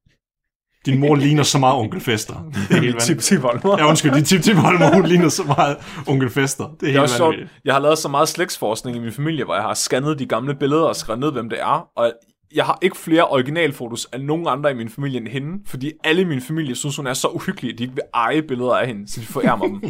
Din 0.88 1.00
mor 1.00 1.16
ligner 1.16 1.42
så 1.42 1.58
meget 1.58 1.76
onkel 1.76 2.00
Fester. 2.00 2.50
Det 2.68 2.76
er 2.76 2.80
helt 2.80 3.00
Tip 3.00 3.18
tip 3.18 3.44
Ja, 3.44 3.88
undskyld, 3.88 4.12
din 4.14 4.24
tip 4.24 4.42
tip 4.42 4.56
hun 4.94 5.06
ligner 5.06 5.28
så 5.28 5.44
meget 5.44 5.76
onkel 6.08 6.30
Fester. 6.30 6.64
Det 6.64 6.72
er 6.72 6.76
Det 6.80 6.96
er 6.96 7.00
helt 7.00 7.10
sjovt. 7.10 7.32
vanvittigt. 7.32 7.60
Jeg 7.64 7.74
har 7.74 7.80
lavet 7.80 7.98
så 7.98 8.08
meget 8.08 8.28
slægtsforskning 8.28 8.96
i 8.96 9.00
min 9.00 9.12
familie, 9.12 9.44
hvor 9.44 9.54
jeg 9.54 9.62
har 9.62 9.74
scannet 9.74 10.18
de 10.18 10.26
gamle 10.26 10.54
billeder 10.54 10.82
og 10.82 10.96
skrevet 10.96 11.20
ned, 11.20 11.32
hvem 11.32 11.48
det 11.48 11.60
er. 11.60 11.88
Og 11.96 12.12
jeg 12.54 12.64
har 12.64 12.78
ikke 12.82 12.96
flere 12.96 13.28
originalfotos 13.28 14.04
af 14.12 14.20
nogen 14.20 14.46
andre 14.48 14.70
i 14.70 14.74
min 14.74 14.88
familie 14.88 15.20
end 15.20 15.28
hende, 15.28 15.62
fordi 15.66 15.92
alle 16.04 16.22
i 16.22 16.24
min 16.24 16.40
familie 16.40 16.74
synes, 16.74 16.96
hun 16.96 17.06
er 17.06 17.12
så 17.14 17.28
uhyggelig, 17.28 17.72
at 17.72 17.78
de 17.78 17.82
ikke 17.84 17.94
vil 17.94 18.04
eje 18.14 18.42
billeder 18.42 18.76
af 18.76 18.86
hende, 18.86 19.08
så 19.08 19.20
de 19.20 19.26
forærer 19.26 19.56
mig 19.56 19.68
dem. 19.68 19.80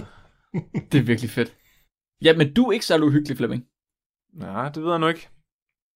Det 0.93 0.99
er 0.99 1.03
virkelig 1.03 1.31
fedt. 1.31 1.53
Ja, 2.25 2.37
men 2.37 2.55
du 2.55 2.65
er 2.65 2.73
ikke 2.73 2.87
særlig 2.87 3.07
uhyggelig, 3.07 3.37
Flemming. 3.37 3.63
Ja, 4.41 4.69
det 4.75 4.83
ved 4.83 4.91
jeg 4.91 4.99
nu 4.99 5.07
ikke. 5.09 5.29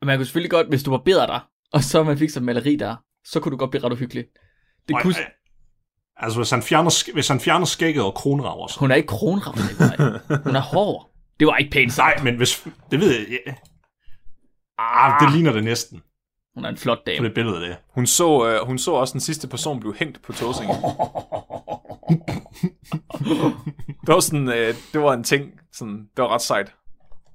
Man 0.05 0.19
kunne 0.19 0.25
selvfølgelig 0.25 0.51
godt, 0.51 0.69
hvis 0.69 0.83
du 0.83 0.91
var 0.91 0.99
bedre 1.05 1.27
der, 1.27 1.49
og 1.73 1.83
så 1.83 2.03
man 2.03 2.19
fik 2.19 2.31
sådan 2.31 2.47
maleri 2.47 2.77
der, 2.77 2.97
så 3.25 3.41
kunne 3.41 3.53
du 3.53 3.57
godt 3.57 3.71
blive 3.71 3.85
ret 3.85 3.93
uhyggelig. 3.93 4.25
Det 4.89 4.97
kunne... 5.03 5.15
Altså, 6.17 6.39
hvis 6.39 6.51
han 6.51 6.63
fjerner, 6.63 7.13
hvis 7.13 7.29
han 7.29 7.41
fjerner 7.41 7.67
skægget 7.67 8.05
og 8.05 8.15
kronraver 8.15 8.67
sig. 8.67 8.81
Hun 8.81 8.91
er 8.91 8.95
ikke 8.95 9.13
Nikolaj. 9.13 10.19
Hun 10.45 10.57
er 10.57 10.61
hård. 10.61 11.11
Det 11.41 11.47
var 11.47 11.57
ikke 11.57 11.71
pænt 11.71 11.93
sagt. 11.93 12.17
Nej, 12.17 12.25
men 12.25 12.37
hvis... 12.37 12.69
Det 12.91 13.01
ved 13.01 13.13
jeg... 13.13 13.39
Ja. 13.47 13.55
Ah, 14.79 15.21
det 15.21 15.33
ligner 15.33 15.53
det 15.53 15.65
næsten, 15.65 16.03
Hun 16.55 16.65
er 16.65 16.69
en 16.69 16.77
flot 16.77 16.99
på 16.99 17.03
dame. 17.07 17.27
det 17.27 17.35
billede 17.35 17.61
der. 17.61 17.77
Hun 17.89 18.07
så, 18.07 18.49
øh, 18.49 18.67
hun 18.67 18.79
så 18.79 18.93
også 18.93 19.13
den 19.13 19.21
sidste 19.21 19.49
person 19.49 19.81
blive 19.81 19.95
hængt 19.97 20.23
på 20.23 20.33
Tåsinge. 20.33 20.75
det 24.07 24.15
var 24.15 24.21
sådan, 24.21 24.49
øh, 24.49 24.75
det 24.93 25.01
var 25.01 25.13
en 25.13 25.25
ting, 25.25 25.61
sådan, 25.73 26.09
det 26.17 26.23
var 26.23 26.29
ret 26.29 26.43
sejt. 26.43 26.75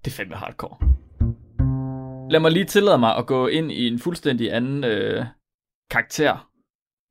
Det 0.06 0.12
er 0.12 0.16
fandme 0.16 0.36
hardcore. 0.36 0.78
Lad 2.32 2.40
mig 2.40 2.52
lige 2.52 2.66
tillade 2.66 2.98
mig 2.98 3.16
at 3.16 3.26
gå 3.26 3.48
ind 3.48 3.72
i 3.72 3.88
en 3.88 4.00
fuldstændig 4.00 4.54
anden 4.54 4.84
øh, 4.84 5.26
karakter. 5.92 6.47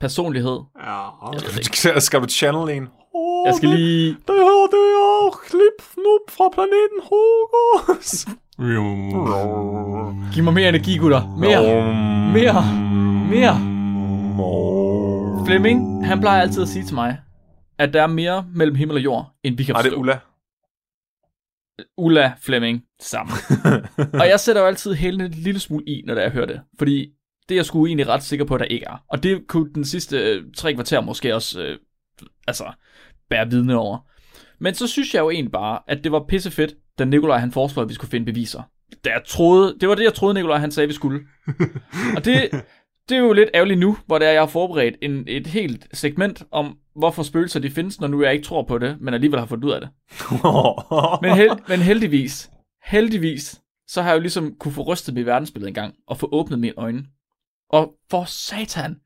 Personlighed. 0.01 0.59
Ja. 0.85 1.09
Jeg 1.33 1.41
det. 1.41 2.03
Skal 2.07 2.21
du 2.21 2.27
channel 2.27 2.77
en? 2.77 2.89
Jeg 3.47 3.55
skal 3.57 3.69
lige... 3.69 4.09
Det 4.09 4.35
her, 4.37 4.67
det 4.75 4.85
er 4.97 5.31
klip 5.49 5.79
snup 5.93 6.31
fra 6.31 6.49
planeten 6.55 7.01
Hogos. 7.09 8.27
Giv 10.35 10.45
mig 10.45 10.55
mere 10.55 10.69
energi, 10.69 10.97
gutter. 10.97 11.37
Mere. 11.39 11.63
Mere. 12.33 12.63
Mere. 13.31 13.77
Flemming, 15.47 16.07
han 16.07 16.21
plejer 16.21 16.43
altid 16.43 16.63
at 16.63 16.69
sige 16.69 16.85
til 16.85 16.95
mig, 16.95 17.19
at 17.79 17.93
der 17.95 18.03
er 18.03 18.07
mere 18.07 18.47
mellem 18.55 18.77
himmel 18.77 18.97
og 18.97 19.05
jord, 19.05 19.33
end 19.45 19.57
vi 19.57 19.65
kan 19.65 19.73
Nej, 19.75 19.83
det 19.83 19.91
forstå. 19.91 19.97
er 19.97 20.01
Ulla. 20.01 20.19
Ulla 21.99 22.33
Flemming 22.41 22.83
sammen. 23.01 23.35
og 24.21 24.29
jeg 24.29 24.41
sætter 24.41 24.63
jo 24.63 24.69
altid 24.69 24.95
hælene 24.95 25.25
en 25.25 25.31
lille 25.31 25.61
smule 25.61 25.85
i, 25.89 26.03
når 26.07 26.15
det 26.15 26.23
jeg 26.23 26.31
hører 26.31 26.47
det. 26.47 26.61
Fordi 26.79 27.09
det 27.49 27.55
er 27.55 27.59
jeg 27.59 27.67
sgu 27.67 27.87
egentlig 27.87 28.09
ret 28.09 28.23
sikker 28.23 28.45
på, 28.45 28.55
at 28.55 28.61
der 28.61 28.67
ikke 28.67 28.87
er. 28.87 29.05
Og 29.09 29.23
det 29.23 29.47
kunne 29.47 29.75
den 29.75 29.85
sidste 29.85 30.19
øh, 30.19 30.45
tre 30.57 30.75
kvarter 30.75 31.01
måske 31.01 31.35
også 31.35 31.63
øh, 31.63 31.79
altså, 32.47 32.73
bære 33.31 33.51
vidne 33.51 33.77
over. 33.77 33.99
Men 34.61 34.75
så 34.75 34.87
synes 34.87 35.15
jeg 35.15 35.21
jo 35.21 35.31
egentlig 35.31 35.53
bare, 35.53 35.79
at 35.89 36.05
det 36.05 36.13
var 36.13 36.25
pisse 36.29 36.51
fedt, 36.51 36.75
da 36.99 37.05
Nikolaj 37.05 37.39
han 37.39 37.53
foreslog, 37.53 37.83
at 37.83 37.89
vi 37.89 37.95
skulle 37.95 38.11
finde 38.11 38.27
beviser. 38.27 38.63
Da 39.05 39.11
jeg 39.11 39.23
troede, 39.27 39.77
det 39.81 39.89
var 39.89 39.95
det, 39.95 40.05
jeg 40.05 40.15
troede, 40.15 40.35
Nikolaj 40.35 40.59
han 40.59 40.71
sagde, 40.71 40.87
vi 40.87 40.95
skulle. 40.95 41.21
Og 42.17 42.25
det, 42.25 42.51
det 43.09 43.17
er 43.17 43.21
jo 43.21 43.33
lidt 43.33 43.51
ærgerligt 43.55 43.81
nu, 43.81 43.97
hvor 44.07 44.19
det 44.19 44.29
er, 44.29 44.33
jeg 44.33 44.43
har 44.43 44.47
forberedt 44.47 44.97
en, 45.03 45.25
et 45.29 45.47
helt 45.47 45.89
segment 45.93 46.43
om, 46.51 46.79
hvorfor 46.97 47.23
spøgelser 47.23 47.61
de 47.61 47.71
findes, 47.71 48.01
når 48.01 48.09
nu 48.09 48.23
jeg 48.23 48.33
ikke 48.33 48.45
tror 48.45 48.63
på 48.63 48.79
det, 48.79 48.97
men 49.01 49.15
alligevel 49.15 49.39
har 49.39 49.47
fundet 49.47 49.65
ud 49.65 49.73
af 49.73 49.81
det. 49.81 49.89
Men, 51.23 51.37
held, 51.37 51.69
men 51.69 51.81
heldigvis, 51.81 52.51
heldigvis, 52.85 53.61
så 53.89 54.03
har 54.03 54.11
jeg 54.11 54.17
jo 54.17 54.21
ligesom 54.21 54.55
kunne 54.61 54.73
få 54.73 54.83
rystet 54.83 55.15
mit 55.15 55.27
verdensbillede 55.27 55.69
en 55.69 55.75
gang, 55.75 55.95
og 56.07 56.19
få 56.19 56.29
åbnet 56.33 56.59
mine 56.59 56.75
øjne. 56.77 57.05
Og 57.71 57.93
for 58.11 58.25
satan, 58.25 58.97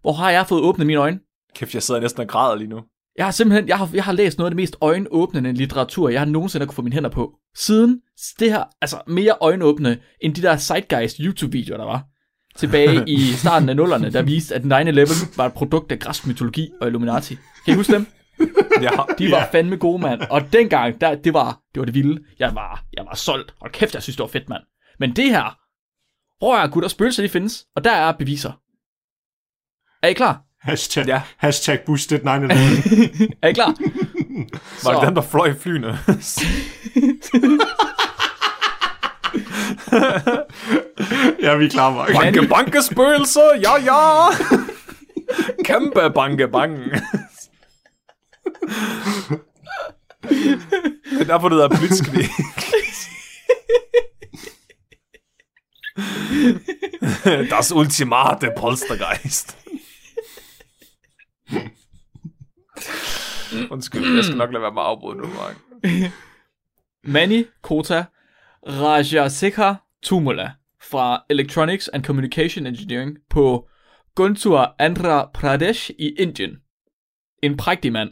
hvor 0.00 0.12
har 0.12 0.30
jeg 0.30 0.46
fået 0.46 0.62
åbnet 0.62 0.86
mine 0.86 1.00
øjne? 1.00 1.18
Kæft, 1.54 1.74
jeg 1.74 1.82
sidder 1.82 2.00
næsten 2.00 2.20
og 2.22 2.28
græder 2.28 2.56
lige 2.56 2.68
nu. 2.68 2.80
Jeg 3.16 3.26
har 3.26 3.30
simpelthen, 3.30 3.68
jeg 3.68 3.78
har, 3.78 3.90
jeg 3.94 4.04
har 4.04 4.12
læst 4.12 4.38
noget 4.38 4.46
af 4.46 4.50
det 4.50 4.56
mest 4.56 4.76
øjenåbnende 4.80 5.52
litteratur, 5.52 6.08
jeg 6.08 6.20
har 6.20 6.26
nogensinde 6.26 6.66
kunne 6.66 6.74
få 6.74 6.82
mine 6.82 6.94
hænder 6.94 7.10
på. 7.10 7.32
Siden 7.56 8.00
det 8.38 8.52
her, 8.52 8.64
altså 8.80 9.00
mere 9.06 9.34
øjenåbne, 9.40 9.98
end 10.20 10.34
de 10.34 10.42
der 10.42 10.56
Zeitgeist 10.56 11.16
YouTube-videoer, 11.16 11.78
der 11.78 11.84
var. 11.84 12.04
Tilbage 12.56 13.04
i 13.06 13.18
starten 13.42 13.68
af 13.68 13.76
nullerne, 13.76 14.12
der 14.12 14.22
viste, 14.22 14.54
at 14.54 14.62
9-11 14.62 15.36
var 15.36 15.46
et 15.46 15.52
produkt 15.52 15.92
af 15.92 15.98
græsk 15.98 16.26
mytologi 16.26 16.70
og 16.80 16.86
Illuminati. 16.86 17.36
Kan 17.64 17.74
I 17.74 17.76
huske 17.76 17.92
dem? 17.92 18.06
Ja, 18.82 18.90
De 19.18 19.30
var 19.30 19.48
fandme 19.52 19.76
gode, 19.76 20.02
mand. 20.02 20.20
Og 20.30 20.52
dengang, 20.52 21.00
der, 21.00 21.14
det, 21.14 21.34
var, 21.34 21.60
det 21.74 21.80
var 21.80 21.84
det 21.84 21.94
vilde. 21.94 22.22
Jeg 22.38 22.54
var, 22.54 22.84
jeg 22.96 23.04
var 23.04 23.14
solgt. 23.14 23.54
Og 23.60 23.72
kæft, 23.72 23.94
jeg 23.94 24.02
synes, 24.02 24.16
det 24.16 24.22
var 24.22 24.28
fedt, 24.28 24.48
mand. 24.48 24.62
Men 24.98 25.16
det 25.16 25.24
her, 25.24 25.58
prøv 26.40 26.54
at 26.62 26.70
gutter, 26.70 26.88
spøgelser, 26.88 27.22
de 27.22 27.28
findes. 27.28 27.64
Og 27.76 27.84
der 27.84 27.90
er 27.92 28.12
beviser. 28.12 28.52
Er 30.02 30.08
I 30.08 30.12
klar? 30.12 30.42
Hashtag, 30.62 31.06
Ja. 31.06 31.22
hashtag 31.36 31.80
boosted 31.86 32.18
9 32.18 32.28
Er 33.42 33.48
I 33.48 33.52
klar? 33.52 33.74
var 34.84 34.92
det 35.00 35.06
dem, 35.06 35.14
der 35.14 35.22
fløj 35.22 35.46
i 35.46 35.54
flyene? 35.54 35.98
Ja, 41.42 41.54
vi 41.56 41.64
er 41.64 41.68
klar, 41.70 41.90
Mark. 41.94 42.12
banke, 42.12 42.48
banke, 42.48 42.82
spøgelser, 42.82 43.50
ja, 43.62 43.74
ja! 43.84 44.28
Kæmpe 45.64 46.10
banke, 46.14 46.48
bange. 46.48 46.84
det 51.10 51.20
er 51.20 51.24
derfor, 51.24 51.48
det 51.48 51.56
hedder 51.56 51.68
blitzkrig. 51.78 52.24
das 57.50 57.72
ultimate 57.72 58.52
Polstergeist. 58.56 59.56
Undskyld, 63.70 64.14
jeg 64.14 64.24
skal 64.24 64.36
nok 64.36 64.52
lade 64.52 64.62
være 64.62 64.74
med 64.74 64.82
at 64.82 64.86
afbryde 64.86 65.18
nu, 65.18 65.26
Mark. 65.26 65.56
Mani 67.04 67.44
Kota 67.62 68.04
Rajasekar 68.66 69.86
Tumula 70.02 70.52
fra 70.82 71.24
Electronics 71.30 71.88
and 71.88 72.04
Communication 72.04 72.66
Engineering 72.66 73.16
på 73.30 73.68
Guntur 74.14 74.74
Andhra 74.78 75.30
Pradesh 75.34 75.90
i 75.98 76.08
Indien. 76.08 76.56
En 77.42 77.56
prægtig 77.56 77.92
mand. 77.92 78.10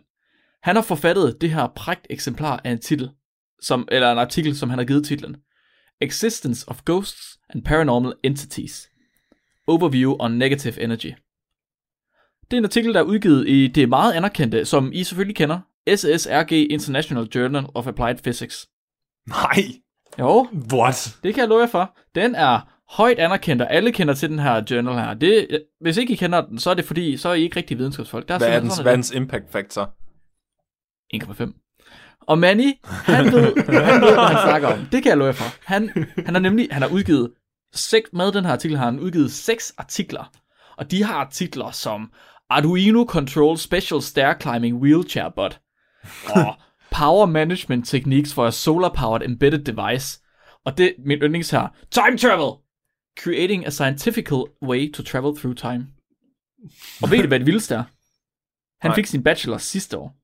Han 0.63 0.77
har 0.77 0.83
forfattet 0.83 1.37
det 1.41 1.51
her 1.51 1.69
prægt 1.77 2.07
eksemplar 2.11 2.61
af 2.65 2.71
en 2.71 2.81
titel, 2.81 3.11
som, 3.63 3.89
eller 3.93 4.13
en 4.13 4.19
artikel, 4.19 4.57
som 4.57 4.71
han 4.71 4.79
har 4.79 4.87
givet 4.87 5.07
titlen. 5.07 5.37
Existence 6.01 6.69
of 6.69 6.83
Ghosts 6.87 7.36
and 7.49 7.63
Paranormal 7.65 8.13
Entities. 8.23 8.91
Overview 9.69 10.17
on 10.19 10.31
Negative 10.31 10.81
Energy. 10.81 11.13
Det 12.51 12.53
er 12.53 12.59
en 12.59 12.65
artikel, 12.65 12.95
der 12.95 13.01
er 13.01 13.05
udgivet 13.05 13.49
i 13.49 13.69
det 13.69 13.89
meget 13.89 14.13
anerkendte, 14.13 14.65
som 14.65 14.91
I 14.93 15.05
selvfølgelig 15.05 15.37
kender, 15.37 15.61
SSRG 15.97 16.53
International 16.53 17.25
Journal 17.25 17.67
of 17.75 17.87
Applied 17.87 18.17
Physics. 18.17 18.69
Nej. 19.29 19.65
Jo, 20.19 20.49
What? 20.73 21.19
det 21.23 21.35
kan 21.35 21.41
jeg 21.41 21.49
love 21.49 21.61
jer 21.61 21.67
for. 21.67 21.97
Den 22.15 22.35
er 22.35 22.61
højt 22.89 23.19
anerkendt, 23.19 23.63
og 23.63 23.73
alle 23.73 23.93
kender 23.93 24.15
til 24.15 24.31
den 24.31 24.39
her 24.39 24.63
journal 24.71 24.95
her. 24.95 25.15
Det, 25.15 25.65
hvis 25.81 25.97
ikke 25.97 26.13
I 26.13 26.17
kender 26.17 26.47
den, 26.47 26.59
så 26.59 26.71
er 26.71 26.75
det 26.75 26.85
fordi, 26.85 27.17
så 27.17 27.29
er 27.29 27.35
I 27.35 27.43
ikke 27.43 27.57
rigtig 27.57 27.79
videnskabsfolk. 27.79 28.29
Der 28.29 28.35
er 28.35 28.39
Hvad 28.39 28.49
er 28.49 28.83
hvad 28.83 28.93
er 28.93 28.97
dens 28.97 29.11
impact 29.11 29.53
factor? 29.53 29.95
1,5. 31.15 31.66
Og 32.27 32.39
Manny, 32.39 32.73
han 32.85 33.25
ved, 33.25 33.57
han 33.93 34.01
ved, 34.01 34.15
hvad 34.15 34.27
han 34.27 34.49
snakker 34.49 34.69
om. 34.69 34.87
Det 34.93 35.03
kan 35.03 35.11
jeg 35.11 35.17
love 35.19 35.27
jer 35.27 35.33
for. 35.33 35.45
Han, 35.65 36.07
han 36.25 36.35
har 36.35 36.41
nemlig, 36.41 36.69
han 36.71 36.83
har 36.83 36.89
udgivet, 36.89 37.33
seks, 37.75 38.09
med 38.13 38.33
den 38.33 38.45
her 38.45 38.53
artikel 38.53 38.79
har 38.79 38.85
han 38.85 39.01
udgivet 39.01 39.33
seks 39.33 39.75
artikler. 39.79 40.33
Og 40.77 40.91
de 40.91 41.03
har 41.03 41.15
artikler 41.15 41.71
som 41.71 42.13
Arduino 42.51 43.05
Control 43.09 43.59
Special 43.59 44.03
Stair 44.03 44.35
Climbing 44.41 44.77
Wheelchair 44.77 45.29
Bot. 45.37 45.61
Og 46.27 46.57
Power 46.91 47.27
Management 47.27 47.87
Techniques 47.87 48.35
for 48.35 48.47
a 48.47 48.51
Solar-Powered 48.51 49.25
Embedded 49.25 49.65
Device. 49.65 50.21
Og 50.65 50.79
det 50.79 50.95
min 50.99 51.19
yndlings 51.19 51.51
her. 51.51 51.69
Time 51.91 52.19
Travel! 52.19 52.53
Creating 53.19 53.67
a 53.67 53.71
scientific 53.71 54.27
way 54.63 54.93
to 54.93 55.03
travel 55.03 55.37
through 55.37 55.57
time. 55.57 55.87
Og 57.03 57.11
ved 57.11 57.25
I, 57.25 57.27
hvad 57.27 57.39
det 57.39 57.47
vildeste 57.47 57.75
er? 57.75 57.85
Han 58.81 58.91
Nej. 58.91 58.95
fik 58.95 59.07
sin 59.07 59.23
bachelor 59.23 59.59
sidste 59.59 59.99
år. 59.99 60.17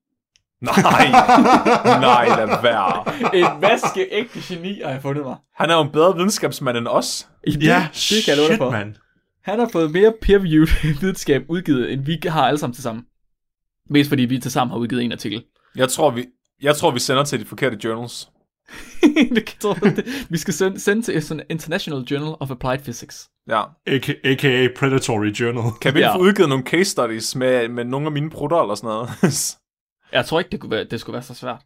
Nej, 0.63 1.11
nej, 2.07 2.27
lad 2.27 2.61
være. 2.61 3.03
En 3.35 3.61
vaskeægte 3.61 4.39
geni 4.47 4.81
har 4.83 4.91
jeg 4.91 5.01
fundet 5.01 5.25
mig. 5.25 5.35
Han 5.55 5.69
er 5.69 5.75
jo 5.75 5.81
en 5.81 5.89
bedre 5.91 6.15
videnskabsmand 6.15 6.77
end 6.77 6.87
os. 6.87 7.27
Det, 7.45 7.63
Ja, 7.63 7.87
det 7.93 8.25
kan 8.25 8.37
jeg 8.37 8.45
shit, 8.47 8.57
for. 8.57 8.71
man. 8.71 8.95
Han 9.43 9.59
har 9.59 9.69
fået 9.71 9.91
mere 9.91 10.13
peer-reviewed 10.25 10.87
videnskab 11.01 11.45
udgivet, 11.49 11.93
end 11.93 12.05
vi 12.05 12.19
har 12.27 12.47
alle 12.47 12.57
sammen 12.57 12.73
til 12.73 12.83
sammen. 12.83 13.03
Mest 13.89 14.09
fordi 14.09 14.23
vi 14.23 14.39
til 14.39 14.51
sammen 14.51 14.71
har 14.71 14.77
udgivet 14.77 15.03
en 15.03 15.11
artikel. 15.11 15.43
Jeg 15.75 15.89
tror, 15.89 16.09
vi, 16.11 16.25
jeg 16.61 16.75
tror, 16.75 16.91
vi 16.91 16.99
sender 16.99 17.23
til 17.23 17.39
de 17.39 17.45
forkerte 17.45 17.77
journals. 17.83 18.29
det 19.35 19.45
kan 19.45 19.75
jeg. 19.85 20.03
Vi 20.29 20.37
skal 20.37 20.53
sende, 20.53 20.79
sende 20.79 21.01
til 21.01 21.23
sådan 21.23 21.43
International 21.49 21.99
Journal 21.99 22.35
of 22.39 22.51
Applied 22.51 22.79
Physics. 22.79 23.27
Ja. 23.49 23.61
AK, 23.87 24.09
A.k.a. 24.09 24.67
Predatory 24.79 25.25
Journal. 25.31 25.71
Kan 25.81 25.93
vi 25.93 25.99
ikke 25.99 26.09
Ja. 26.09 26.15
få 26.15 26.19
udgivet 26.19 26.49
nogle 26.49 26.63
case 26.63 26.85
studies 26.91 27.35
med, 27.35 27.69
med 27.69 27.83
nogle 27.85 28.05
af 28.05 28.11
mine 28.11 28.29
prutter 28.29 28.61
eller 28.61 28.75
sådan 28.75 28.87
noget? 28.87 29.09
Jeg 30.13 30.25
tror 30.25 30.39
ikke, 30.39 30.49
det, 30.49 30.59
kunne 30.59 30.71
være, 30.71 30.83
det 30.83 30.99
skulle 30.99 31.13
være 31.13 31.23
så 31.23 31.33
svært. 31.33 31.65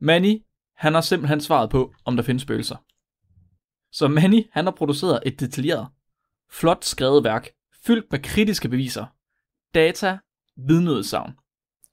Manny, 0.00 0.42
han 0.76 0.94
har 0.94 1.00
simpelthen 1.00 1.40
svaret 1.40 1.70
på, 1.70 1.94
om 2.04 2.16
der 2.16 2.22
findes 2.22 2.42
spøgelser. 2.42 2.76
Så 3.92 4.08
Manny, 4.08 4.42
han 4.52 4.64
har 4.64 4.72
produceret 4.72 5.20
et 5.26 5.40
detaljeret, 5.40 5.88
flot 6.50 6.84
skrevet 6.84 7.24
værk, 7.24 7.48
fyldt 7.86 8.06
med 8.10 8.22
kritiske 8.22 8.68
beviser, 8.68 9.06
data, 9.74 10.18
vidneudsagn. 10.56 11.32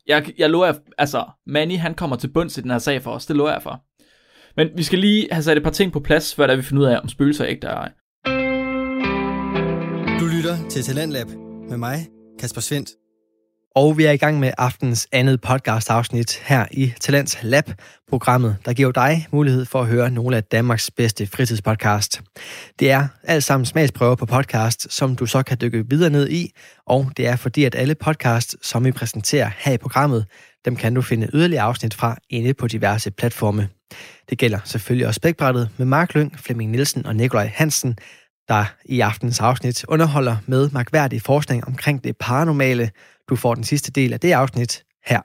Jeg, 0.07 0.33
jeg 0.37 0.49
lover, 0.49 0.73
altså, 0.97 1.25
Manny, 1.45 1.77
han 1.77 1.95
kommer 1.95 2.15
til 2.15 2.27
bunds 2.27 2.57
i 2.57 2.61
den 2.61 2.71
her 2.71 2.79
sag 2.79 3.01
for 3.01 3.11
os, 3.11 3.25
det 3.25 3.35
lover 3.35 3.51
jeg 3.51 3.63
for. 3.63 3.85
Men 4.55 4.77
vi 4.77 4.83
skal 4.83 4.99
lige 4.99 5.27
have 5.31 5.43
sat 5.43 5.57
et 5.57 5.63
par 5.63 5.71
ting 5.71 5.93
på 5.93 5.99
plads, 5.99 6.35
før 6.35 6.47
der 6.47 6.55
vi 6.55 6.61
finder 6.61 6.83
ud 6.83 6.87
af, 6.87 6.99
om 6.99 7.09
spøgelser 7.09 7.45
er 7.45 7.49
ægte 7.49 7.67
er. 7.67 7.89
Du 10.19 10.25
lytter 10.25 10.69
til 10.69 10.83
Talentlab 10.83 11.27
med 11.69 11.77
mig, 11.77 12.07
Kasper 12.39 12.61
Svendt. 12.61 13.04
Og 13.75 13.97
vi 13.97 14.05
er 14.05 14.11
i 14.11 14.17
gang 14.17 14.39
med 14.39 14.51
aftens 14.57 15.07
andet 15.11 15.41
podcast-afsnit 15.41 16.41
her 16.45 16.65
i 16.71 16.93
Talents 17.01 17.37
Lab, 17.43 17.71
programmet, 18.09 18.57
der 18.65 18.73
giver 18.73 18.91
dig 18.91 19.27
mulighed 19.31 19.65
for 19.65 19.81
at 19.81 19.87
høre 19.87 20.11
nogle 20.11 20.37
af 20.37 20.43
Danmarks 20.43 20.91
bedste 20.91 21.27
fritidspodcast. 21.27 22.21
Det 22.79 22.91
er 22.91 23.07
alt 23.23 23.43
sammen 23.43 23.65
smagsprøver 23.65 24.15
på 24.15 24.25
podcast, 24.25 24.93
som 24.93 25.15
du 25.15 25.25
så 25.25 25.43
kan 25.43 25.57
dykke 25.61 25.89
videre 25.89 26.09
ned 26.09 26.29
i, 26.29 26.51
og 26.87 27.11
det 27.17 27.27
er 27.27 27.35
fordi, 27.35 27.63
at 27.63 27.75
alle 27.75 27.95
podcasts, 27.95 28.67
som 28.67 28.85
vi 28.85 28.91
præsenterer 28.91 29.51
her 29.57 29.73
i 29.73 29.77
programmet, 29.77 30.25
dem 30.65 30.75
kan 30.75 30.93
du 30.93 31.01
finde 31.01 31.29
yderligere 31.33 31.63
afsnit 31.63 31.93
fra 31.93 32.17
inde 32.29 32.53
på 32.53 32.67
diverse 32.67 33.11
platforme. 33.11 33.69
Det 34.29 34.37
gælder 34.37 34.59
selvfølgelig 34.65 35.07
også 35.07 35.17
spækbrættet 35.17 35.69
med 35.77 35.85
Mark 35.85 36.13
Lyng, 36.13 36.39
Flemming 36.39 36.71
Nielsen 36.71 37.05
og 37.05 37.15
Nikolaj 37.15 37.51
Hansen, 37.55 37.97
der 38.47 38.65
i 38.85 38.99
aftens 38.99 39.39
afsnit 39.39 39.85
underholder 39.87 40.37
med 40.45 40.69
magværdig 40.69 41.21
forskning 41.21 41.67
omkring 41.67 42.03
det 42.03 42.17
paranormale. 42.17 42.91
Du 43.29 43.35
får 43.35 43.55
den 43.55 43.63
sidste 43.63 43.91
del 43.91 44.13
af 44.13 44.19
det 44.19 44.31
afsnit 44.31 44.83
her. 45.05 45.21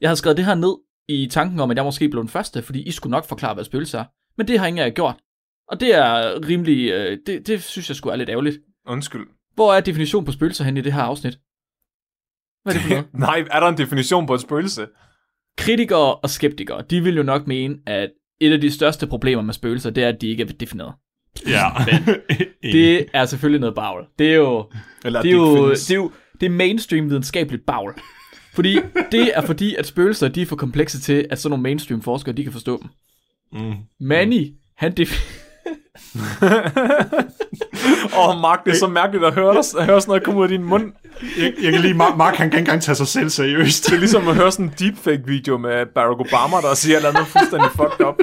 Jeg 0.00 0.08
havde 0.08 0.16
skrevet 0.16 0.36
det 0.36 0.44
her 0.44 0.54
ned 0.54 0.76
i 1.08 1.28
tanken 1.30 1.60
om, 1.60 1.70
at 1.70 1.76
jeg 1.76 1.84
måske 1.84 2.08
blev 2.08 2.22
den 2.22 2.28
første, 2.28 2.62
fordi 2.62 2.82
I 2.82 2.90
skulle 2.90 3.10
nok 3.10 3.28
forklare, 3.28 3.54
hvad 3.54 3.64
spøgelser 3.64 3.98
er. 4.00 4.04
Men 4.36 4.48
det 4.48 4.58
har 4.58 4.66
ingen 4.66 4.78
af 4.82 4.86
jer 4.86 4.94
gjort. 4.94 5.16
Og 5.68 5.80
det 5.80 5.94
er 5.94 6.46
rimelig, 6.48 6.90
øh, 6.90 7.18
det, 7.26 7.46
det 7.46 7.62
synes 7.62 7.88
jeg 7.90 7.96
skulle 7.96 8.12
er 8.12 8.16
lidt 8.16 8.30
ærgerligt. 8.30 8.58
Undskyld. 8.86 9.26
Hvor 9.54 9.74
er 9.74 9.80
definition 9.80 10.24
på 10.24 10.32
spøgelser 10.32 10.64
hen 10.64 10.76
i 10.76 10.80
det 10.80 10.92
her 10.92 11.02
afsnit? 11.02 11.38
Hvad 12.62 12.74
er 12.74 12.78
det 12.78 12.82
for 12.82 12.90
noget? 12.90 13.06
Nej, 13.28 13.44
er 13.50 13.60
der 13.60 13.68
en 13.68 13.78
definition 13.78 14.26
på 14.26 14.34
et 14.34 14.40
spøgelse? 14.40 14.86
Kritikere 15.58 16.14
og 16.14 16.30
skeptikere, 16.30 16.82
de 16.90 17.00
vil 17.00 17.16
jo 17.16 17.22
nok 17.22 17.46
mene, 17.46 17.78
at 17.86 18.10
et 18.40 18.52
af 18.52 18.60
de 18.60 18.70
største 18.70 19.06
problemer 19.06 19.42
med 19.42 19.54
spøgelser, 19.54 19.90
det 19.90 20.04
er, 20.04 20.08
at 20.08 20.20
de 20.20 20.28
ikke 20.28 20.42
er 20.42 20.46
defineret. 20.46 20.94
Ja. 21.46 21.68
Det 22.72 23.06
er 23.12 23.24
selvfølgelig 23.24 23.60
noget 23.60 23.74
bagl. 23.74 24.06
Det 24.18 24.30
er 24.30 24.34
jo, 24.34 24.70
Eller 25.04 25.18
at 25.18 25.22
det 25.22 25.30
er 25.30 25.34
ikke 25.34 25.60
jo, 25.60 25.70
det 25.70 25.90
er 25.90 25.94
jo 25.94 26.12
det 26.40 26.46
er 26.46 26.50
mainstream 26.50 27.10
videnskabeligt 27.10 27.66
bagl. 27.66 27.92
Fordi 28.54 28.78
det 29.12 29.30
er 29.34 29.40
fordi, 29.46 29.74
at 29.74 29.86
spøgelser, 29.86 30.28
de 30.28 30.42
er 30.42 30.46
for 30.46 30.56
komplekse 30.56 31.00
til, 31.00 31.26
at 31.30 31.38
sådan 31.38 31.50
nogle 31.50 31.62
mainstream 31.62 32.02
forskere, 32.02 32.34
de 32.34 32.42
kan 32.44 32.52
forstå 32.52 32.82
dem. 32.82 32.90
Mm. 33.62 33.74
Manny, 34.00 34.52
han 34.76 34.94
def- 35.00 35.42
Åh, 38.18 38.28
oh, 38.28 38.40
Mark, 38.40 38.64
det 38.64 38.72
er 38.72 38.76
så 38.78 38.86
mærkeligt 38.86 39.24
at 39.24 39.34
høre, 39.34 39.50
at 39.58 39.84
høre 39.86 40.00
sådan 40.00 40.08
noget 40.08 40.22
komme 40.22 40.40
ud 40.40 40.44
af 40.44 40.48
din 40.48 40.64
mund. 40.64 40.92
Jeg, 41.38 41.52
jeg 41.62 41.72
kan 41.72 41.80
lige, 41.80 41.94
Mark, 41.94 42.16
Mark 42.16 42.34
han 42.34 42.50
kan 42.50 42.58
ikke 42.58 42.68
engang 42.68 42.82
tage 42.82 42.96
sig 42.96 43.06
selv 43.06 43.30
seriøst. 43.30 43.86
Det 43.86 43.92
er 43.94 43.98
ligesom 43.98 44.28
at 44.28 44.34
høre 44.34 44.52
sådan 44.52 44.66
en 44.66 44.72
deepfake-video 44.78 45.58
med 45.58 45.86
Barack 45.94 46.20
Obama, 46.20 46.56
der 46.68 46.74
siger 46.74 47.00
noget 47.00 47.14
andet 47.14 47.28
fuldstændig 47.28 47.70
fucked 47.70 48.06
up. 48.06 48.14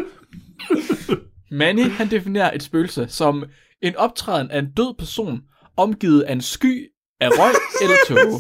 Manny, 1.52 1.92
han 1.92 2.12
definerer 2.12 2.52
et 2.56 2.64
spøgelse 2.64 3.06
som 3.10 3.44
en 3.82 3.96
optræden 3.96 4.52
af 4.52 4.60
en 4.60 4.72
død 4.78 4.94
person, 5.00 5.42
omgivet 5.78 6.22
af 6.22 6.34
en 6.34 6.42
sky 6.42 6.88
af 7.24 7.30
røg 7.32 7.54
eller 7.82 7.96
tåge. 8.08 8.40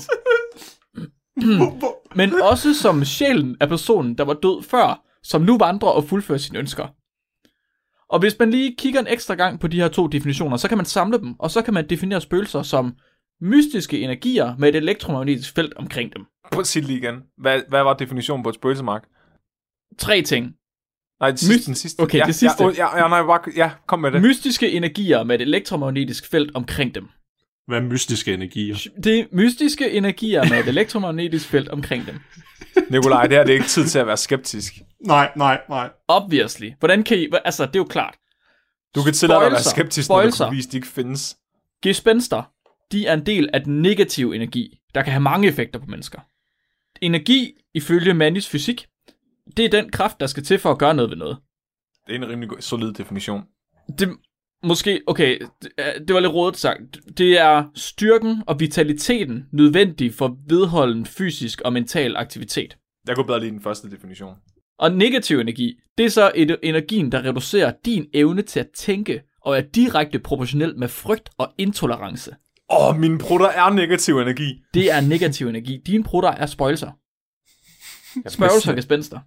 Men 2.15 2.41
også 2.41 2.73
som 2.73 3.05
sjælen 3.05 3.57
af 3.59 3.69
personen, 3.69 4.17
der 4.17 4.23
var 4.23 4.33
død 4.33 4.63
før, 4.63 5.01
som 5.23 5.41
nu 5.41 5.57
vandrer 5.57 5.89
og 5.89 6.03
fuldfører 6.03 6.37
sine 6.39 6.59
ønsker. 6.59 6.87
Og 8.09 8.19
hvis 8.19 8.39
man 8.39 8.51
lige 8.51 8.75
kigger 8.77 8.99
en 8.99 9.07
ekstra 9.07 9.35
gang 9.35 9.59
på 9.59 9.67
de 9.67 9.81
her 9.81 9.87
to 9.87 10.07
definitioner, 10.07 10.57
så 10.57 10.67
kan 10.67 10.77
man 10.77 10.85
samle 10.85 11.17
dem, 11.17 11.33
og 11.39 11.51
så 11.51 11.61
kan 11.61 11.73
man 11.73 11.89
definere 11.89 12.21
spøgelser 12.21 12.61
som 12.61 12.93
mystiske 13.41 13.99
energier 14.01 14.55
med 14.57 14.69
et 14.69 14.75
elektromagnetisk 14.75 15.55
felt 15.55 15.73
omkring 15.73 16.13
dem. 16.13 16.25
Prøv 16.51 16.59
at 16.59 16.75
lige 16.75 16.97
igen. 16.99 17.15
Hvad, 17.37 17.61
hvad 17.69 17.83
var 17.83 17.93
definitionen 17.93 18.43
på 18.43 18.49
et 18.49 18.55
spøgelse, 18.55 18.83
Mark? 18.83 19.03
Tre 19.99 20.21
ting. 20.21 20.53
Nej, 21.19 21.31
det 21.31 21.39
sidste, 21.39 21.53
Myst- 21.55 21.65
den 21.67 21.75
sidste. 21.75 21.99
Okay, 22.01 22.17
ja, 22.17 22.23
det 22.25 22.35
sidste. 22.35 22.63
Ja, 22.63 22.69
ja, 22.77 22.97
ja, 22.97 23.07
nej, 23.07 23.23
bare, 23.23 23.39
ja, 23.55 23.71
kom 23.87 23.99
med 23.99 24.11
det. 24.11 24.21
Mystiske 24.21 24.71
energier 24.71 25.23
med 25.23 25.35
et 25.35 25.41
elektromagnetisk 25.41 26.31
felt 26.31 26.51
omkring 26.55 26.95
dem. 26.95 27.07
Hvad 27.67 27.77
er 27.77 27.81
mystiske 27.81 28.33
energier? 28.33 28.75
Det 29.03 29.19
er 29.19 29.25
mystiske 29.31 29.91
energier 29.91 30.49
med 30.49 30.59
et 30.59 30.67
elektromagnetisk 30.75 31.47
felt 31.47 31.69
omkring 31.69 32.07
dem. 32.07 32.19
Nikolaj, 32.89 33.27
det 33.27 33.37
her 33.37 33.43
det 33.43 33.49
er 33.49 33.53
ikke 33.53 33.67
tid 33.67 33.85
til 33.87 33.99
at 33.99 34.07
være 34.07 34.17
skeptisk. 34.17 34.73
Nej, 35.05 35.31
nej, 35.35 35.61
nej. 35.69 35.89
Obviously. 36.07 36.69
Hvordan 36.79 37.03
kan 37.03 37.17
I... 37.19 37.27
Altså, 37.45 37.65
det 37.65 37.75
er 37.75 37.79
jo 37.79 37.83
klart. 37.85 38.15
Du 38.95 39.03
kan 39.03 39.13
tillade 39.13 39.39
dig 39.39 39.45
at 39.45 39.51
være 39.51 39.63
skeptisk, 39.63 40.09
når 40.09 40.21
du 40.21 40.31
kan 40.37 40.51
vise, 40.55 40.67
at 40.67 40.71
de 40.71 40.77
ikke 40.77 40.87
findes. 40.87 41.37
Gespenster, 41.83 42.43
de 42.91 43.05
er 43.07 43.13
en 43.13 43.25
del 43.25 43.49
af 43.53 43.61
den 43.63 43.81
negative 43.81 44.35
energi, 44.35 44.79
der 44.95 45.03
kan 45.03 45.11
have 45.13 45.21
mange 45.21 45.47
effekter 45.47 45.79
på 45.79 45.85
mennesker. 45.85 46.19
Energi, 47.01 47.53
ifølge 47.73 48.13
Mannis 48.13 48.49
fysik, 48.49 48.87
det 49.57 49.65
er 49.65 49.69
den 49.69 49.89
kraft, 49.91 50.19
der 50.19 50.27
skal 50.27 50.43
til 50.43 50.59
for 50.59 50.71
at 50.71 50.77
gøre 50.77 50.93
noget 50.93 51.09
ved 51.09 51.17
noget. 51.17 51.37
Det 52.07 52.15
er 52.15 52.19
en 52.19 52.29
rimelig 52.29 52.49
god- 52.49 52.61
solid 52.61 52.93
definition. 52.93 53.43
Det, 53.99 54.09
måske, 54.63 55.01
okay, 55.07 55.39
det, 55.61 55.71
er- 55.77 55.99
det 55.99 56.13
var 56.13 56.19
lidt 56.19 56.33
rådet 56.33 56.57
sagt. 56.57 56.81
Det 57.17 57.39
er 57.39 57.63
styrken 57.75 58.43
og 58.47 58.59
vitaliteten 58.59 59.45
nødvendig 59.51 60.13
for 60.13 60.37
vedholden 60.47 61.05
fysisk 61.05 61.61
og 61.61 61.73
mental 61.73 62.15
aktivitet. 62.17 62.77
Jeg 63.07 63.15
kunne 63.15 63.25
bedre 63.25 63.39
lide 63.39 63.51
den 63.51 63.61
første 63.61 63.91
definition. 63.91 64.35
Og 64.79 64.91
negativ 64.91 65.39
energi, 65.39 65.75
det 65.97 66.05
er 66.05 66.09
så 66.09 66.31
et, 66.35 66.57
energien, 66.63 67.11
der 67.11 67.25
reducerer 67.25 67.73
din 67.85 68.05
evne 68.13 68.41
til 68.41 68.59
at 68.59 68.67
tænke, 68.75 69.21
og 69.41 69.57
er 69.57 69.61
direkte 69.61 70.19
proportionel 70.19 70.77
med 70.77 70.87
frygt 70.87 71.29
og 71.37 71.53
intolerance. 71.57 72.31
Åh, 72.71 72.87
oh, 72.89 72.99
mine 72.99 73.17
prutter 73.17 73.47
er 73.47 73.69
negativ 73.69 74.17
energi. 74.19 74.61
Det 74.73 74.91
er 74.91 75.01
negativ 75.01 75.47
energi. 75.47 75.77
Dine 75.85 76.03
prutter 76.03 76.29
er 76.29 76.45
spøjelser. 76.45 76.91
Spøjelser 78.29 78.71
og 78.71 78.75
gespenster. 78.75 79.19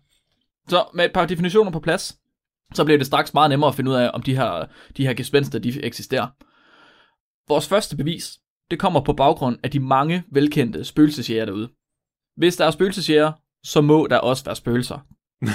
Så 0.69 0.85
med 0.95 1.05
et 1.05 1.13
par 1.13 1.27
definitioner 1.27 1.71
på 1.71 1.81
plads, 1.81 2.17
så 2.75 2.85
bliver 2.85 2.99
det 2.99 3.07
straks 3.07 3.35
meget 3.35 3.51
nemmere 3.51 3.69
at 3.69 3.75
finde 3.75 3.91
ud 3.91 3.97
af, 3.97 4.11
om 4.15 4.23
de 4.23 4.37
her, 4.37 4.65
de 4.97 5.07
her 5.07 5.15
gespenster 5.15 5.59
de 5.59 5.85
eksisterer. 5.85 6.27
Vores 7.49 7.69
første 7.69 7.97
bevis, 7.97 8.39
det 8.71 8.79
kommer 8.79 9.01
på 9.01 9.13
baggrund 9.13 9.59
af 9.63 9.71
de 9.71 9.81
mange 9.81 10.23
velkendte 10.33 10.85
spøgelsesjæger 10.85 11.45
derude. 11.45 11.69
Hvis 12.37 12.57
der 12.57 12.65
er 12.65 12.71
spøgelsesjæger, 12.71 13.33
så 13.65 13.81
må 13.81 14.07
der 14.11 14.19
også 14.19 14.45
være 14.45 14.57
spøgelser. 14.57 14.99
Det 15.41 15.51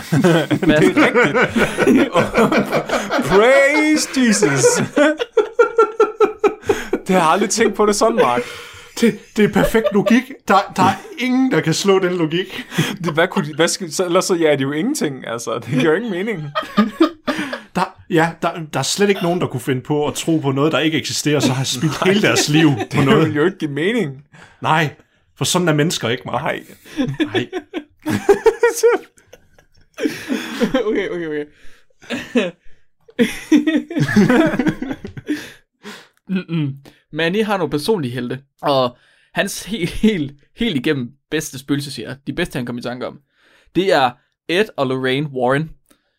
er 0.69 0.81
rigtigt. 0.81 2.11
Praise 3.29 4.09
Jesus. 4.27 4.63
det 7.07 7.15
har 7.15 7.21
jeg 7.21 7.29
aldrig 7.29 7.49
tænkt 7.49 7.75
på 7.75 7.85
det 7.85 7.95
sådan, 7.95 8.15
Mark. 8.15 8.41
Det, 9.01 9.19
det 9.37 9.45
er 9.45 9.53
perfekt 9.53 9.85
logik. 9.93 10.31
Der, 10.47 10.73
der 10.75 10.83
er 10.83 10.95
ingen, 11.19 11.51
der 11.51 11.61
kan 11.61 11.73
slå 11.73 11.99
den 11.99 12.13
logik. 12.13 12.65
Det, 13.03 13.13
hvad 13.13 13.27
kunne 13.27 13.47
de, 13.47 13.55
hvad 13.55 13.67
skal, 13.67 13.93
så, 13.93 14.05
ellers 14.05 14.25
så 14.25 14.35
ja, 14.35 14.51
det 14.51 14.61
er 14.61 14.61
jo 14.61 14.71
ingenting. 14.71 15.27
Altså, 15.27 15.59
det 15.59 15.65
giver 15.69 15.83
jo 15.83 15.93
ingen 15.93 16.11
mening. 16.11 16.43
Ja, 18.11 18.31
der, 18.41 18.59
der 18.73 18.79
er 18.79 18.83
slet 18.83 19.09
ikke 19.09 19.21
nogen, 19.23 19.41
der 19.41 19.47
kunne 19.47 19.59
finde 19.61 19.81
på 19.81 20.07
at 20.07 20.13
tro 20.13 20.37
på 20.37 20.51
noget, 20.51 20.71
der 20.71 20.79
ikke 20.79 20.97
eksisterer, 20.97 21.39
så 21.39 21.53
har 21.53 21.63
spildt 21.63 22.03
hele 22.05 22.21
deres 22.21 22.49
liv 22.49 22.69
på 22.91 22.97
Det 22.97 23.05
noget. 23.05 23.27
vil 23.27 23.35
jo 23.35 23.45
ikke 23.45 23.57
give 23.57 23.71
mening. 23.71 24.25
Nej, 24.61 24.95
for 25.37 25.45
sådan 25.45 25.67
er 25.67 25.73
mennesker 25.73 26.09
ikke, 26.09 26.23
Mark. 26.25 26.41
Nej. 26.43 26.63
Nej. 27.19 27.49
okay, 30.87 31.09
okay, 31.09 31.27
okay. 31.27 31.45
Manny 37.13 37.43
har 37.43 37.57
nogle 37.57 37.71
personlige 37.71 38.13
helte, 38.13 38.39
og 38.61 38.97
hans 39.33 39.63
helt, 39.63 39.89
helt, 39.89 40.33
helt 40.57 40.75
igennem 40.75 41.09
bedste 41.31 41.59
spøgelsesjæger, 41.59 42.15
de 42.27 42.33
bedste 42.33 42.57
han 42.57 42.65
kom 42.65 42.77
i 42.77 42.81
tanke 42.81 43.07
om, 43.07 43.19
det 43.75 43.93
er 43.93 44.11
Ed 44.49 44.65
og 44.77 44.87
Lorraine 44.87 45.27
Warren, 45.27 45.69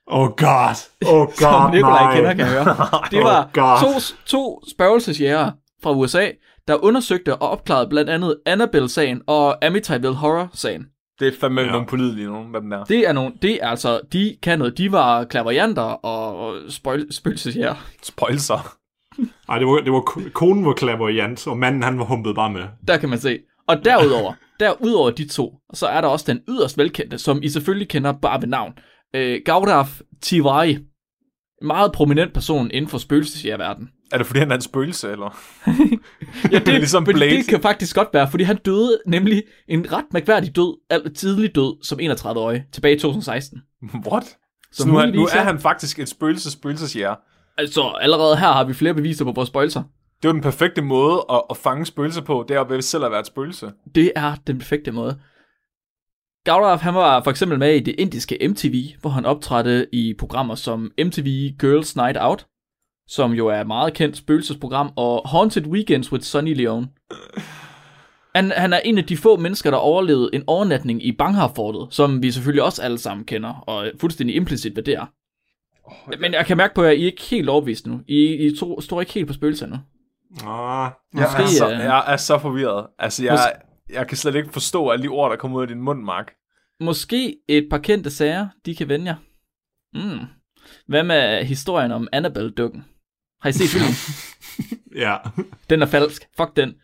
Oh 0.06 0.28
god. 0.28 0.74
Oh 1.06 1.26
god, 1.26 1.32
som 1.38 1.70
Nikolaj 1.70 2.02
nej. 2.02 2.14
kender, 2.16 2.30
kan 2.34 2.40
jeg 2.40 2.48
høre. 2.64 2.76
Det 3.10 3.18
var 3.24 3.44
Oh 3.46 3.52
God. 3.52 3.78
to, 3.80 4.00
to 4.26 4.62
spøgelsesjæger 4.70 5.50
fra 5.82 5.92
USA, 5.92 6.28
der 6.68 6.84
undersøgte 6.84 7.36
og 7.36 7.48
opklarede 7.50 7.88
blandt 7.88 8.10
andet 8.10 8.36
Annabelle-sagen 8.46 9.22
og 9.26 9.64
Amityville 9.64 10.14
Horror-sagen. 10.14 10.86
Det 11.20 11.28
er 11.28 11.32
fandme 11.40 11.60
Ja. 11.60 11.70
nogle 11.70 11.86
pålidelige 11.86 12.26
nogen, 12.26 12.50
hvad 12.50 12.60
den 12.60 12.72
er. 12.72 12.84
Det 12.84 13.08
er 13.08 13.12
nogle, 13.12 13.32
det 13.42 13.58
er 13.62 13.68
altså, 13.68 14.00
de 14.12 14.36
kan 14.42 14.58
noget. 14.58 14.78
De 14.78 14.92
var 14.92 15.24
klaverjanter 15.24 15.82
og, 15.82 16.36
og 16.36 16.56
spøg, 16.68 17.06
spøgelsesjæger. 17.10 17.74
Spoilser. 18.02 18.76
Ej, 19.48 19.58
det 19.58 19.66
var, 19.66 19.76
det 19.80 19.92
var 19.92 20.00
ko- 20.00 20.20
konen 20.32 20.64
var 20.66 20.72
klaverjant, 20.72 21.46
og 21.46 21.58
manden 21.58 21.82
han 21.82 21.98
var 21.98 22.04
humpet 22.04 22.34
bare 22.34 22.50
med. 22.50 22.62
Der 22.88 22.96
kan 22.96 23.08
man 23.08 23.18
se. 23.18 23.38
Og 23.68 23.84
derudover, 23.84 24.32
derudover 24.60 25.10
de 25.10 25.28
to, 25.28 25.54
så 25.74 25.86
er 25.86 26.00
der 26.00 26.08
også 26.08 26.24
den 26.28 26.40
yderst 26.48 26.78
velkendte, 26.78 27.18
som 27.18 27.40
I 27.42 27.48
selvfølgelig 27.48 27.88
kender 27.88 28.12
bare 28.12 28.40
ved 28.42 28.48
navn. 28.48 28.72
Øh, 29.14 29.40
Gaudaf 29.44 30.00
Tiwari. 30.22 30.70
En 30.72 31.66
meget 31.66 31.92
prominent 31.92 32.32
person 32.34 32.70
inden 32.70 32.88
for 32.90 32.98
spøgelsesjægerverdenen. 32.98 33.88
Er 34.12 34.18
det 34.18 34.26
fordi, 34.26 34.38
han 34.38 34.50
er 34.50 34.54
en 34.54 34.60
spøgelse, 34.60 35.10
eller? 35.10 35.38
Ja, 36.52 36.58
det, 36.66 36.66
Ligesom 36.68 37.04
fordi 37.04 37.16
Blade. 37.18 37.36
det 37.36 37.46
kan 37.48 37.62
faktisk 37.62 37.96
godt 37.96 38.08
være, 38.12 38.30
fordi 38.30 38.44
han 38.44 38.56
døde 38.56 38.98
nemlig 39.06 39.42
en 39.68 39.92
ret 39.92 40.04
mærkværdig 40.12 40.56
død, 40.56 40.76
al- 40.90 41.14
tidlig 41.14 41.54
død, 41.54 41.84
som 41.84 41.98
31-årig, 42.00 42.64
tilbage 42.72 42.96
i 42.96 42.98
2016. 42.98 43.58
What? 44.10 44.24
Så 44.24 44.82
Så 44.82 44.88
nu, 44.88 44.96
er, 44.96 45.06
nu 45.06 45.24
er 45.24 45.40
han 45.40 45.58
faktisk 45.58 45.98
et 45.98 46.08
spøgelse 46.08 46.50
spøgelsesjæger. 46.50 47.14
Altså, 47.58 47.82
allerede 48.00 48.36
her 48.36 48.52
har 48.52 48.64
vi 48.64 48.74
flere 48.74 48.94
beviser 48.94 49.24
på 49.24 49.32
vores 49.32 49.48
spøjelser. 49.48 49.82
Det 50.22 50.28
er 50.28 50.28
jo 50.28 50.32
den 50.32 50.42
perfekte 50.42 50.82
måde 50.82 51.24
at, 51.30 51.42
at 51.50 51.56
fange 51.56 51.86
spøgelser 51.86 52.20
på, 52.22 52.44
det 52.48 52.56
er 52.56 52.64
ved 52.64 52.82
selv 52.82 53.04
at 53.04 53.10
være 53.10 53.20
et 53.20 53.26
spøgelse. 53.26 53.70
Det 53.94 54.12
er 54.16 54.34
den 54.46 54.58
perfekte 54.58 54.92
måde. 54.92 55.18
Gaurav, 56.44 56.78
han 56.78 56.94
var 56.94 57.22
for 57.22 57.30
eksempel 57.30 57.58
med 57.58 57.74
i 57.74 57.80
det 57.80 57.94
indiske 57.98 58.48
MTV, 58.48 58.74
hvor 59.00 59.10
han 59.10 59.24
optrådte 59.26 59.86
i 59.94 60.14
programmer 60.18 60.54
som 60.54 60.92
MTV 60.98 61.26
Girls 61.60 61.96
Night 61.96 62.16
Out, 62.20 62.46
som 63.08 63.32
jo 63.32 63.46
er 63.48 63.60
et 63.60 63.66
meget 63.66 63.94
kendt 63.94 64.16
spøgelsesprogram, 64.16 64.92
og 64.96 65.28
Haunted 65.28 65.66
Weekends 65.66 66.12
with 66.12 66.24
Sunny 66.24 66.54
Leone. 66.56 66.88
Han, 68.34 68.50
han 68.50 68.72
er 68.72 68.78
en 68.78 68.98
af 68.98 69.04
de 69.04 69.16
få 69.16 69.36
mennesker, 69.36 69.70
der 69.70 69.78
overlevede 69.78 70.30
en 70.32 70.44
overnatning 70.46 71.06
i 71.06 71.12
Bangharfortet, 71.12 71.94
som 71.94 72.22
vi 72.22 72.30
selvfølgelig 72.30 72.62
også 72.62 72.82
alle 72.82 72.98
sammen 72.98 73.24
kender, 73.26 73.64
og 73.66 73.90
fuldstændig 74.00 74.36
implicit, 74.36 74.72
hvad 74.72 74.82
det 74.82 74.94
er. 74.94 75.06
Men 76.20 76.32
jeg 76.32 76.46
kan 76.46 76.56
mærke 76.56 76.74
på 76.74 76.82
jer, 76.82 76.90
at 76.90 76.96
I 76.98 77.02
er 77.02 77.06
ikke 77.06 77.22
helt 77.22 77.48
overbevist 77.48 77.86
nu. 77.86 78.00
I, 78.08 78.46
I 78.46 78.56
to, 78.56 78.80
står 78.80 79.00
ikke 79.00 79.12
helt 79.12 79.26
på 79.26 79.32
spøgelser 79.32 79.66
nu. 79.66 79.76
Ah, 80.46 80.90
Jeg, 81.14 81.22
Måske, 81.22 81.42
er, 81.42 81.46
så, 81.46 81.70
øh, 81.72 81.78
jeg 81.78 82.04
er 82.06 82.16
så 82.16 82.38
forvirret. 82.38 82.86
Altså, 82.98 83.24
jeg, 83.24 83.52
jeg 83.92 84.08
kan 84.08 84.16
slet 84.16 84.34
ikke 84.34 84.52
forstå 84.52 84.90
alle 84.90 85.02
de 85.02 85.08
ord, 85.08 85.30
der 85.30 85.36
kommer 85.36 85.56
ud 85.58 85.62
af 85.62 85.68
din 85.68 85.80
mund, 85.80 86.02
Mark. 86.02 86.32
Måske 86.80 87.36
et 87.48 87.66
par 87.70 87.78
kendte 87.78 88.10
sager, 88.10 88.48
de 88.66 88.76
kan 88.76 88.88
vende 88.88 89.06
jer. 89.06 89.16
Mm. 89.94 90.26
Hvad 90.86 91.02
med 91.02 91.44
historien 91.44 91.92
om 91.92 92.08
Annabelle-dukken? 92.12 92.84
Har 93.40 93.48
I 93.48 93.52
set 93.52 93.68
filmen? 93.74 93.94
ja. 95.04 95.16
den 95.70 95.82
er 95.82 95.86
falsk. 95.86 96.22
Fuck 96.36 96.56
den. 96.56 96.74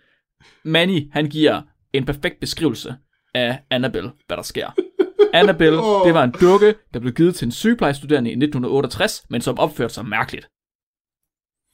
Manny, 0.64 1.12
han 1.12 1.26
giver 1.30 1.62
en 1.92 2.04
perfekt 2.04 2.40
beskrivelse 2.40 2.96
af 3.34 3.62
Annabelle, 3.70 4.11
hvad 4.26 4.36
der 4.36 4.42
sker. 4.42 4.70
Annabelle, 5.34 5.78
det 5.78 6.14
var 6.14 6.24
en 6.24 6.34
dukke, 6.40 6.74
der 6.94 7.00
blev 7.00 7.12
givet 7.12 7.34
til 7.34 7.46
en 7.46 7.52
sygeplejestuderende 7.52 8.30
i 8.30 8.32
1968, 8.32 9.24
men 9.30 9.40
som 9.40 9.59
opførte 9.59 9.94
sig 9.94 10.06
mærkeligt. 10.06 10.48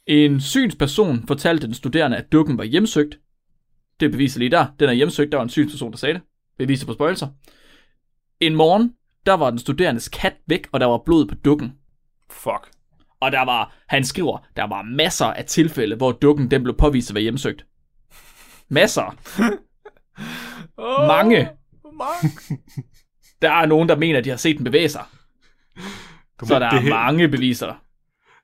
En 0.06 0.40
synsperson 0.40 1.26
fortalte 1.26 1.66
den 1.66 1.74
studerende, 1.74 2.16
at 2.16 2.32
dukken 2.32 2.58
var 2.58 2.64
hjemsøgt. 2.64 3.18
Det 4.00 4.10
beviser 4.10 4.38
lige 4.38 4.50
der. 4.50 4.66
Den 4.80 4.88
er 4.88 4.92
hjemsøgt. 4.92 5.32
Der 5.32 5.38
var 5.38 5.42
en 5.44 5.48
synsperson, 5.50 5.90
der 5.90 5.96
sagde 5.98 6.14
det. 6.14 6.22
Beviser 6.58 6.86
på 6.86 6.92
spøjelser. 6.92 7.28
En 8.40 8.54
morgen, 8.54 8.92
der 9.26 9.32
var 9.34 9.50
den 9.50 9.58
studerendes 9.58 10.08
kat 10.08 10.34
væk, 10.46 10.66
og 10.72 10.80
der 10.80 10.86
var 10.86 10.98
blod 11.06 11.26
på 11.26 11.34
dukken. 11.34 11.72
Fuck. 12.30 12.70
Og 13.20 13.32
der 13.32 13.44
var, 13.44 13.74
han 13.88 14.04
skriver, 14.04 14.38
der 14.56 14.64
var 14.64 14.82
masser 14.82 15.26
af 15.26 15.44
tilfælde, 15.44 15.96
hvor 15.96 16.12
dukken 16.12 16.50
den 16.50 16.62
blev 16.62 16.76
påvist 16.76 17.10
at 17.10 17.14
være 17.14 17.22
hjemsøgt. 17.22 17.66
Masser. 18.68 19.16
Oh, 20.76 21.06
Mange. 21.06 21.48
Mark. 21.98 22.24
Der 23.42 23.50
er 23.50 23.66
nogen, 23.66 23.88
der 23.88 23.96
mener, 23.96 24.18
at 24.18 24.24
de 24.24 24.30
har 24.30 24.36
set 24.36 24.56
den 24.56 24.64
bevæge 24.64 24.88
sig. 24.88 25.04
Så 26.42 26.58
der 26.58 26.66
er 26.66 26.80
her- 26.80 26.90
mange 26.90 27.28
beviser. 27.28 27.82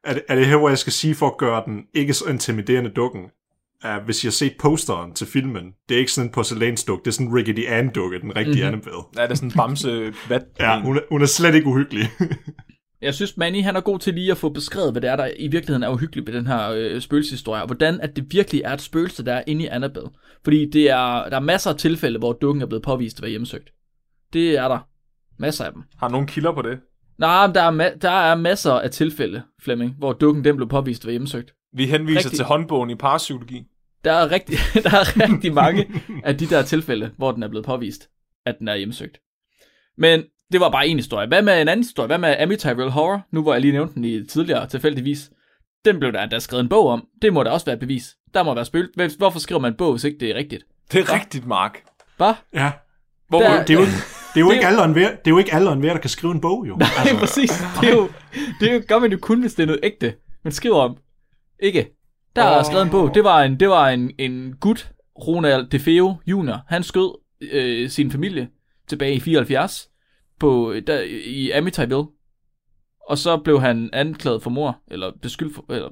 Er 0.05 0.15
det, 0.15 0.23
er 0.29 0.35
det 0.35 0.47
her, 0.47 0.57
hvor 0.57 0.69
jeg 0.69 0.79
skal 0.79 0.93
sige 0.93 1.15
for 1.15 1.27
at 1.27 1.37
gøre 1.39 1.63
den 1.67 1.85
ikke 1.95 2.15
så 2.15 2.25
intimiderende 2.29 2.91
dukken? 2.91 3.23
Uh, 3.85 4.05
hvis 4.05 4.25
jeg 4.25 4.29
har 4.29 4.33
set 4.33 4.53
posteren 4.61 5.15
til 5.15 5.27
filmen, 5.27 5.65
det 5.89 5.95
er 5.95 5.99
ikke 5.99 6.13
sådan 6.13 6.29
en 6.29 6.33
porcelænsduk, 6.33 7.05
det 7.05 7.07
er 7.07 7.13
sådan 7.13 7.27
en 7.27 7.35
Rickety 7.37 7.63
Ann-dukke, 7.69 8.21
den 8.21 8.37
rigtige 8.37 8.55
mm-hmm. 8.55 8.67
Annabelle. 8.67 9.01
Ja, 9.17 9.23
det 9.23 9.31
er 9.31 9.35
sådan 9.35 9.49
en 9.49 9.57
bamse 9.57 10.13
vat. 10.29 10.43
Ja, 10.61 10.81
hun 10.81 10.97
er, 10.97 11.01
hun 11.11 11.23
er 11.23 11.27
slet 11.27 11.55
ikke 11.55 11.67
uhyggelig. 11.67 12.11
Jeg 13.03 13.15
synes, 13.15 13.37
Manny 13.37 13.63
han 13.63 13.77
er 13.77 13.81
god 13.81 13.99
til 13.99 14.15
lige 14.15 14.31
at 14.31 14.37
få 14.37 14.49
beskrevet, 14.49 14.93
hvad 14.93 15.03
det 15.03 15.11
er, 15.11 15.17
der 15.17 15.31
i 15.39 15.49
virkeligheden 15.49 15.83
er 15.83 15.89
uhyggeligt 15.89 16.27
ved 16.27 16.35
den 16.35 16.47
her 16.47 16.71
øh, 16.71 17.01
spøgelseshistorie, 17.01 17.63
og 17.63 17.67
hvordan 17.67 18.01
at 18.01 18.17
det 18.17 18.27
virkelig 18.31 18.63
er 18.65 18.73
et 18.73 18.81
spøgelse, 18.81 19.25
der 19.25 19.33
er 19.35 19.43
inde 19.47 19.65
i 19.65 19.67
Annabelle. 19.67 20.11
Fordi 20.45 20.71
det 20.71 20.91
er, 20.91 21.29
der 21.29 21.37
er 21.37 21.41
masser 21.41 21.71
af 21.71 21.77
tilfælde, 21.77 22.19
hvor 22.19 22.33
dukken 22.33 22.63
er 22.63 22.67
blevet 22.67 22.83
påvist 22.83 23.19
at 23.19 23.23
være 23.23 23.31
hjemsøgt. 23.31 23.71
Det 24.33 24.59
er 24.59 24.69
der. 24.69 24.79
Masser 25.39 25.65
af 25.65 25.73
dem. 25.73 25.83
Har 25.99 26.09
nogen 26.09 26.27
kilder 26.27 26.53
på 26.53 26.63
det? 26.63 26.79
Nej, 27.19 27.47
men 27.47 27.55
der 27.55 27.63
er, 27.63 27.71
ma- 27.71 27.99
der 27.99 28.11
er 28.11 28.35
masser 28.35 28.73
af 28.73 28.91
tilfælde, 28.91 29.43
Flemming, 29.63 29.95
hvor 29.99 30.13
dukken 30.13 30.45
den 30.45 30.57
blev 30.57 30.69
påvist 30.69 31.03
at 31.03 31.07
være 31.07 31.13
hjemsøgt. 31.13 31.53
Vi 31.73 31.87
henviser 31.87 32.19
Rigtig. 32.19 32.33
til 32.37 32.45
håndbogen 32.45 32.91
i 32.91 32.95
parapsykologi. 32.95 33.67
Der 34.05 34.13
er, 34.13 34.31
rigtig, 34.31 34.59
der 34.85 34.91
er 34.91 35.19
rigtig 35.33 35.55
mange 35.55 35.91
af 36.25 36.39
de 36.39 36.47
der 36.47 36.63
tilfælde, 36.63 37.11
hvor 37.17 37.33
den 37.33 37.43
er 37.43 37.49
blevet 37.49 37.67
påvist, 37.67 38.09
at 38.47 38.57
den 38.59 38.69
er 38.69 38.75
hjemsøgt. 38.77 39.19
Men 39.99 40.23
det 40.53 40.61
var 40.61 40.71
bare 40.71 40.87
en 40.89 40.97
historie. 40.97 41.29
Hvad 41.29 41.43
med 41.43 41.63
en 41.63 41.69
anden 41.69 41.85
historie? 41.85 42.07
Hvad 42.07 42.19
med 42.19 42.37
Amityville 42.39 42.91
Horror? 42.91 43.27
Nu 43.33 43.43
hvor 43.43 43.53
jeg 43.53 43.61
lige 43.61 43.73
nævnte 43.73 43.95
den 43.95 44.05
i 44.05 44.27
tidligere 44.27 44.67
tilfældigvis. 44.69 45.31
Den 45.85 45.99
blev 45.99 46.13
der, 46.13 46.27
der 46.27 46.39
skrevet 46.39 46.63
en 46.63 46.69
bog 46.69 46.87
om. 46.89 47.07
Det 47.23 47.33
må 47.33 47.43
da 47.43 47.51
også 47.51 47.67
være 47.67 47.75
et 47.75 47.81
bevis. 47.81 48.17
Der 48.35 48.43
må 48.43 48.55
være. 48.55 48.87
Hvem- 48.97 49.11
Hvorfor 49.19 49.39
skriver 49.39 49.61
man 49.61 49.73
en 49.73 49.77
bog, 49.77 49.93
hvis 49.93 50.05
ikke 50.05 50.19
det 50.21 50.31
er 50.31 50.35
rigtigt? 50.35 50.65
Det 50.93 51.01
er 51.01 51.15
rigtigt, 51.15 51.47
Mark. 51.47 51.83
Hvad? 52.17 52.35
ja. 52.55 52.73
Hvor, 53.29 53.41
Der- 53.41 53.65
Det 53.65 53.71
er 53.71 53.75
jo, 53.81 53.87
det 54.35 54.37
er 54.37 54.41
jo 54.41 54.51
ikke 54.51 54.67
alle 54.67 54.85
enhver, 54.85 55.09
det 55.11 55.27
er 55.27 55.31
jo 55.31 55.39
ikke 55.39 55.55
alle 55.55 55.73
enhver, 55.73 55.93
der 55.93 56.01
kan 56.01 56.11
skrive 56.11 56.33
en 56.33 56.41
bog, 56.41 56.65
jo. 56.69 56.77
Nej, 56.77 56.89
altså. 56.99 57.17
præcis. 57.19 57.51
Det 57.81 57.89
er 57.89 57.95
jo, 57.95 58.09
det 58.61 58.71
er 58.71 58.75
jo, 58.75 58.83
gør 58.89 58.99
man 58.99 59.13
jo 59.13 59.19
kun, 59.23 59.41
hvis 59.41 59.55
det 59.55 59.63
er 59.63 59.67
noget 59.67 59.81
ægte. 59.83 60.15
Man 60.45 60.53
skriver 60.53 60.77
om. 60.77 60.97
Ikke. 61.63 61.97
Der 62.37 62.43
er 62.43 62.59
Åh. 62.59 62.65
skrevet 62.65 62.83
en 62.83 62.91
bog. 62.91 63.15
Det 63.15 63.25
var 63.25 63.43
en, 63.43 63.61
det 63.61 63.69
var 63.69 63.89
en, 63.89 64.11
en 64.19 64.57
gut, 64.61 64.91
Ronald 65.27 65.67
DeFeo 65.67 66.15
Jr. 66.27 66.57
Han 66.69 66.83
skød 66.83 67.19
øh, 67.41 67.91
sin 67.91 68.11
familie 68.11 68.49
tilbage 68.89 69.15
i 69.15 69.21
74 69.21 69.89
på, 70.41 70.75
der, 70.87 71.01
i 71.25 71.51
Amityville. 71.51 72.05
Og 73.09 73.19
så 73.19 73.37
blev 73.37 73.61
han 73.61 73.91
anklaget 73.93 74.43
for 74.43 74.51
mor, 74.51 74.79
eller 74.91 75.13
beskyldt 75.23 75.55
for, 75.55 75.73
eller 75.73 75.89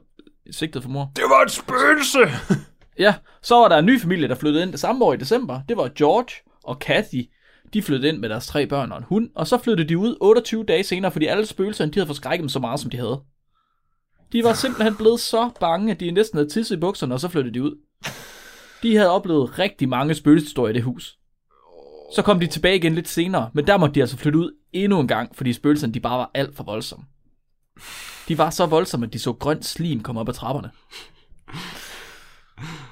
sigtet 0.51 0.83
for 0.83 0.91
mor. 0.91 1.13
Det 1.17 1.25
var 1.25 1.43
et 1.45 1.51
spøgelse! 1.51 2.19
Ja, 2.99 3.15
så 3.43 3.55
var 3.55 3.69
der 3.69 3.79
en 3.79 3.87
ny 3.87 4.01
familie, 4.01 4.29
der 4.29 4.35
flyttede 4.35 4.63
ind 4.63 4.73
det 4.73 4.81
samme 4.81 5.05
år 5.05 5.13
i 5.13 5.17
december. 5.17 5.61
Det 5.69 5.77
var 5.77 5.91
George 5.99 6.51
og 6.65 6.79
Kathy. 6.79 7.25
De 7.73 7.83
flyttede 7.83 8.09
ind 8.13 8.19
med 8.19 8.29
deres 8.29 8.47
tre 8.47 8.67
børn 8.67 8.93
og 8.93 8.99
en 8.99 9.05
hund, 9.05 9.31
og 9.35 9.47
så 9.47 9.59
flyttede 9.59 9.89
de 9.89 9.99
ud 9.99 10.17
28 10.21 10.65
dage 10.65 10.85
senere, 10.85 11.11
fordi 11.13 11.27
alle 11.27 11.47
spøgelserne, 11.47 11.93
de 11.93 11.99
havde 11.99 12.07
forskrækket 12.07 12.43
dem 12.43 12.49
så 12.49 12.59
meget, 12.59 12.81
som 12.81 12.91
de 12.91 12.97
havde. 12.97 13.21
De 14.33 14.45
var 14.45 14.53
simpelthen 14.53 14.97
blevet 14.97 15.21
så 15.21 15.51
bange, 15.61 15.91
at 15.93 16.01
de 16.01 16.11
næsten 16.11 16.37
havde 16.37 16.49
tisset 16.49 16.77
i 16.77 16.81
bukserne, 16.81 17.15
og 17.15 17.21
så 17.21 17.29
flyttede 17.29 17.55
de 17.55 17.63
ud. 17.63 17.77
De 18.83 18.97
havde 18.97 19.11
oplevet 19.11 19.59
rigtig 19.59 19.89
mange 19.89 20.15
spøgelseshistorier 20.15 20.71
i 20.71 20.75
det 20.75 20.83
hus. 20.83 21.19
Så 22.15 22.23
kom 22.23 22.41
de 22.41 22.47
tilbage 22.47 22.77
igen 22.77 22.95
lidt 22.95 23.09
senere, 23.09 23.51
men 23.55 23.67
der 23.67 23.77
måtte 23.77 23.95
de 23.95 24.01
altså 24.01 24.17
flytte 24.17 24.39
ud 24.39 24.51
endnu 24.73 25.01
en 25.01 25.09
gang, 25.09 25.37
fordi 25.37 25.53
spøgelserne 25.53 25.93
de 25.93 26.01
bare 26.01 26.19
var 26.19 26.31
alt 26.35 26.57
for 26.57 26.65
voldsomme. 26.65 27.05
De 28.29 28.39
var 28.39 28.51
så 28.51 28.67
voldsomme, 28.67 29.07
at 29.07 29.13
de 29.13 29.19
så 29.19 29.33
grønt 29.33 29.65
slim 29.65 30.01
komme 30.01 30.21
op 30.21 30.29
ad 30.29 30.35
trapperne. 30.35 30.71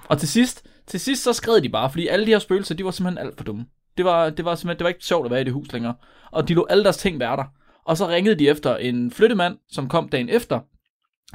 Og 0.08 0.18
til 0.18 0.28
sidst, 0.28 0.66
til 0.86 1.00
sidst 1.00 1.22
så 1.22 1.32
skred 1.32 1.60
de 1.60 1.68
bare, 1.68 1.90
fordi 1.90 2.06
alle 2.06 2.26
de 2.26 2.30
her 2.30 2.38
spøgelser, 2.38 2.74
de 2.74 2.84
var 2.84 2.90
simpelthen 2.90 3.26
alt 3.26 3.36
for 3.36 3.44
dumme. 3.44 3.66
Det 3.96 4.04
var, 4.04 4.30
det 4.30 4.44
var 4.44 4.54
simpelthen, 4.54 4.78
det 4.78 4.84
var 4.84 4.88
ikke 4.88 5.04
sjovt 5.04 5.24
at 5.24 5.30
være 5.30 5.40
i 5.40 5.44
det 5.44 5.52
hus 5.52 5.72
længere. 5.72 5.94
Og 6.32 6.48
de 6.48 6.54
lå 6.54 6.66
alle 6.70 6.84
deres 6.84 6.96
ting 6.96 7.20
være 7.20 7.36
der. 7.36 7.44
Og 7.84 7.96
så 7.96 8.08
ringede 8.08 8.34
de 8.34 8.48
efter 8.48 8.76
en 8.76 9.10
flyttemand, 9.10 9.58
som 9.70 9.88
kom 9.88 10.08
dagen 10.08 10.28
efter, 10.28 10.60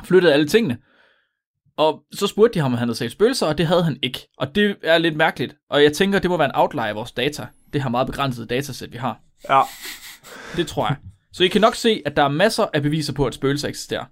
flyttede 0.04 0.34
alle 0.34 0.48
tingene. 0.48 0.78
Og 1.78 2.04
så 2.14 2.28
spurgte 2.28 2.54
de 2.54 2.60
ham, 2.60 2.72
om 2.72 2.78
han 2.78 2.88
havde 2.88 2.98
set 2.98 3.12
spøgelser, 3.12 3.48
og 3.48 3.58
det 3.58 3.68
havde 3.68 3.84
han 3.84 4.00
ikke. 4.02 4.28
Og 4.38 4.56
det 4.56 4.76
er 4.84 4.98
lidt 4.98 5.16
mærkeligt. 5.16 5.56
Og 5.70 5.84
jeg 5.84 5.94
tænker, 5.94 6.20
det 6.20 6.30
må 6.30 6.38
være 6.38 6.50
en 6.50 6.56
outlier 6.56 6.84
af 6.84 6.96
vores 6.96 7.12
data. 7.12 7.48
Det 7.74 7.84
her 7.84 7.90
meget 7.90 8.08
begrænsede 8.08 8.48
datasæt, 8.48 8.92
vi 8.92 8.98
har. 8.98 9.20
Ja. 9.50 9.62
Det 10.56 10.68
tror 10.68 10.88
jeg. 10.88 10.96
Så 11.34 11.44
I 11.44 11.48
kan 11.48 11.62
nok 11.62 11.76
se, 11.76 12.02
at 12.06 12.16
der 12.18 12.24
er 12.24 12.30
masser 12.30 12.66
af 12.74 12.82
beviser 12.82 13.14
på, 13.14 13.26
at 13.26 13.34
spøgelser 13.34 13.68
eksisterer. 13.68 14.06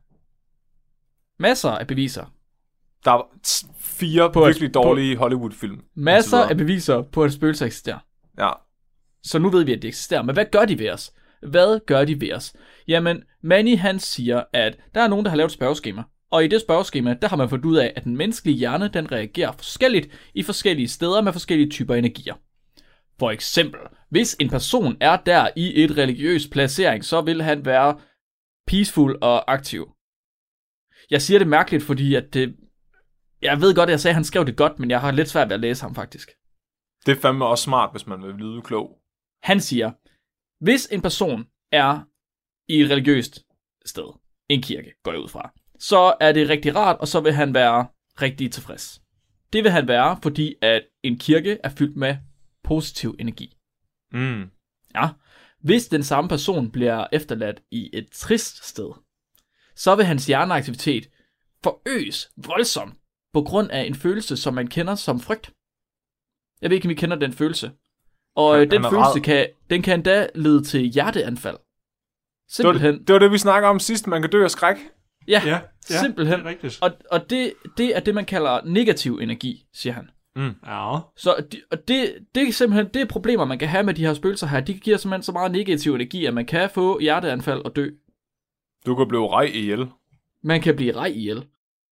Masser 1.42 1.70
af 1.70 1.88
beviser. 1.88 2.34
Der 3.06 3.12
er 3.12 3.22
fire 3.80 4.32
På 4.32 4.46
virkelig 4.46 4.74
dårlige 4.74 5.18
Hollywood-film. 5.18 5.82
Masser 5.96 6.38
af 6.38 6.58
beviser 6.58 7.02
på, 7.02 7.24
at 7.24 7.34
spøgelser 7.34 7.66
eksisterer. 7.66 8.00
Ja. 8.38 8.50
Så 9.24 9.40
nu 9.40 9.50
ved 9.50 9.64
vi, 9.64 9.74
at 9.74 9.82
de 9.82 9.88
eksisterer. 9.88 10.22
Men 10.22 10.34
hvad 10.36 10.46
gør 10.52 10.66
de 10.66 10.80
ved 10.80 10.90
os? 10.90 11.14
Hvad 11.42 11.80
gør 11.86 12.06
de 12.06 12.22
ved 12.22 12.34
os? 12.34 12.54
Jamen, 12.90 13.24
Manny 13.42 13.78
han 13.78 14.00
siger, 14.00 14.44
at 14.54 14.78
der 14.96 15.02
er 15.02 15.08
nogen, 15.08 15.26
der 15.26 15.30
har 15.30 15.38
lavet 15.38 15.50
et 15.50 15.54
spørgeskema. 15.54 16.04
Og 16.32 16.46
i 16.46 16.48
det 16.48 16.62
spørgeskema, 16.62 17.14
der 17.22 17.28
har 17.28 17.36
man 17.36 17.50
fundet 17.50 17.66
ud 17.66 17.78
af, 17.78 17.94
at 17.96 18.04
den 18.04 18.18
menneskelige 18.18 18.58
hjerne, 18.58 18.88
den 18.88 19.12
reagerer 19.12 19.52
forskelligt 19.52 20.30
i 20.34 20.44
forskellige 20.44 20.88
steder 20.88 21.22
med 21.22 21.34
forskellige 21.34 21.70
typer 21.70 21.96
energier. 21.96 22.36
For 23.20 23.32
eksempel, 23.32 23.80
hvis 24.10 24.36
en 24.40 24.50
person 24.50 24.98
er 25.02 25.18
der 25.18 25.50
i 25.56 25.84
et 25.84 25.98
religiøs 25.98 26.48
placering, 26.48 27.06
så 27.06 27.22
vil 27.22 27.42
han 27.42 27.66
være 27.66 28.00
peaceful 28.68 29.18
og 29.22 29.54
aktiv. 29.54 29.90
Jeg 31.10 31.22
siger 31.22 31.40
det 31.40 31.48
mærkeligt, 31.48 31.84
fordi 31.84 32.16
at 32.16 32.34
det... 32.34 32.56
Jeg 33.42 33.62
ved 33.62 33.76
godt, 33.76 33.90
at 33.90 33.92
jeg 33.92 34.00
sagde, 34.00 34.12
at 34.12 34.16
han 34.16 34.24
skrev 34.24 34.46
det 34.46 34.58
godt, 34.58 34.80
men 34.80 34.90
jeg 34.90 35.02
har 35.02 35.12
lidt 35.12 35.30
svært 35.30 35.50
ved 35.50 35.54
at 35.54 35.60
læse 35.60 35.84
ham 35.84 35.96
faktisk. 35.96 36.30
Det 37.06 37.18
er 37.18 37.22
fandme 37.22 37.46
også 37.46 37.64
smart, 37.64 37.92
hvis 37.92 38.08
man 38.08 38.24
vil 38.24 38.36
lyde 38.36 38.62
klog. 38.62 38.98
Han 39.44 39.60
siger, 39.60 39.92
hvis 40.64 40.86
en 40.92 41.02
person 41.02 41.46
er 41.72 42.04
i 42.70 42.82
et 42.82 42.90
religiøst 42.92 43.46
sted, 43.86 44.14
en 44.50 44.62
kirke, 44.62 44.94
går 45.04 45.12
jeg 45.12 45.22
ud 45.22 45.28
fra, 45.30 45.52
så 45.80 46.14
er 46.20 46.32
det 46.32 46.50
rigtig 46.50 46.76
rart, 46.76 46.98
og 47.00 47.08
så 47.08 47.20
vil 47.20 47.34
han 47.34 47.54
være 47.54 47.88
rigtig 48.22 48.52
tilfreds. 48.52 49.02
Det 49.54 49.64
vil 49.64 49.72
han 49.72 49.88
være, 49.88 50.20
fordi 50.24 50.56
at 50.62 50.84
en 51.04 51.18
kirke 51.18 51.58
er 51.64 51.70
fyldt 51.70 51.96
med 51.98 52.18
positiv 52.64 53.16
energi. 53.20 53.58
Mm. 54.12 54.50
Ja. 54.96 55.10
Hvis 55.60 55.88
den 55.88 56.04
samme 56.04 56.28
person 56.30 56.72
bliver 56.72 57.08
efterladt 57.12 57.62
i 57.72 57.90
et 57.94 58.08
trist 58.12 58.66
sted, 58.68 58.90
så 59.76 59.96
vil 59.96 60.06
hans 60.06 60.26
hjerneaktivitet 60.26 61.10
forøges 61.64 62.32
voldsomt 62.38 62.94
på 63.34 63.42
grund 63.42 63.72
af 63.72 63.82
en 63.82 63.96
følelse, 63.96 64.38
som 64.38 64.54
man 64.54 64.68
kender 64.68 64.96
som 64.96 65.20
frygt. 65.20 65.52
Jeg 66.62 66.70
ved 66.70 66.76
ikke, 66.78 66.88
om 66.88 66.92
I 66.92 66.94
kender 66.94 67.16
den 67.18 67.34
følelse. 67.34 67.72
Og 68.36 68.58
Han- 68.58 68.72
den 68.72 68.84
han 68.84 68.92
følelse 68.92 69.10
ræd. 69.14 69.22
kan, 69.22 69.48
den 69.70 69.82
kan 69.82 69.94
endda 70.00 70.28
lede 70.36 70.64
til 70.64 70.82
hjerteanfald. 70.82 71.58
Det, 72.58 72.66
var, 72.66 72.74
Simpelthen. 72.74 73.04
det 73.04 73.14
var 73.14 73.20
det, 73.20 73.32
vi 73.32 73.38
snakker 73.38 73.70
om 73.70 73.80
sidst. 73.80 74.08
Man 74.08 74.22
kan 74.22 74.32
dø 74.32 74.43
af 74.43 74.52
skræk. 74.52 74.76
Ja, 75.28 75.41
Ja, 75.45 75.60
ja 75.89 76.00
simpelthen. 76.02 76.39
Det 76.39 76.45
er 76.45 76.50
rigtigt. 76.50 76.80
Og, 76.82 76.91
og 77.12 77.30
det, 77.30 77.54
det 77.78 77.95
er 77.95 78.00
det, 78.00 78.16
man 78.16 78.26
kalder 78.26 78.62
negativ 78.66 79.20
energi, 79.22 79.66
siger 79.74 79.93
han. 79.93 80.10
Ja. 80.66 80.97
Så 81.18 81.45
de, 81.52 81.62
og 81.72 81.88
det, 81.88 82.14
det 82.36 82.47
er 82.47 82.52
simpelthen 82.52 82.88
det 82.93 83.02
er 83.02 83.06
problemer, 83.06 83.45
man 83.45 83.60
kan 83.60 83.68
have 83.68 83.84
med 83.84 83.93
de 83.93 84.06
her 84.06 84.14
spøgelser 84.14 84.47
her. 84.47 84.60
De 84.60 84.74
giver 84.74 84.97
simpelthen 84.97 85.24
så 85.24 85.32
meget 85.32 85.52
negativ 85.52 85.95
energi, 85.95 86.26
at 86.26 86.34
man 86.34 86.45
kan 86.45 86.70
få 86.70 87.00
hjerteanfald 87.00 87.62
og 87.66 87.76
dø. 87.76 87.89
Du 88.86 88.95
kan 88.95 89.08
blive 89.08 89.28
rej 89.34 89.43
ihjel. 89.43 89.88
Man 90.43 90.62
kan 90.62 90.76
blive 90.76 90.95
rej 90.95 91.06
ihjel. 91.16 91.45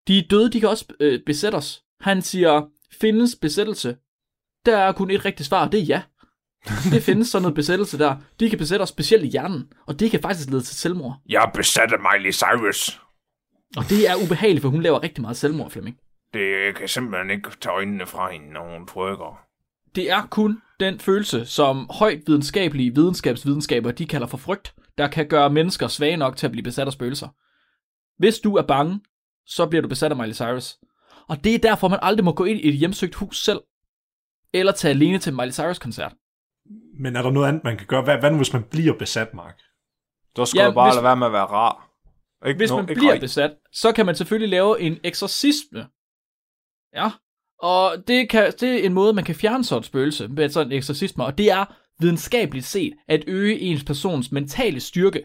De 0.08 0.22
døde, 0.30 0.51
de 0.51 0.60
kan 0.60 0.70
også 0.70 0.86
øh, 0.99 1.20
besætte 1.26 1.55
os. 1.55 1.84
Han 2.01 2.22
siger, 2.22 2.70
findes 2.91 3.36
besættelse? 3.41 3.97
Der 4.66 4.78
er 4.78 4.91
kun 4.91 5.12
et 5.12 5.26
rigtigt 5.26 5.47
svar, 5.47 5.68
det 5.68 5.80
er 5.80 5.84
ja. 5.84 6.01
Det 6.93 7.03
findes 7.03 7.28
sådan 7.28 7.41
noget 7.41 7.55
besættelse 7.55 7.97
der. 7.97 8.15
De 8.39 8.49
kan 8.49 8.57
besætte 8.57 8.84
os 8.84 8.89
specielt 8.89 9.24
i 9.24 9.28
hjernen, 9.28 9.72
og 9.86 9.99
det 9.99 10.11
kan 10.11 10.22
faktisk 10.22 10.49
lede 10.49 10.61
til 10.61 10.76
selvmord. 10.76 11.22
Jeg 11.30 11.51
besatte 11.53 11.95
Miley 11.97 12.34
Cyrus. 12.34 13.01
Og 13.78 13.84
det 13.89 14.09
er 14.09 14.15
ubehageligt, 14.26 14.61
for 14.61 14.70
hun 14.70 14.82
laver 14.82 15.03
rigtig 15.03 15.22
meget 15.22 15.38
selvmord, 15.38 15.72
Flemming. 15.72 15.97
Det 16.34 16.76
kan 16.76 16.88
simpelthen 16.88 17.30
ikke 17.30 17.49
tage 17.61 17.74
øjnene 17.74 18.05
fra 18.05 18.32
hende, 18.32 18.53
når 18.53 18.74
hun 18.74 18.88
trykker. 18.88 19.39
Det 19.95 20.11
er 20.11 20.26
kun 20.26 20.61
den 20.80 20.99
følelse, 20.99 21.45
som 21.45 21.89
højt 21.89 22.22
videnskabelige 22.28 22.95
videnskabsvidenskaber, 22.95 23.91
de 23.91 24.05
kalder 24.05 24.28
for 24.28 24.38
frygt, 24.38 24.74
der 24.97 25.07
kan 25.07 25.28
gøre 25.28 25.49
mennesker 25.49 25.88
svage 25.88 26.18
nok 26.18 26.38
til 26.38 26.47
at 26.47 26.51
blive 26.51 26.63
besat 26.63 26.88
af 26.88 26.93
spøgelser. 26.93 27.28
Hvis 28.18 28.39
du 28.39 28.55
er 28.55 28.61
bange, 28.61 28.99
så 29.45 29.65
bliver 29.65 29.82
du 29.82 29.88
besat 29.88 30.11
af 30.11 30.18
Miley 30.18 30.34
Cyrus. 30.34 30.78
Og 31.28 31.43
det 31.43 31.55
er 31.55 31.59
derfor, 31.59 31.88
man 31.88 31.99
aldrig 32.01 32.26
må 32.26 32.34
gå 32.34 32.45
ind 32.45 32.59
i 32.59 32.70
et 32.70 32.76
hjemsøgt 32.76 33.15
hus 33.15 33.43
selv, 33.43 33.59
eller 34.53 34.72
tage 34.72 34.93
alene 34.93 35.20
til 35.20 35.30
en 35.30 35.36
Miley 35.36 35.51
Cyrus-koncert. 35.51 36.13
Men 36.99 37.15
er 37.15 37.22
der 37.22 37.32
noget 37.32 37.47
andet, 37.47 37.63
man 37.63 37.78
kan 37.78 37.88
gøre? 37.88 38.03
Hvad, 38.03 38.18
hvad 38.18 38.32
nu, 38.32 38.38
hvis 38.38 38.53
man 38.53 38.63
bliver 38.63 38.93
besat, 38.97 39.34
Mark? 39.34 39.57
Så 40.38 40.45
skal 40.45 40.59
Ja, 40.59 40.68
du 40.68 40.74
bare 40.74 40.88
hvis- 40.89 40.95
lade 40.95 41.03
være 41.03 41.15
med 41.18 41.28
at 41.28 41.34
være 41.34 41.45
rar. 41.45 41.84
Ikke, 42.47 42.57
Hvis 42.57 42.70
no, 42.70 42.76
man 42.76 42.89
ikke 42.89 42.99
bliver 42.99 43.11
rej. 43.13 43.20
besat, 43.20 43.51
så 43.74 43.91
kan 43.91 44.05
man 44.05 44.15
selvfølgelig 44.15 44.49
lave 44.49 44.82
en 44.82 44.97
eksorcisme. 45.03 45.88
Ja, 46.95 47.09
og 47.61 48.07
det, 48.07 48.30
kan, 48.30 48.53
det 48.59 48.74
er 48.82 48.86
en 48.86 48.93
måde, 48.93 49.13
man 49.13 49.24
kan 49.24 49.36
fjerne 49.36 49.63
sådan 49.63 49.80
et 49.80 49.86
spøgelse 49.86 50.28
med 50.28 50.49
sådan 50.49 50.72
en 50.72 50.78
eksorcisme, 50.78 51.26
og 51.26 51.38
det 51.38 51.51
er 51.51 51.65
videnskabeligt 51.99 52.65
set 52.65 52.93
at 53.07 53.24
øge 53.28 53.59
ens 53.59 53.84
persons 53.84 54.32
mentale 54.32 54.80
styrke, 54.80 55.24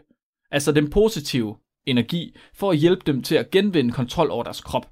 altså 0.51 0.73
den 0.73 0.91
positive 0.91 1.57
energi, 1.87 2.37
for 2.55 2.71
at 2.71 2.77
hjælpe 2.77 3.03
dem 3.07 3.23
til 3.23 3.35
at 3.35 3.51
genvinde 3.51 3.93
kontrol 3.93 4.31
over 4.31 4.43
deres 4.45 4.61
krop. 4.61 4.87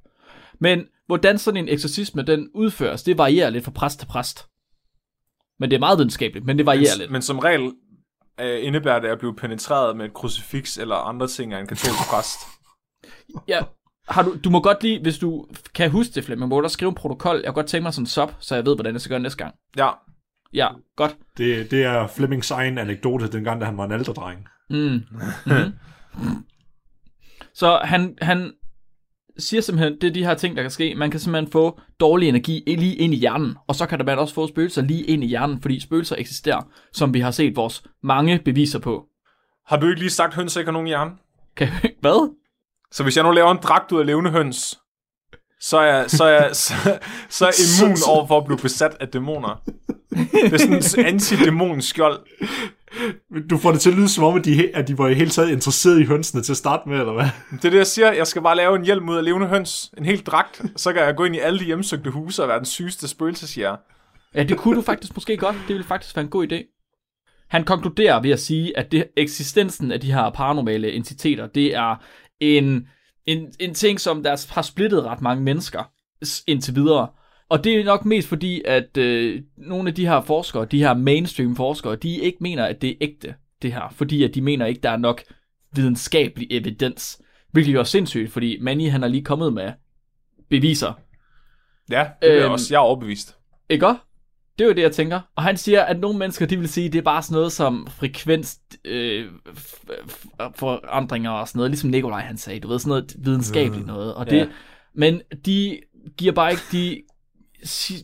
Men 0.58 0.86
hvordan 1.06 1.38
sådan 1.38 1.64
en 1.64 1.68
eksorcisme 1.68 2.22
den 2.22 2.50
udføres, 2.54 3.02
det 3.02 3.18
varierer 3.18 3.50
lidt 3.50 3.64
fra 3.64 3.70
præst 3.70 3.98
til 3.98 4.06
præst. 4.06 4.46
Men 5.60 5.70
det 5.70 5.76
er 5.76 5.80
meget 5.80 5.98
videnskabeligt, 5.98 6.46
men 6.46 6.58
det 6.58 6.66
varierer 6.66 6.96
lidt. 6.98 7.10
Men, 7.10 7.12
men 7.12 7.22
som 7.22 7.38
regel 7.38 7.72
øh, 8.40 8.64
indebærer 8.64 9.00
det 9.00 9.08
at 9.08 9.18
blive 9.18 9.36
penetreret 9.36 9.96
med 9.96 10.04
et 10.04 10.14
krucifix 10.14 10.78
eller 10.78 10.96
andre 10.96 11.28
ting 11.28 11.52
af 11.52 11.60
en 11.60 11.66
katolsk 11.66 12.10
præst. 12.10 12.38
Ja, 13.48 13.60
har 14.08 14.22
du, 14.22 14.36
du 14.44 14.50
må 14.50 14.60
godt 14.60 14.82
lige, 14.82 15.02
hvis 15.02 15.18
du 15.18 15.46
kan 15.74 15.90
huske 15.90 16.12
det, 16.14 16.24
Flemming, 16.24 16.48
må 16.48 16.60
du 16.60 16.64
også 16.64 16.74
skrive 16.74 16.88
en 16.88 16.94
protokol. 16.94 17.36
Jeg 17.36 17.44
kunne 17.44 17.54
godt 17.54 17.66
tænke 17.66 17.82
mig 17.82 17.94
sådan 17.94 18.02
en 18.02 18.06
sub, 18.06 18.30
så 18.40 18.54
jeg 18.54 18.66
ved, 18.66 18.74
hvordan 18.74 18.92
jeg 18.92 19.00
skal 19.00 19.10
gøre 19.10 19.20
næste 19.20 19.38
gang. 19.38 19.54
Ja, 19.76 19.90
Ja, 20.52 20.68
godt. 20.96 21.16
Det, 21.36 21.70
det 21.70 21.84
er 21.84 22.06
Flemings 22.06 22.50
egen 22.50 22.78
anekdote, 22.78 23.32
dengang 23.32 23.60
da 23.60 23.66
han 23.66 23.76
var 23.76 23.84
en 23.84 23.92
alderdreng. 23.92 24.46
Mm. 24.70 24.76
Mm-hmm. 24.76 25.72
Så 27.54 27.80
han, 27.84 28.16
han 28.22 28.52
siger 29.40 29.60
simpelthen, 29.60 30.00
det 30.00 30.04
er 30.04 30.12
de 30.12 30.24
her 30.24 30.34
ting, 30.34 30.56
der 30.56 30.62
kan 30.62 30.70
ske. 30.70 30.94
Man 30.94 31.10
kan 31.10 31.20
simpelthen 31.20 31.52
få 31.52 31.80
dårlig 32.00 32.28
energi 32.28 32.62
lige 32.66 32.94
ind 32.94 33.14
i 33.14 33.16
hjernen, 33.16 33.56
og 33.66 33.74
så 33.74 33.86
kan 33.86 33.98
der 33.98 34.04
man 34.04 34.18
også 34.18 34.34
få 34.34 34.46
spøgelser 34.46 34.82
lige 34.82 35.04
ind 35.04 35.24
i 35.24 35.26
hjernen, 35.26 35.62
fordi 35.62 35.80
spøgelser 35.80 36.16
eksisterer, 36.18 36.68
som 36.92 37.14
vi 37.14 37.20
har 37.20 37.30
set 37.30 37.56
vores 37.56 37.82
mange 38.02 38.38
beviser 38.44 38.78
på. 38.78 39.06
har 39.66 39.76
du 39.76 39.88
ikke 39.88 40.00
lige 40.00 40.10
sagt, 40.10 40.34
høns 40.34 40.56
ikke 40.56 40.68
har 40.68 40.72
nogen 40.72 40.88
hjerne? 40.88 41.10
Kan, 41.56 41.68
hvad? 42.00 42.34
Så 42.92 43.02
hvis 43.02 43.16
jeg 43.16 43.24
nu 43.24 43.30
laver 43.30 43.50
en 43.50 43.58
dragt 43.62 43.92
ud 43.92 44.00
af 44.00 44.06
levende 44.06 44.30
høns, 44.30 44.78
så 45.60 45.78
er 45.78 45.94
jeg, 45.94 46.10
så 46.10 46.24
er 46.24 46.42
jeg, 46.42 46.56
så, 46.56 46.74
så 47.28 47.46
er 47.46 47.50
jeg 47.58 47.88
immun 47.88 47.98
over 48.08 48.26
for 48.26 48.38
at 48.38 48.44
blive 48.44 48.58
besat 48.58 48.96
af 49.00 49.08
dæmoner. 49.08 49.62
Det 50.10 50.52
er 50.52 50.58
sådan 50.58 51.04
en 51.06 51.14
antidæmon 51.14 51.82
skjold. 51.82 52.20
Du 53.50 53.58
får 53.58 53.72
det 53.72 53.80
til 53.80 53.90
at 53.90 53.96
lyde 53.96 54.08
som 54.08 54.24
om, 54.24 54.36
at 54.36 54.44
de, 54.44 54.76
at 54.76 54.88
de 54.88 54.98
var 54.98 55.08
i 55.08 55.14
hele 55.14 55.30
taget 55.30 55.50
interesseret 55.50 56.00
i 56.00 56.04
hønsene 56.04 56.42
til 56.42 56.52
at 56.52 56.56
starte 56.56 56.88
med, 56.88 56.98
eller 56.98 57.12
hvad? 57.12 57.24
Det 57.50 57.64
er 57.64 57.70
det, 57.70 57.78
jeg 57.78 57.86
siger. 57.86 58.12
Jeg 58.12 58.26
skal 58.26 58.42
bare 58.42 58.56
lave 58.56 58.76
en 58.76 58.84
hjelm 58.84 59.08
ud 59.08 59.16
af 59.16 59.24
levende 59.24 59.46
høns. 59.46 59.90
En 59.98 60.04
helt 60.04 60.26
dragt. 60.26 60.62
Så 60.76 60.92
kan 60.92 61.02
jeg 61.02 61.16
gå 61.16 61.24
ind 61.24 61.36
i 61.36 61.38
alle 61.38 61.58
de 61.58 61.64
hjemsøgte 61.64 62.10
huse 62.10 62.42
og 62.42 62.48
være 62.48 62.58
den 62.58 62.66
sygeste 62.66 63.08
spøgelsesjæger. 63.08 63.76
Ja, 64.34 64.42
det 64.42 64.58
kunne 64.58 64.76
du 64.76 64.82
faktisk 64.82 65.16
måske 65.16 65.36
godt. 65.36 65.56
Det 65.56 65.74
ville 65.74 65.84
faktisk 65.84 66.16
være 66.16 66.24
en 66.24 66.30
god 66.30 66.52
idé. 66.52 66.76
Han 67.48 67.64
konkluderer 67.64 68.22
ved 68.22 68.30
at 68.30 68.40
sige, 68.40 68.78
at 68.78 68.92
det, 68.92 69.04
eksistensen 69.16 69.92
af 69.92 70.00
de 70.00 70.12
her 70.12 70.30
paranormale 70.30 70.92
entiteter, 70.92 71.46
det 71.46 71.74
er 71.74 71.96
en, 72.40 72.88
en, 73.26 73.52
en 73.60 73.74
ting, 73.74 74.00
som 74.00 74.22
der 74.22 74.46
har 74.54 74.62
splittet 74.62 75.04
ret 75.04 75.20
mange 75.20 75.42
mennesker 75.42 75.82
indtil 76.46 76.74
videre. 76.74 77.08
Og 77.50 77.64
det 77.64 77.80
er 77.80 77.84
nok 77.84 78.04
mest 78.04 78.28
fordi, 78.28 78.62
at 78.64 78.96
øh, 78.96 79.42
nogle 79.56 79.88
af 79.88 79.94
de 79.94 80.06
her 80.06 80.20
forskere, 80.20 80.64
de 80.64 80.78
her 80.78 80.94
mainstream 80.94 81.56
forskere, 81.56 81.96
de 81.96 82.16
ikke 82.16 82.38
mener, 82.40 82.64
at 82.64 82.82
det 82.82 82.90
er 82.90 82.94
ægte, 83.00 83.34
det 83.62 83.72
her. 83.72 83.92
Fordi 83.96 84.24
at 84.24 84.34
de 84.34 84.40
mener 84.42 84.66
ikke, 84.66 84.80
der 84.80 84.90
er 84.90 84.96
nok 84.96 85.22
videnskabelig 85.74 86.48
evidens. 86.50 87.20
Hvilket 87.52 87.74
jo 87.74 87.78
er 87.80 87.84
sindssygt, 87.84 88.32
fordi 88.32 88.58
Manny 88.60 88.90
han 88.90 89.04
er 89.04 89.08
lige 89.08 89.24
kommet 89.24 89.52
med 89.52 89.72
beviser 90.50 90.92
Ja, 91.90 92.06
det 92.22 92.32
er 92.38 92.44
Øhm. 92.44 92.52
også. 92.52 92.74
Jeg 92.74 92.76
er 92.78 92.80
overbevist. 92.82 93.36
ikke 93.70 93.86
også? 93.86 94.00
Det 94.58 94.64
er 94.64 94.68
jo 94.68 94.74
det, 94.74 94.82
jeg 94.82 94.92
tænker. 94.92 95.20
Og 95.36 95.42
han 95.42 95.56
siger, 95.56 95.82
at 95.82 96.00
nogle 96.00 96.18
mennesker, 96.18 96.46
de 96.46 96.58
vil 96.58 96.68
sige, 96.68 96.88
det 96.88 96.98
er 96.98 97.02
bare 97.02 97.22
sådan 97.22 97.34
noget 97.34 97.52
som 97.52 97.86
frekvens 97.90 98.58
øh, 98.84 99.26
og 100.38 100.52
sådan 100.58 101.48
noget, 101.54 101.70
ligesom 101.70 101.90
Nikolaj 101.90 102.20
han 102.20 102.36
sagde, 102.38 102.60
du 102.60 102.68
ved, 102.68 102.78
sådan 102.78 102.88
noget 102.88 103.14
videnskabeligt 103.18 103.86
noget. 103.86 104.14
Og 104.14 104.30
det, 104.30 104.36
Ja. 104.36 104.46
Men 104.94 105.20
de 105.46 105.78
giver 106.18 106.32
bare 106.32 106.50
ikke, 106.50 106.62
de, 106.72 107.02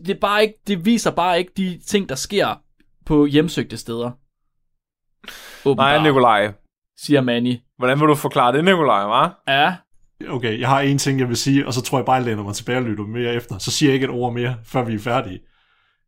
det, 0.06 0.10
er 0.10 0.20
bare 0.20 0.42
ikke, 0.42 0.54
det 0.66 0.84
viser 0.84 1.10
bare 1.10 1.38
ikke 1.38 1.52
de 1.56 1.80
ting, 1.86 2.08
der 2.08 2.14
sker 2.14 2.62
på 3.06 3.26
hjemsøgte 3.26 3.76
steder. 3.76 4.10
Nej, 4.10 5.64
Åbenbart, 5.64 6.02
Nikolaj. 6.02 6.52
siger 6.98 7.20
Manny. 7.20 7.56
Hvordan 7.78 8.00
vil 8.00 8.08
du 8.08 8.14
forklare 8.14 8.52
det, 8.56 8.64
Nikolaj, 8.64 9.02
hva'? 9.02 9.52
Ja, 9.52 9.74
Okay, 10.28 10.60
jeg 10.60 10.68
har 10.68 10.80
en 10.80 10.98
ting, 10.98 11.20
jeg 11.20 11.28
vil 11.28 11.36
sige, 11.36 11.66
og 11.66 11.74
så 11.74 11.80
tror 11.82 11.98
jeg 11.98 12.04
bare, 12.06 12.16
jeg 12.16 12.24
læner 12.24 12.42
mig 12.42 12.54
tilbage 12.54 12.78
og 12.78 12.84
lytter 12.84 13.04
mere 13.04 13.34
efter. 13.34 13.58
Så 13.58 13.70
siger 13.70 13.90
jeg 13.90 13.94
ikke 13.94 14.04
et 14.04 14.10
ord 14.10 14.32
mere, 14.32 14.56
før 14.64 14.84
vi 14.84 14.94
er 14.94 14.98
færdige. 14.98 15.40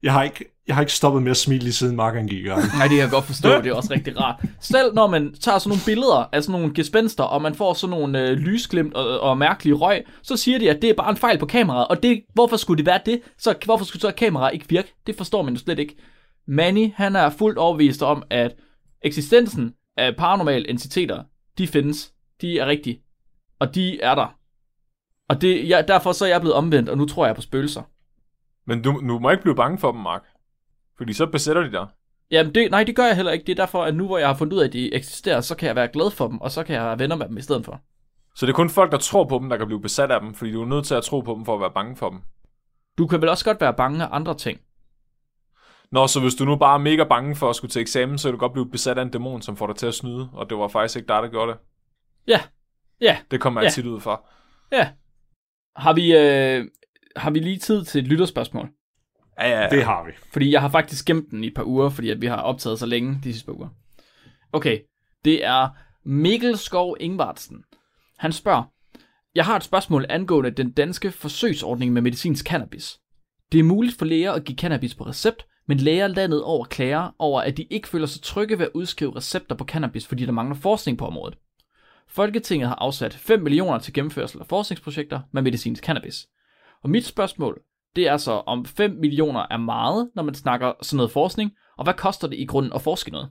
Jeg 0.02 0.12
har 0.12 0.22
ikke, 0.22 0.44
jeg 0.66 0.74
har 0.76 0.82
ikke 0.82 0.92
stoppet 0.92 1.22
med 1.22 1.30
at 1.30 1.36
smile 1.36 1.62
lige 1.62 1.72
siden 1.72 1.96
Mark 1.96 2.14
gik 2.14 2.32
i 2.38 2.42
gang. 2.42 2.60
Nej, 2.60 2.82
det 2.82 2.90
kan 2.90 2.98
jeg 2.98 3.10
godt 3.10 3.24
forstå, 3.24 3.48
det 3.48 3.66
er 3.66 3.74
også 3.74 3.92
rigtig 3.92 4.20
rart. 4.20 4.40
Selv 4.60 4.94
når 4.94 5.06
man 5.06 5.34
tager 5.34 5.58
sådan 5.58 5.68
nogle 5.68 5.82
billeder 5.86 6.28
af 6.32 6.42
sådan 6.42 6.60
nogle 6.60 6.74
gespenster, 6.74 7.24
og 7.24 7.42
man 7.42 7.54
får 7.54 7.74
sådan 7.74 7.90
nogle 7.90 8.28
øh, 8.28 8.36
lysglimt 8.36 8.94
og, 8.94 9.20
og 9.20 9.38
mærkelige 9.38 9.74
røg, 9.74 10.04
så 10.22 10.36
siger 10.36 10.58
de, 10.58 10.70
at 10.70 10.82
det 10.82 10.90
er 10.90 10.94
bare 10.94 11.10
en 11.10 11.16
fejl 11.16 11.38
på 11.38 11.46
kameraet. 11.46 11.88
Og 11.88 12.02
det, 12.02 12.22
hvorfor 12.34 12.56
skulle 12.56 12.78
det 12.78 12.86
være 12.86 13.00
det? 13.06 13.20
Så 13.38 13.54
hvorfor 13.64 13.84
skulle 13.84 14.00
så 14.00 14.10
kameraet 14.10 14.54
ikke 14.54 14.68
virke? 14.68 14.94
Det 15.06 15.16
forstår 15.16 15.42
man 15.42 15.54
jo 15.54 15.60
slet 15.60 15.78
ikke. 15.78 15.96
Manny, 16.48 16.92
han 16.94 17.16
er 17.16 17.30
fuldt 17.30 17.58
overbevist 17.58 18.02
om, 18.02 18.22
at 18.30 18.54
eksistensen 19.02 19.74
af 19.96 20.16
paranormale 20.16 20.70
entiteter, 20.70 21.22
de 21.58 21.66
findes. 21.66 22.12
De 22.40 22.58
er 22.58 22.66
rigtige. 22.66 23.00
Og 23.60 23.74
de 23.74 24.00
er 24.00 24.14
der. 24.14 24.34
Og 25.28 25.40
det, 25.40 25.68
ja, 25.68 25.82
derfor 25.88 26.12
så 26.12 26.24
er 26.24 26.28
jeg 26.28 26.40
blevet 26.40 26.54
omvendt, 26.54 26.88
og 26.88 26.98
nu 26.98 27.06
tror 27.06 27.26
jeg 27.26 27.34
på 27.34 27.40
spøgelser. 27.40 27.82
Men 28.68 28.82
du, 28.82 28.92
du 29.08 29.18
må 29.18 29.30
ikke 29.30 29.42
blive 29.42 29.56
bange 29.56 29.78
for 29.78 29.92
dem, 29.92 30.00
Mark. 30.00 30.24
Fordi 30.96 31.12
så 31.12 31.26
besætter 31.26 31.62
de 31.62 31.72
dig. 31.72 31.86
Jamen, 32.30 32.54
det, 32.54 32.70
nej, 32.70 32.84
det 32.84 32.96
gør 32.96 33.04
jeg 33.04 33.16
heller 33.16 33.32
ikke. 33.32 33.44
Det 33.46 33.52
er 33.52 33.56
derfor, 33.64 33.84
at 33.84 33.94
nu 33.94 34.06
hvor 34.06 34.18
jeg 34.18 34.28
har 34.28 34.34
fundet 34.34 34.54
ud 34.56 34.60
af, 34.60 34.66
at 34.66 34.72
de 34.72 34.94
eksisterer, 34.94 35.40
så 35.40 35.56
kan 35.56 35.66
jeg 35.66 35.76
være 35.76 35.88
glad 35.88 36.10
for 36.10 36.28
dem, 36.28 36.40
og 36.40 36.50
så 36.50 36.64
kan 36.64 36.74
jeg 36.74 36.84
være 36.84 36.98
venner 36.98 37.16
med 37.16 37.28
dem 37.28 37.36
i 37.36 37.40
stedet 37.42 37.64
for. 37.64 37.80
Så 38.34 38.46
det 38.46 38.52
er 38.52 38.56
kun 38.56 38.70
folk, 38.70 38.92
der 38.92 38.98
tror 38.98 39.24
på 39.24 39.38
dem, 39.38 39.48
der 39.48 39.56
kan 39.56 39.66
blive 39.66 39.80
besat 39.80 40.10
af 40.10 40.20
dem, 40.20 40.34
fordi 40.34 40.52
du 40.52 40.62
er 40.62 40.66
nødt 40.66 40.86
til 40.86 40.94
at 40.94 41.04
tro 41.04 41.20
på 41.20 41.34
dem 41.34 41.44
for 41.44 41.54
at 41.54 41.60
være 41.60 41.70
bange 41.70 41.96
for 41.96 42.10
dem. 42.10 42.20
Du 42.98 43.06
kan 43.06 43.20
vel 43.20 43.28
også 43.28 43.44
godt 43.44 43.60
være 43.60 43.74
bange 43.74 44.04
af 44.04 44.08
andre 44.12 44.34
ting. 44.34 44.60
Nå, 45.92 46.06
så 46.06 46.20
hvis 46.20 46.34
du 46.34 46.44
nu 46.44 46.56
bare 46.56 46.74
er 46.74 46.78
mega 46.78 47.04
bange 47.04 47.36
for 47.36 47.50
at 47.50 47.56
skulle 47.56 47.70
til 47.70 47.82
eksamen, 47.82 48.18
så 48.18 48.28
kan 48.28 48.32
du 48.32 48.38
godt 48.38 48.52
blive 48.52 48.70
besat 48.70 48.98
af 48.98 49.02
en 49.02 49.10
dæmon, 49.10 49.42
som 49.42 49.56
får 49.56 49.66
dig 49.66 49.76
til 49.76 49.86
at 49.86 49.94
snyde, 49.94 50.28
og 50.32 50.50
det 50.50 50.58
var 50.58 50.68
faktisk 50.68 50.96
ikke 50.96 51.08
dig, 51.08 51.22
der 51.22 51.28
gjorde 51.28 51.52
det. 51.52 51.58
Ja. 52.26 52.40
Ja. 53.00 53.18
Det 53.30 53.40
kommer 53.40 53.60
jeg 53.60 53.66
Ja. 53.66 53.70
tit 53.70 53.86
ud 53.86 54.00
for. 54.00 54.26
Ja. 54.72 54.88
Har 55.76 55.92
vi, 55.92 56.16
øh, 56.16 56.64
har 57.18 57.30
vi 57.30 57.38
lige 57.38 57.58
tid 57.58 57.84
til 57.84 58.02
et 58.02 58.08
lytterspørgsmål? 58.08 58.68
Ja, 59.40 59.48
ja, 59.48 59.60
ja. 59.60 59.68
Det 59.68 59.84
har 59.84 60.04
vi. 60.06 60.12
Fordi 60.32 60.52
jeg 60.52 60.60
har 60.60 60.68
faktisk 60.68 61.04
gemt 61.04 61.30
den 61.30 61.44
i 61.44 61.46
et 61.46 61.54
par 61.54 61.64
uger, 61.64 61.88
fordi 61.88 62.10
at 62.10 62.20
vi 62.20 62.26
har 62.26 62.36
optaget 62.36 62.78
så 62.78 62.86
længe 62.86 63.20
de 63.24 63.32
sidste 63.32 63.46
par 63.46 63.52
uger. 63.52 63.68
Okay, 64.52 64.78
det 65.24 65.44
er 65.44 65.68
Mikkel 66.04 66.58
Skov 66.58 66.96
Ingvartsen. 67.00 67.64
Han 68.18 68.32
spørger, 68.32 68.62
jeg 69.34 69.44
har 69.44 69.56
et 69.56 69.64
spørgsmål 69.64 70.06
angående 70.08 70.50
den 70.50 70.70
danske 70.70 71.10
forsøgsordning 71.10 71.92
med 71.92 72.02
medicinsk 72.02 72.46
cannabis. 72.46 72.98
Det 73.52 73.60
er 73.60 73.64
muligt 73.64 73.98
for 73.98 74.04
læger 74.04 74.32
at 74.32 74.44
give 74.44 74.58
cannabis 74.58 74.94
på 74.94 75.06
recept, 75.06 75.46
men 75.68 75.78
læger 75.78 76.06
landet 76.06 76.42
over 76.42 76.64
klager 76.64 77.14
over, 77.18 77.40
at 77.40 77.56
de 77.56 77.62
ikke 77.62 77.88
føler 77.88 78.06
sig 78.06 78.22
trygge 78.22 78.58
ved 78.58 78.66
at 78.66 78.72
udskrive 78.74 79.16
recepter 79.16 79.56
på 79.56 79.64
cannabis, 79.64 80.06
fordi 80.06 80.26
der 80.26 80.32
mangler 80.32 80.56
forskning 80.56 80.98
på 80.98 81.06
området. 81.06 81.38
Folketinget 82.08 82.68
har 82.68 82.74
afsat 82.74 83.14
5 83.14 83.42
millioner 83.42 83.78
til 83.78 83.92
gennemførsel 83.92 84.40
af 84.40 84.46
forskningsprojekter 84.46 85.20
med 85.32 85.42
medicinsk 85.42 85.84
cannabis. 85.84 86.26
Og 86.88 86.92
mit 86.92 87.06
spørgsmål, 87.06 87.60
det 87.96 88.08
er 88.08 88.16
så, 88.16 88.30
om 88.32 88.64
5 88.64 88.90
millioner 88.90 89.46
er 89.50 89.56
meget, 89.56 90.10
når 90.14 90.22
man 90.22 90.34
snakker 90.34 90.72
sådan 90.82 90.96
noget 90.96 91.12
forskning, 91.12 91.50
og 91.78 91.84
hvad 91.84 91.94
koster 91.94 92.28
det 92.28 92.38
i 92.38 92.44
grunden 92.46 92.72
at 92.72 92.82
forske 92.82 93.10
noget? 93.10 93.30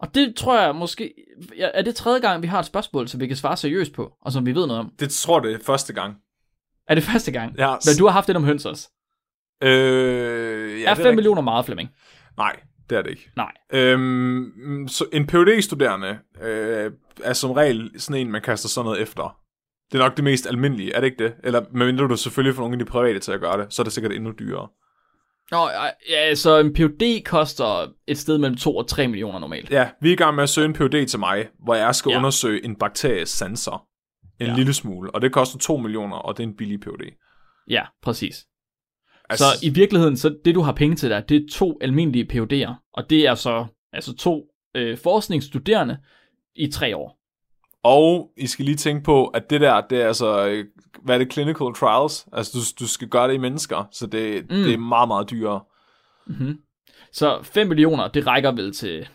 Og 0.00 0.14
det 0.14 0.36
tror 0.36 0.60
jeg 0.60 0.74
måske, 0.74 1.14
er 1.58 1.82
det 1.82 1.96
tredje 1.96 2.20
gang, 2.20 2.42
vi 2.42 2.46
har 2.46 2.58
et 2.58 2.66
spørgsmål, 2.66 3.08
som 3.08 3.20
vi 3.20 3.26
kan 3.26 3.36
svare 3.36 3.56
seriøst 3.56 3.92
på, 3.92 4.12
og 4.22 4.32
som 4.32 4.46
vi 4.46 4.54
ved 4.54 4.66
noget 4.66 4.80
om? 4.80 4.92
Det 4.98 5.10
tror 5.10 5.40
jeg, 5.40 5.48
det 5.52 5.60
er 5.60 5.64
første 5.64 5.92
gang. 5.92 6.16
Er 6.88 6.94
det 6.94 7.04
første 7.04 7.32
gang? 7.32 7.58
Ja, 7.58 7.70
Men 7.70 7.98
du 7.98 8.04
har 8.04 8.12
haft 8.12 8.28
det 8.28 8.36
om 8.36 8.44
høns 8.44 8.66
også. 8.66 8.90
øh, 9.62 10.80
ja, 10.80 10.90
er 10.90 10.94
det 10.94 11.04
5 11.04 11.14
millioner 11.14 11.42
meget, 11.42 11.64
Flemming? 11.64 11.88
Nej, 12.36 12.56
det 12.90 12.98
er 12.98 13.02
det 13.02 13.10
ikke. 13.10 13.30
Nej. 13.36 13.52
Øhm, 13.72 14.88
så 14.88 15.04
en 15.12 15.26
phd 15.26 15.62
studerende 15.62 16.18
øh, 16.42 16.92
er 17.24 17.32
som 17.32 17.50
regel 17.50 18.00
sådan 18.00 18.20
en, 18.20 18.32
man 18.32 18.42
kaster 18.42 18.68
sådan 18.68 18.84
noget 18.86 19.02
efter. 19.02 19.38
Det 19.92 20.00
er 20.00 20.04
nok 20.04 20.16
det 20.16 20.24
mest 20.24 20.46
almindelige, 20.46 20.92
er 20.92 21.00
det 21.00 21.06
ikke 21.06 21.24
det? 21.24 21.34
Eller 21.44 21.64
medmindre 21.72 22.04
du 22.08 22.16
selvfølgelig 22.16 22.54
får 22.54 22.62
nogle 22.62 22.74
af 22.74 22.78
de 22.78 22.84
private 22.84 23.18
til 23.18 23.32
at 23.32 23.40
gøre 23.40 23.62
det, 23.62 23.72
så 23.72 23.82
er 23.82 23.84
det 23.84 23.92
sikkert 23.92 24.12
endnu 24.12 24.32
dyrere. 24.38 24.68
Nå, 25.50 25.68
ja, 26.10 26.34
så 26.34 26.58
en 26.58 26.72
PhD 26.74 27.24
koster 27.24 27.92
et 28.06 28.18
sted 28.18 28.38
mellem 28.38 28.56
2 28.56 28.76
og 28.76 28.88
3 28.88 29.08
millioner 29.08 29.38
normalt. 29.38 29.70
Ja, 29.70 29.88
vi 30.00 30.08
er 30.08 30.12
i 30.12 30.16
gang 30.16 30.34
med 30.34 30.42
at 30.42 30.48
søge 30.48 30.64
en 30.64 30.72
PhD 30.72 31.06
til 31.06 31.18
mig, 31.18 31.48
hvor 31.64 31.74
jeg 31.74 31.94
skal 31.94 32.10
Ja. 32.10 32.16
undersøge 32.18 32.64
en 32.64 32.76
bakteries 32.76 33.28
sanser. 33.28 33.86
En 34.40 34.46
ja. 34.46 34.54
lille 34.56 34.74
smule, 34.74 35.10
og 35.14 35.22
det 35.22 35.32
koster 35.32 35.58
2 35.58 35.76
millioner, 35.76 36.16
og 36.16 36.36
det 36.36 36.42
er 36.42 36.48
en 36.48 36.56
billig 36.56 36.80
PhD. 36.80 37.16
Ja, 37.70 37.82
præcis. 38.02 38.46
Altså, 39.30 39.44
Så 39.44 39.66
i 39.66 39.70
virkeligheden, 39.70 40.16
så 40.16 40.36
det 40.44 40.54
du 40.54 40.60
har 40.60 40.72
penge 40.72 40.96
til 40.96 41.10
der, 41.10 41.20
det 41.20 41.36
er 41.36 41.46
to 41.52 41.78
almindelige 41.80 42.26
PhD'er, 42.32 42.90
og 42.92 43.10
det 43.10 43.26
er 43.26 43.34
så 43.34 43.66
altså 43.92 44.16
to 44.16 44.44
øh, 44.74 44.98
forskningsstuderende 44.98 45.98
i 46.56 46.70
tre 46.70 46.96
år. 46.96 47.18
Og 47.84 48.30
I 48.36 48.46
skal 48.46 48.64
lige 48.64 48.76
tænke 48.76 49.04
på, 49.04 49.26
at 49.26 49.50
det 49.50 49.60
der, 49.60 49.80
det 49.80 50.02
er 50.02 50.06
altså, 50.06 50.46
øh, 50.46 50.64
hvad 51.02 51.14
er 51.14 51.18
det, 51.18 51.32
clinical 51.32 51.66
trials? 51.80 52.26
Altså, 52.32 52.52
du, 52.78 52.84
du 52.84 52.88
skal 52.88 53.08
gøre 53.08 53.28
det 53.28 53.34
i 53.34 53.38
mennesker, 53.38 53.88
så 53.92 54.06
det, 54.06 54.42
Mm. 54.42 54.48
det 54.56 54.74
er 54.74 54.78
meget, 54.78 55.08
meget 55.08 55.30
dyrere. 55.30 55.60
Mm-hmm. 56.26 56.58
Så 57.12 57.38
5 57.42 57.66
millioner, 57.68 58.08
det 58.08 58.26
rækker 58.26 58.52
vel 58.52 58.74
til... 58.74 59.08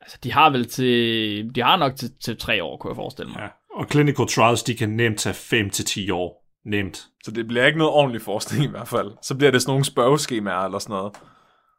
Altså, 0.00 0.18
de 0.24 0.32
har 0.32 0.50
vel 0.50 0.68
til... 0.68 1.50
De 1.54 1.62
har 1.62 1.76
nok 1.76 1.96
til, 1.96 2.10
til 2.24 2.36
tre 2.36 2.64
år, 2.64 2.76
kunne 2.76 2.90
jeg 2.90 2.96
forestille 2.96 3.32
mig. 3.32 3.40
Ja. 3.40 3.48
Og 3.80 3.86
clinical 3.90 4.26
trials, 4.26 4.62
de 4.62 4.74
kan 4.74 4.88
nemt 4.88 5.18
tage 5.18 5.34
5 5.34 5.70
til 5.70 5.84
10 5.84 6.10
år. 6.10 6.42
Nemt. 6.66 7.06
Så 7.24 7.30
det 7.30 7.48
bliver 7.48 7.66
ikke 7.66 7.78
noget 7.78 7.92
ordentlig 7.92 8.22
forskning 8.22 8.64
i 8.64 8.68
hvert 8.68 8.88
fald. 8.88 9.10
Så 9.22 9.34
bliver 9.34 9.50
det 9.50 9.62
sådan 9.62 9.70
nogle 9.70 9.84
spørgeskemaer 9.84 10.64
eller 10.64 10.78
sådan 10.78 10.94
noget. 10.96 11.12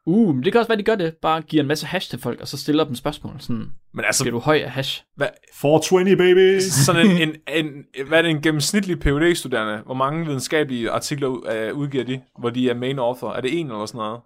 Uh, 0.06 0.34
men 0.34 0.44
det 0.44 0.52
kan 0.52 0.58
også 0.58 0.68
være, 0.68 0.78
de 0.78 0.82
gør 0.82 0.94
det. 0.94 1.16
Bare 1.16 1.42
giver 1.42 1.62
en 1.62 1.66
masse 1.68 1.86
hash 1.86 2.10
til 2.10 2.18
folk, 2.18 2.40
og 2.40 2.48
så 2.48 2.58
stiller 2.58 2.84
dem 2.84 2.94
spørgsmål. 2.94 3.40
Sådan, 3.40 3.72
Men 3.94 4.04
altså, 4.04 4.24
bliver 4.24 4.32
du 4.32 4.38
høj 4.38 4.58
af 4.58 4.70
hash? 4.70 5.04
hvad, 5.16 5.28
420, 5.54 6.16
baby! 6.16 6.60
sådan 6.60 7.06
en, 7.06 7.28
en, 7.28 7.64
en, 7.66 7.84
hvad 8.08 8.18
er 8.18 8.22
det, 8.22 8.30
en 8.30 8.42
gennemsnitlig 8.42 8.98
phd 9.00 9.34
studerende 9.34 9.82
Hvor 9.82 9.94
mange 9.94 10.26
videnskabelige 10.26 10.90
artikler 10.90 11.28
uh, 11.28 11.78
udgiver 11.78 12.04
de, 12.04 12.22
hvor 12.38 12.50
de 12.50 12.70
er 12.70 12.74
main 12.74 12.98
author? 12.98 13.32
Er 13.32 13.40
det 13.40 13.60
en 13.60 13.66
eller 13.66 13.86
sådan 13.86 13.98
noget? 13.98 14.20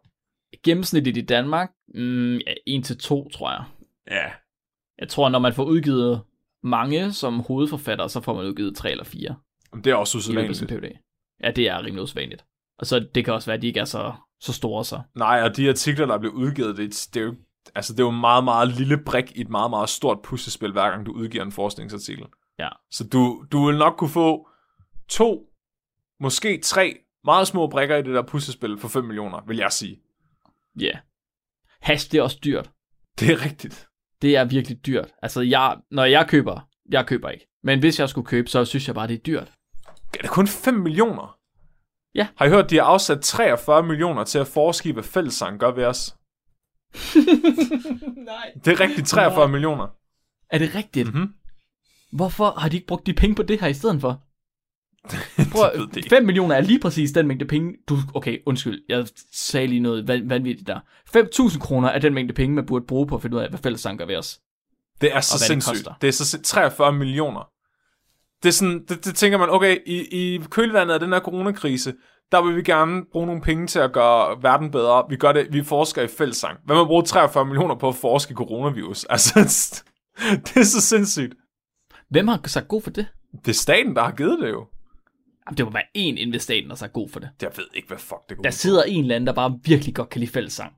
Gennemsnitligt 0.64 1.16
i 1.16 1.20
Danmark, 1.20 1.70
mm, 1.94 2.36
ja, 2.36 2.52
1 2.66 2.84
til 2.84 2.98
2, 2.98 3.28
tror 3.28 3.50
jeg. 3.50 3.64
Ja. 4.10 4.30
Jeg 4.98 5.08
tror, 5.08 5.28
når 5.28 5.38
man 5.38 5.52
får 5.52 5.64
udgivet 5.64 6.20
mange 6.62 7.12
som 7.12 7.40
hovedforfatter, 7.40 8.06
så 8.06 8.20
får 8.20 8.34
man 8.34 8.46
udgivet 8.46 8.76
3 8.76 8.90
eller 8.90 9.04
4 9.04 9.34
Jamen, 9.72 9.84
det 9.84 9.90
er 9.90 9.94
også 9.94 10.18
usædvanligt. 10.18 10.68
PhD. 10.68 10.98
Ja, 11.42 11.50
det 11.50 11.68
er 11.68 11.84
rimelig 11.84 12.02
usvanligt. 12.02 12.44
Og 12.78 12.86
så 12.86 13.06
det 13.14 13.24
kan 13.24 13.34
også 13.34 13.46
være, 13.46 13.56
at 13.56 13.62
de 13.62 13.66
ikke 13.66 13.80
er 13.80 13.84
så, 13.84 14.12
så 14.40 14.52
store 14.52 14.84
så. 14.84 15.00
Nej, 15.14 15.42
og 15.42 15.56
de 15.56 15.68
artikler, 15.68 16.06
der 16.06 16.18
bliver 16.18 16.34
udgivet, 16.34 16.76
det, 16.76 17.08
det 17.14 17.20
er 17.20 17.24
jo 17.24 17.34
Altså, 17.74 17.92
det 17.92 18.00
er 18.00 18.04
jo 18.04 18.10
en 18.10 18.20
meget, 18.20 18.44
meget 18.44 18.68
lille 18.68 18.98
brik 19.04 19.36
i 19.36 19.40
et 19.40 19.48
meget, 19.48 19.70
meget 19.70 19.88
stort 19.88 20.22
puslespil, 20.22 20.72
hver 20.72 20.90
gang 20.90 21.06
du 21.06 21.12
udgiver 21.12 21.44
en 21.44 21.52
forskningsartikel. 21.52 22.26
Ja. 22.58 22.68
Så 22.90 23.04
du, 23.04 23.44
du 23.52 23.66
vil 23.66 23.78
nok 23.78 23.96
kunne 23.96 24.10
få 24.10 24.48
to, 25.08 25.46
måske 26.20 26.60
tre 26.62 26.98
meget 27.24 27.46
små 27.46 27.66
brikker 27.66 27.96
i 27.96 28.02
det 28.02 28.14
der 28.14 28.22
puslespil 28.22 28.78
for 28.78 28.88
5 28.88 29.04
millioner, 29.04 29.40
vil 29.46 29.56
jeg 29.56 29.72
sige. 29.72 30.00
Ja. 30.80 30.84
Yeah. 30.84 30.96
Hash, 31.80 32.12
det 32.12 32.18
er 32.18 32.22
også 32.22 32.38
dyrt. 32.44 32.70
Det 33.20 33.30
er 33.30 33.44
rigtigt. 33.44 33.88
Det 34.22 34.36
er 34.36 34.44
virkelig 34.44 34.86
dyrt. 34.86 35.14
Altså, 35.22 35.40
jeg, 35.40 35.76
når 35.90 36.04
jeg 36.04 36.28
køber, 36.28 36.68
jeg 36.90 37.06
køber 37.06 37.28
ikke. 37.28 37.46
Men 37.62 37.78
hvis 37.78 38.00
jeg 38.00 38.08
skulle 38.08 38.26
købe, 38.26 38.48
så 38.48 38.64
synes 38.64 38.86
jeg 38.86 38.94
bare, 38.94 39.08
det 39.08 39.14
er 39.14 39.22
dyrt. 39.22 39.52
Er 40.18 40.22
det 40.22 40.30
kun 40.30 40.48
5 40.48 40.74
millioner? 40.74 41.37
Ja. 42.14 42.28
Har 42.36 42.44
I 42.46 42.48
hørt, 42.48 42.70
de 42.70 42.76
har 42.76 42.82
afsat 42.84 43.20
43 43.20 43.82
millioner 43.82 44.24
til 44.24 44.38
at 44.38 44.46
forske 44.46 44.88
i, 44.88 44.92
hvad 44.92 45.02
fællessang 45.02 45.60
gør 45.60 45.70
ved 45.70 45.84
os? 45.84 46.14
Nej. 48.26 48.52
Det 48.64 48.72
er 48.72 48.80
rigtigt 48.80 49.08
43 49.08 49.44
Nej. 49.44 49.52
millioner. 49.52 49.86
Er 50.50 50.58
det 50.58 50.74
rigtigt? 50.74 51.14
Mhm. 51.14 51.28
Hvorfor 52.12 52.50
har 52.50 52.68
de 52.68 52.76
ikke 52.76 52.86
brugt 52.86 53.06
de 53.06 53.12
penge 53.12 53.34
på 53.36 53.42
det 53.42 53.60
her 53.60 53.68
i 53.68 53.74
stedet 53.74 54.00
for? 54.00 54.22
Prøv, 55.52 55.70
det 55.88 55.96
ikke. 55.96 56.08
5 56.08 56.24
millioner 56.24 56.54
er 56.54 56.60
lige 56.60 56.80
præcis 56.80 57.12
den 57.12 57.26
mængde 57.26 57.44
penge, 57.44 57.74
du... 57.88 57.96
Okay, 58.14 58.38
undskyld, 58.46 58.82
jeg 58.88 59.06
sagde 59.32 59.66
lige 59.66 59.80
noget 59.80 60.08
van- 60.08 60.28
vanvittigt 60.30 60.66
der. 60.66 60.80
5.000 61.16 61.58
kroner 61.58 61.88
er 61.88 61.98
den 61.98 62.14
mængde 62.14 62.34
penge, 62.34 62.54
man 62.54 62.66
burde 62.66 62.84
bruge 62.86 63.06
på 63.06 63.14
at 63.16 63.22
finde 63.22 63.36
ud 63.36 63.42
af, 63.42 63.48
hvad 63.48 63.58
fællessang 63.58 63.98
gør 63.98 64.06
ved 64.06 64.16
os. 64.16 64.40
Det 65.00 65.14
er 65.16 65.20
så 65.20 65.34
det 65.38 65.40
sindssygt. 65.46 65.74
koster. 65.76 65.92
Det, 65.92 66.02
det 66.02 66.08
er 66.08 66.12
så 66.12 66.24
sind- 66.24 66.44
43 66.44 66.92
millioner. 66.92 67.48
Det 68.42 68.48
er 68.48 68.52
sådan, 68.52 68.84
det, 68.88 69.04
det 69.04 69.14
tænker 69.14 69.38
man, 69.38 69.50
okay, 69.50 69.78
i, 69.86 70.34
i 70.34 70.40
kølvandet 70.50 70.94
af 70.94 71.00
den 71.00 71.12
her 71.12 71.20
coronakrise, 71.20 71.94
der 72.32 72.42
vil 72.42 72.56
vi 72.56 72.62
gerne 72.62 73.02
bruge 73.12 73.26
nogle 73.26 73.42
penge 73.42 73.66
til 73.66 73.78
at 73.78 73.92
gøre 73.92 74.42
verden 74.42 74.70
bedre. 74.70 75.04
Vi 75.10 75.16
gør 75.16 75.32
det, 75.32 75.52
vi 75.52 75.62
forsker 75.64 76.02
i 76.02 76.06
fællessang. 76.08 76.58
Hvad 76.64 76.76
med 76.76 76.80
at 76.82 76.86
bruge 76.86 77.02
43 77.02 77.44
millioner 77.44 77.74
på 77.74 77.88
at 77.88 77.94
forske 77.94 78.32
i 78.32 78.34
coronavirus? 78.34 79.04
Altså, 79.10 79.34
det 80.18 80.56
er 80.56 80.62
så 80.64 80.80
sindssygt. 80.80 81.34
Hvem 82.10 82.28
har 82.28 82.40
sagt 82.46 82.68
god 82.68 82.82
for 82.82 82.90
det? 82.90 83.06
Det 83.44 83.48
er 83.48 83.54
staten, 83.54 83.96
der 83.96 84.02
har 84.02 84.12
givet 84.12 84.38
det 84.40 84.48
jo. 84.48 84.66
Jamen, 85.46 85.56
det 85.56 85.64
må 85.66 85.72
være 85.72 85.82
en 85.94 86.18
inde 86.18 86.32
ved 86.32 86.40
staten, 86.40 86.70
der 86.70 86.76
sagt 86.76 86.92
god 86.92 87.08
for 87.08 87.20
det. 87.20 87.28
Jeg 87.42 87.50
ved 87.56 87.64
ikke, 87.74 87.88
hvad 87.88 87.98
fuck 87.98 88.20
det 88.28 88.36
går 88.36 88.42
Der 88.42 88.50
sidder 88.50 88.82
en 88.82 89.02
eller 89.04 89.14
anden, 89.16 89.26
der 89.26 89.32
bare 89.32 89.58
virkelig 89.64 89.94
godt 89.94 90.08
kan 90.08 90.20
lide 90.20 90.30
fællessang. 90.32 90.72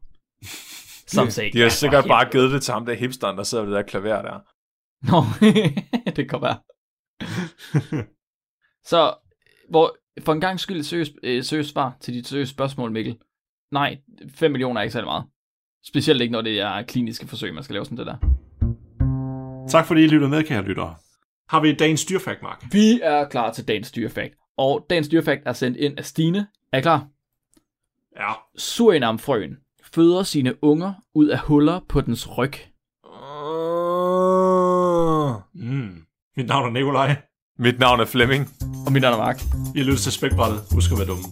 Som 1.14 1.30
sagde, 1.30 1.52
De 1.52 1.58
har 1.58 1.64
"Ja, 1.64 1.68
sikkert 1.68 2.04
bare 2.08 2.18
helvede." 2.24 2.32
givet 2.38 2.52
det 2.52 2.62
til 2.62 2.72
ham 2.74 2.86
der 2.86 2.94
hipsteren, 2.94 3.36
der 3.36 3.42
sidder 3.42 3.64
ved 3.64 3.72
det 3.74 3.84
der 3.84 3.90
klaver 3.90 4.22
der. 4.22 4.38
Nå, 5.10 5.22
det 6.16 6.30
kan 6.30 6.42
være. 6.42 6.58
Så, 8.90 9.14
hvor, 9.70 9.96
for 10.20 10.32
en 10.32 10.40
gang 10.40 10.60
skyld 10.60 10.82
seriøst, 10.82 11.12
øh, 11.22 11.64
svar 11.64 11.96
til 12.00 12.14
dit 12.14 12.26
seriøse 12.26 12.50
spørgsmål, 12.50 12.92
Mikkel. 12.92 13.18
Nej, 13.72 13.98
5 14.34 14.50
millioner 14.50 14.80
er 14.80 14.82
ikke 14.82 14.92
særlig 14.92 15.06
meget. 15.06 15.24
Specielt 15.86 16.20
ikke, 16.20 16.32
når 16.32 16.42
det 16.42 16.60
er 16.60 16.82
kliniske 16.82 17.26
forsøg, 17.26 17.54
man 17.54 17.62
skal 17.62 17.74
lave 17.74 17.84
sådan 17.84 17.98
det 17.98 18.06
der. 18.06 18.16
Tak 19.68 19.86
fordi 19.86 20.04
I 20.04 20.06
lyttede 20.06 20.30
med, 20.30 20.44
kære 20.44 20.62
lyttere. 20.62 20.94
Har 21.48 21.60
vi 21.60 21.72
dagens 21.74 22.04
dyrfakt, 22.04 22.42
Mark? 22.42 22.64
Vi 22.72 23.00
er 23.02 23.28
klar 23.28 23.52
til 23.52 23.68
dagens 23.68 23.92
dyrefakt. 23.92 24.34
Og 24.56 24.86
dagens 24.90 25.08
dyrefakt 25.08 25.42
er 25.46 25.52
sendt 25.52 25.76
ind 25.76 25.98
af 25.98 26.04
Stine. 26.04 26.46
Er 26.72 26.78
I 26.78 26.80
klar? 26.80 27.08
Ja. 28.16 28.32
Surinamfrøen 28.56 29.56
føder 29.94 30.22
sine 30.22 30.64
unger 30.64 30.92
ud 31.14 31.28
af 31.28 31.38
huller 31.38 31.80
på 31.88 32.00
dens 32.00 32.38
ryg. 32.38 32.52
Mm. 35.54 36.04
Mit 36.36 36.46
navn 36.46 36.66
er 36.68 36.70
Nikolaj. 36.70 37.16
Mit 37.58 37.78
navn 37.78 38.00
er 38.00 38.04
Flemming. 38.04 38.48
Og 38.86 38.92
mit 38.92 39.02
navn 39.02 39.14
er 39.14 39.18
Mark. 39.18 39.40
I 39.74 39.78
har 39.78 39.84
lyttet 39.84 40.00
til 40.00 40.12
Spækbrættet. 40.12 40.60
Husk 40.72 40.92
at 40.92 40.98
være 40.98 41.06
dumme. 41.06 41.24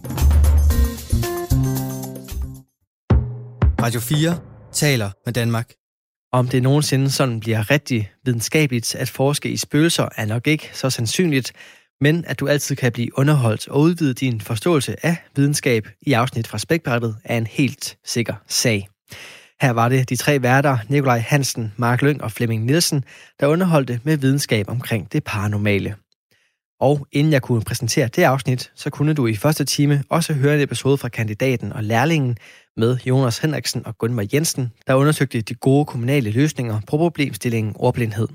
Radio 3.81 3.99
4 3.99 4.39
taler 4.71 5.11
med 5.25 5.33
Danmark. 5.33 5.73
Om 6.31 6.47
det 6.47 6.63
nogensinde 6.63 7.11
sådan 7.11 7.39
bliver 7.39 7.71
rigtig 7.71 8.11
videnskabeligt 8.25 8.95
at 8.95 9.09
forske 9.09 9.49
i 9.49 9.57
spøgelser, 9.57 10.09
er 10.15 10.25
nok 10.25 10.47
ikke 10.47 10.69
så 10.73 10.89
sandsynligt, 10.89 11.53
men 12.01 12.25
at 12.25 12.39
du 12.39 12.47
altid 12.47 12.75
kan 12.75 12.91
blive 12.91 13.17
underholdt 13.17 13.67
og 13.67 13.79
udvide 13.79 14.13
din 14.13 14.41
forståelse 14.41 15.05
af 15.05 15.17
videnskab 15.35 15.87
i 16.01 16.13
afsnit 16.13 16.47
fra 16.47 16.57
Spækbrættet 16.57 17.17
er 17.23 17.37
en 17.37 17.47
helt 17.47 17.97
sikker 18.05 18.35
sag. 18.47 18.87
Her 19.61 19.71
var 19.71 19.89
det 19.89 20.09
de 20.09 20.15
tre 20.15 20.41
værter, 20.41 20.77
Nikolaj 20.89 21.19
Hansen, 21.19 21.73
Mark 21.77 22.01
Lyng 22.01 22.23
og 22.23 22.31
Flemming 22.31 22.65
Nielsen, 22.65 23.03
der 23.39 23.47
underholdte 23.47 23.99
med 24.03 24.17
videnskab 24.17 24.69
omkring 24.69 25.11
det 25.11 25.23
paranormale. 25.23 25.95
Og 26.79 27.07
inden 27.11 27.33
jeg 27.33 27.41
kunne 27.41 27.61
præsentere 27.61 28.07
det 28.07 28.23
afsnit, 28.23 28.71
så 28.75 28.89
kunne 28.89 29.13
du 29.13 29.27
i 29.27 29.35
første 29.35 29.65
time 29.65 30.03
også 30.09 30.33
høre 30.33 30.55
en 30.55 30.61
episode 30.61 30.97
fra 30.97 31.09
kandidaten 31.09 31.73
og 31.73 31.83
lærlingen 31.83 32.37
med 32.77 32.97
Jonas 32.97 33.37
Henriksen 33.37 33.85
og 33.85 33.97
Gunvar 33.97 34.27
Jensen, 34.33 34.71
der 34.87 34.93
undersøgte 34.93 35.41
de 35.41 35.53
gode 35.53 35.85
kommunale 35.85 36.31
løsninger 36.31 36.81
på 36.87 36.97
problemstillingen 36.97 37.73
ordblindhed. 37.75 38.27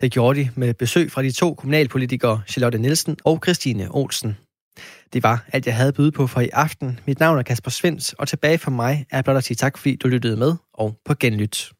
Det 0.00 0.12
gjorde 0.12 0.40
de 0.40 0.50
med 0.54 0.74
besøg 0.74 1.12
fra 1.12 1.22
de 1.22 1.30
to 1.30 1.54
kommunalpolitikere 1.54 2.42
Charlotte 2.48 2.78
Nielsen 2.78 3.16
og 3.24 3.40
Christine 3.44 3.88
Olsen. 3.90 4.36
Det 5.12 5.22
var 5.22 5.44
alt, 5.52 5.66
jeg 5.66 5.76
havde 5.76 5.88
at 5.88 5.94
byde 5.94 6.12
på 6.12 6.26
for 6.26 6.40
i 6.40 6.48
aften. 6.48 7.00
Mit 7.06 7.20
navn 7.20 7.38
er 7.38 7.42
Kasper 7.42 7.70
Svens, 7.70 8.12
og 8.12 8.28
tilbage 8.28 8.58
for 8.58 8.70
mig 8.70 9.06
er 9.10 9.22
blot 9.22 9.36
at 9.36 9.44
sige 9.44 9.54
tak, 9.54 9.78
fordi 9.78 9.96
du 9.96 10.08
lyttede 10.08 10.36
med, 10.36 10.54
og 10.74 10.96
på 11.04 11.14
genlyt. 11.14 11.72